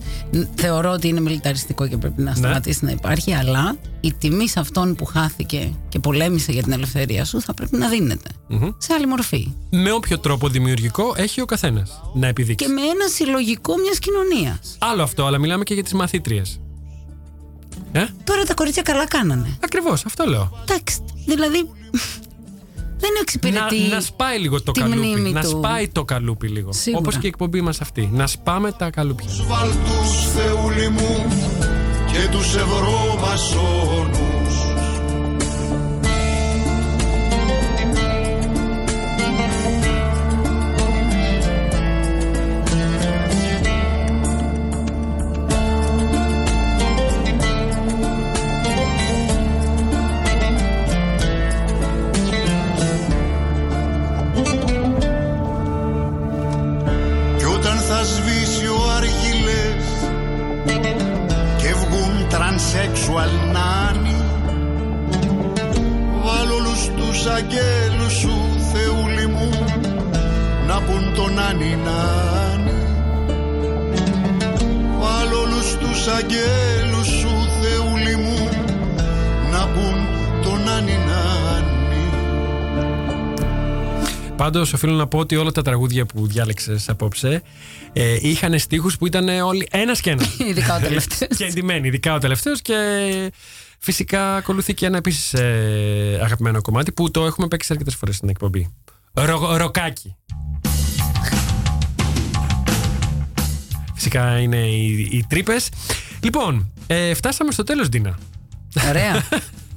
Θεωρώ 0.55 0.91
ότι 0.91 1.07
είναι 1.07 1.19
μιλιταριστικό 1.19 1.87
και 1.87 1.97
πρέπει 1.97 2.21
να 2.21 2.35
σταματήσει 2.35 2.85
να 2.85 2.91
υπάρχει, 2.91 3.33
αλλά 3.33 3.75
η 3.99 4.13
τιμή 4.13 4.49
σε 4.49 4.59
αυτόν 4.59 4.95
που 4.95 5.05
χάθηκε 5.05 5.73
και 5.89 5.99
πολέμησε 5.99 6.51
για 6.51 6.63
την 6.63 6.71
ελευθερία 6.71 7.25
σου 7.25 7.41
θα 7.41 7.53
πρέπει 7.53 7.77
να 7.77 7.87
δινεται 7.89 8.29
Σε 8.77 8.93
άλλη 8.93 9.07
μορφή. 9.07 9.53
Με 9.69 9.91
όποιο 9.91 10.19
τρόπο 10.19 10.47
δημιουργικό 10.47 11.13
έχει 11.17 11.41
ο 11.41 11.45
καθένας 11.45 12.01
να 12.13 12.27
επιδείξει. 12.27 12.65
Και 12.65 12.71
με 12.71 12.81
ένα 12.81 13.07
συλλογικό 13.07 13.73
μιας 13.77 13.99
κοινωνίας. 13.99 14.77
Άλλο 14.79 15.03
αυτό, 15.03 15.25
αλλά 15.25 15.37
μιλάμε 15.37 15.63
και 15.63 15.73
για 15.73 15.83
τις 15.83 15.93
μαθήτριες. 15.93 16.59
Ε, 17.91 18.05
Τώρα 18.23 18.43
τα 18.43 18.53
κορίτσια 18.53 18.81
καλά 18.81 19.07
κάνανε. 19.07 19.57
ακριβώς, 19.63 20.05
αυτό 20.05 20.25
λέω. 20.25 20.63
Εντάξει, 20.69 20.99
δηλαδή. 21.25 21.69
Δεν 22.99 23.09
εξυπηρετεί. 23.21 23.79
Να, 23.89 23.95
να 23.95 24.01
σπάει 24.01 24.39
λίγο 24.39 24.61
το 24.61 24.71
τη 24.71 24.79
καλούπι. 24.79 24.97
μνήμη 24.99 25.31
Να 25.31 25.41
του. 25.41 25.49
σπάει 25.49 25.87
το 25.87 26.05
καλούπι 26.05 26.47
λίγο. 26.47 26.73
Σίγουρα. 26.73 27.01
Όπως 27.01 27.17
και 27.17 27.25
η 27.25 27.29
εκπομπή 27.29 27.61
μας 27.61 27.81
αυτή. 27.81 28.09
Να 28.13 28.27
σπάμε 28.27 28.71
τα 28.71 28.89
καλούπια. 28.89 29.27
Βαλτούς 29.47 30.27
θεούλη 30.35 30.89
μου 30.89 31.25
και 32.11 32.27
τους 32.31 32.55
ευρωμασόνους 32.55 34.68
Πάντως, 84.51 84.73
οφείλω 84.73 84.93
να 84.93 85.07
πω 85.07 85.17
ότι 85.17 85.35
όλα 85.35 85.51
τα 85.51 85.61
τραγούδια 85.61 86.05
που 86.05 86.27
διάλεξες 86.27 86.89
απόψε 86.89 87.41
ε, 87.93 88.17
είχαν 88.21 88.59
στίχους 88.59 88.97
που 88.97 89.05
ήταν 89.05 89.27
όλοι 89.27 89.67
ένας 89.71 90.01
και 90.01 90.09
ένας. 90.09 90.37
Ειδικά 90.49 90.75
ο 90.75 90.79
τελευταίος. 90.79 91.37
και 91.37 91.45
εντυμένοι, 91.45 91.87
ειδικά 91.87 92.13
ο 92.13 92.17
τελευταίος. 92.17 92.61
Και 92.61 92.75
φυσικά 93.79 94.35
ακολουθεί 94.35 94.73
και 94.73 94.85
ένα 94.85 94.97
επίσης 94.97 95.33
ε, 95.33 96.19
αγαπημένο 96.23 96.61
κομμάτι 96.61 96.91
που 96.91 97.11
το 97.11 97.25
έχουμε 97.25 97.47
παίξει 97.47 97.67
αρκετές 97.71 97.95
φορές 97.95 98.15
στην 98.15 98.29
εκπομπή. 98.29 98.73
Ρο, 99.13 99.57
ροκάκι. 99.57 100.15
Φυσικά 103.93 104.39
είναι 104.39 104.57
οι, 104.57 105.09
οι 105.11 105.25
τρύπες. 105.29 105.69
Λοιπόν, 106.19 106.71
ε, 106.87 107.13
φτάσαμε 107.13 107.51
στο 107.51 107.63
τέλος, 107.63 107.89
Ντίνα. 107.89 108.17
Ωραία. 108.89 109.23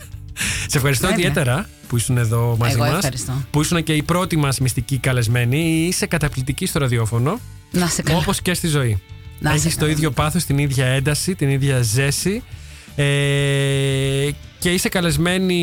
Σε 0.66 0.76
ευχαριστώ 0.76 1.06
Βέβαια. 1.06 1.24
ιδιαίτερα 1.24 1.68
που 1.92 1.98
ήσουν 1.98 2.16
εδώ 2.16 2.56
μαζί 2.58 2.74
Εγώ 2.74 2.84
μας 2.84 2.94
ευχαριστώ. 2.94 3.32
Που 3.50 3.60
ήσουν 3.60 3.82
και 3.82 3.92
η 3.94 4.02
πρώτη 4.02 4.36
μας 4.36 4.58
μυστική 4.58 4.98
καλεσμένη. 4.98 5.86
Είσαι 5.86 6.06
καταπληκτική 6.06 6.66
στο 6.66 6.78
ραδιόφωνο. 6.78 7.40
να 7.70 7.86
σε 7.86 8.02
καλά. 8.02 8.18
Όπως 8.18 8.42
και 8.42 8.54
στη 8.54 8.66
ζωή. 8.68 9.02
Να 9.38 9.50
σε 9.50 9.56
Έχεις 9.56 9.74
το 9.74 9.80
καλά. 9.80 9.90
ίδιο 9.92 10.10
πάθος, 10.10 10.44
την 10.44 10.58
ίδια 10.58 10.86
ένταση, 10.86 11.34
την 11.34 11.48
ίδια 11.48 11.82
ζέση. 11.82 12.42
Ε, 12.94 13.04
και 14.58 14.70
είσαι 14.70 14.88
καλεσμένη 14.88 15.54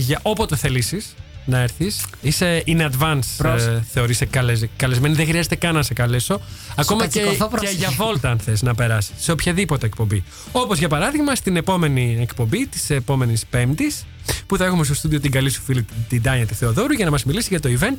για 0.00 0.18
όποτε 0.22 0.56
θελήσεις 0.56 1.14
να 1.46 1.58
έρθεις. 1.58 2.04
Είσαι 2.20 2.62
in 2.66 2.80
advance, 2.90 3.18
Προς. 3.36 3.62
ε, 3.62 3.84
θεωρείσαι 3.92 4.24
καλεσ- 4.24 4.68
καλεσμένη. 4.76 5.14
Δεν 5.14 5.26
χρειάζεται 5.26 5.54
καν 5.56 5.74
να 5.74 5.82
σε 5.82 5.94
καλέσω. 5.94 6.40
Ακόμα 6.76 7.06
και, 7.06 7.20
κατσικωθώ, 7.20 7.48
και 7.50 7.56
πρόσεχε. 7.56 7.76
για 7.78 7.90
βόλτα, 7.90 8.30
αν 8.30 8.38
θες 8.38 8.62
να 8.62 8.74
περάσεις. 8.74 9.14
Σε 9.18 9.32
οποιαδήποτε 9.32 9.86
εκπομπή. 9.86 10.24
Όπως 10.52 10.78
για 10.78 10.88
παράδειγμα 10.88 11.34
στην 11.34 11.56
επόμενη 11.56 12.18
εκπομπή 12.20 12.66
της 12.66 12.90
επόμενης 12.90 13.46
Πέμπτης 13.50 14.04
που 14.46 14.56
θα 14.56 14.64
έχουμε 14.64 14.84
στο 14.84 14.94
στούντιο 14.94 15.20
την 15.20 15.30
καλή 15.30 15.50
σου 15.50 15.62
φίλη 15.62 15.86
την 16.08 16.22
Τάνια 16.22 16.46
τη 16.46 16.54
Θεοδόρου 16.54 16.92
για 16.92 17.04
να 17.04 17.10
μας 17.10 17.24
μιλήσει 17.24 17.48
για 17.50 17.60
το 17.60 17.68
event 17.80 17.96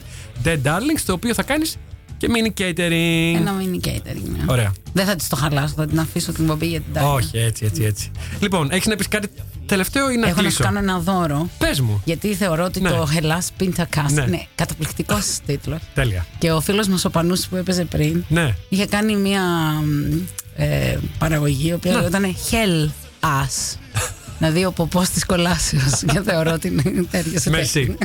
Dead 0.48 0.58
Darlings 0.64 1.02
το 1.06 1.14
οποίο 1.14 1.34
θα 1.34 1.44
κάνεις 1.44 1.78
και 2.18 2.28
mini 2.30 2.62
catering. 2.62 3.36
Ένα 3.36 3.54
mini 3.60 3.88
catering. 3.88 4.30
ναι. 4.38 4.44
Ωραία. 4.46 4.72
Δεν 4.94 5.06
θα 5.06 5.16
της 5.16 5.28
το 5.28 5.36
χαλάσω, 5.36 5.74
θα 5.78 5.86
την 5.88 6.00
αφήσω 6.00 6.32
την 6.32 6.46
πομπή 6.46 6.66
για 6.68 6.80
την 6.82 6.94
τάκη. 6.94 7.06
Όχι, 7.06 7.38
έτσι, 7.38 7.66
έτσι, 7.66 7.84
έτσι. 7.84 8.12
Λοιπόν, 8.40 8.72
έχεις 8.72 8.86
να 8.86 8.96
πεις 8.96 9.08
κάτι 9.08 9.28
τελευταίο 9.66 10.10
είναι 10.10 10.22
να 10.22 10.28
Έχω 10.28 10.42
να 10.42 10.50
σου 10.50 10.56
κλείσω; 10.56 10.64
κάνω 10.64 10.80
ένα 10.80 11.00
δώρο. 11.00 11.50
Πες 11.58 11.80
μου. 11.82 12.02
Γιατί 12.06 12.34
θεωρώ 12.34 12.64
ότι 12.64 12.82
Ναι. 12.82 12.90
το 12.90 13.08
Hellas 13.16 13.62
Pinta 13.64 13.82
Cast 13.82 14.12
Ναι. 14.14 14.22
είναι 14.28 14.46
καταπληκτικός 14.56 15.38
τίτλος. 15.46 15.80
Τέλεια. 15.94 16.26
Και 16.38 16.52
ο 16.52 16.62
φίλος 16.62 16.88
μας 16.88 17.06
ο 17.06 17.10
Πανούση 17.10 17.50
που 17.50 17.56
έπαιζε 17.56 17.86
πριν 17.86 18.24
Ναι. 18.28 18.56
είχε 18.70 18.86
κάνει 18.86 19.16
μια 19.16 19.42
μ, 19.86 20.14
ε, 20.56 20.98
παραγωγή 21.18 21.68
η 21.70 21.74
οποία 21.74 21.92
Να. 21.92 21.98
λεγόταν 21.98 22.36
Hell 22.52 22.90
Us. 23.24 23.78
να 24.40 24.50
δει 24.50 24.66
ο 24.66 24.72
ποπός 24.72 25.10
της 25.10 25.26
κολάσεως. 25.26 26.00
και 26.14 26.22
θεωρώ 26.26 26.52
ότι 26.52 26.68
είναι 26.68 27.06
τέριασε. 27.12 27.50
Μερσή. 27.50 27.98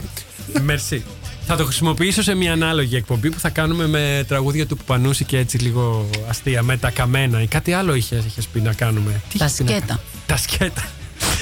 Μερσή. 0.62 1.02
Θα 1.46 1.56
το 1.56 1.64
χρησιμοποιήσω 1.64 2.22
σε 2.22 2.34
μια 2.34 2.52
ανάλογη 2.52 2.96
εκπομπή 2.96 3.30
που 3.30 3.38
θα 3.38 3.48
κάνουμε 3.50 3.86
με 3.86 4.24
τραγούδια 4.28 4.66
του 4.66 4.76
Πουπανούση 4.76 5.24
και 5.24 5.38
έτσι 5.38 5.58
λίγο 5.58 6.08
αστεία, 6.28 6.62
με 6.62 6.76
τα 6.76 6.90
καμένα 6.90 7.42
ή 7.42 7.46
κάτι 7.46 7.72
άλλο 7.72 7.94
είχες 7.94 8.24
είχες 8.24 8.46
πει 8.46 8.60
να 8.60 8.72
κάνουμε. 8.72 9.20
Τι 9.28 9.38
Τα 9.38 9.44
είχες 9.44 9.56
πει 9.56 9.64
να 9.64 9.70
σκέτα. 9.70 9.86
κάνουμε; 9.86 10.04
Τα 10.26 10.36
σκέτα. 10.36 10.82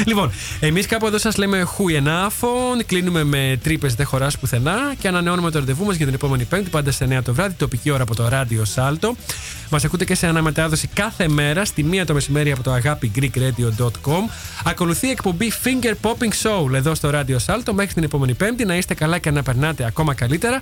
Λοιπόν, 0.07 0.33
εμείς 0.61 0.87
κάπου 0.87 1.07
εδώ 1.07 1.19
σας 1.19 1.37
λέμε 1.37 1.63
χουιενάφων, 1.63 2.87
κλείνουμε 2.87 3.25
με 3.25 3.59
τρύπες 3.63 3.95
δεν 3.95 4.07
χωράς 4.07 4.39
πουθενά 4.39 4.95
και 4.99 5.09
ανανεώνουμε 5.09 5.51
το 5.51 5.59
ραντεβού 5.59 5.85
μας 5.85 5.97
για 5.97 6.07
την 6.07 6.15
επόμενη 6.15 6.45
Πέμπτη, 6.45 6.71
πάντα 6.71 6.91
σε 6.91 7.05
9 7.05 7.23
το 7.23 7.35
βράδυ, 7.35 7.55
τοπική 7.55 7.91
ώρα 7.91 8.03
από 8.03 8.15
το 8.15 8.29
ράδιο 8.29 8.65
Σάλτο. 8.65 9.17
Μας 9.71 9.85
ακούτε 9.85 10.05
και 10.05 10.15
σε 10.15 10.27
αναμετάδοση 10.27 10.87
κάθε 10.87 11.29
μέρα 11.29 11.65
στη 11.65 11.87
1 11.93 12.05
το 12.07 12.15
μεσημέρι 12.15 12.53
από 12.53 12.63
το 12.63 12.73
αγάπη 12.73 13.13
greekradio.com. 13.17 14.31
Ακολουθεί 14.65 15.07
η 15.07 15.11
εκπομπή 15.11 15.53
Finger 15.65 15.93
Popping 16.03 16.33
Soul 16.43 16.73
εδώ 16.75 16.95
στο 16.95 17.11
ράδιο 17.11 17.39
Σάλτο. 17.39 17.75
Μέχρι 17.75 17.95
την 17.95 18.03
επόμενη 18.03 18.35
Πέμπτη 18.35 18.65
να 18.65 18.77
είστε 18.77 18.95
καλά 18.95 19.19
και 19.19 19.31
να 19.31 19.43
περνάτε 19.43 19.85
ακόμα 19.85 20.15
καλύτερα. 20.15 20.61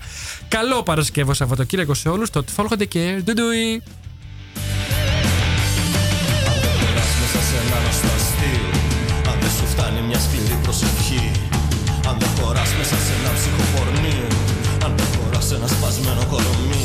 Καλό 0.48 0.82
Παρασκευό 0.82 1.34
Σαββατοκύριακο 1.34 1.94
σε 1.94 2.08
όλους. 2.08 2.30
Το 2.30 2.44
Folge 2.56 2.88
και 2.88 3.20
Ντουντουι. 3.24 3.82
Φτάνει 9.80 10.00
μια 10.00 10.20
σκληρή 10.26 10.58
προσευχή. 10.62 11.30
Αν 12.08 12.16
δεν 12.20 12.28
χωράς 12.36 12.70
μέσα 12.78 12.96
σε 13.04 13.12
ένα 13.18 13.30
ψυχοπορνί 13.36 14.16
Αν 14.84 14.92
δεν 14.96 15.06
χωράς 15.14 15.52
ένα 15.52 15.66
σπασμένο 15.66 16.24
κορμί. 16.30 16.77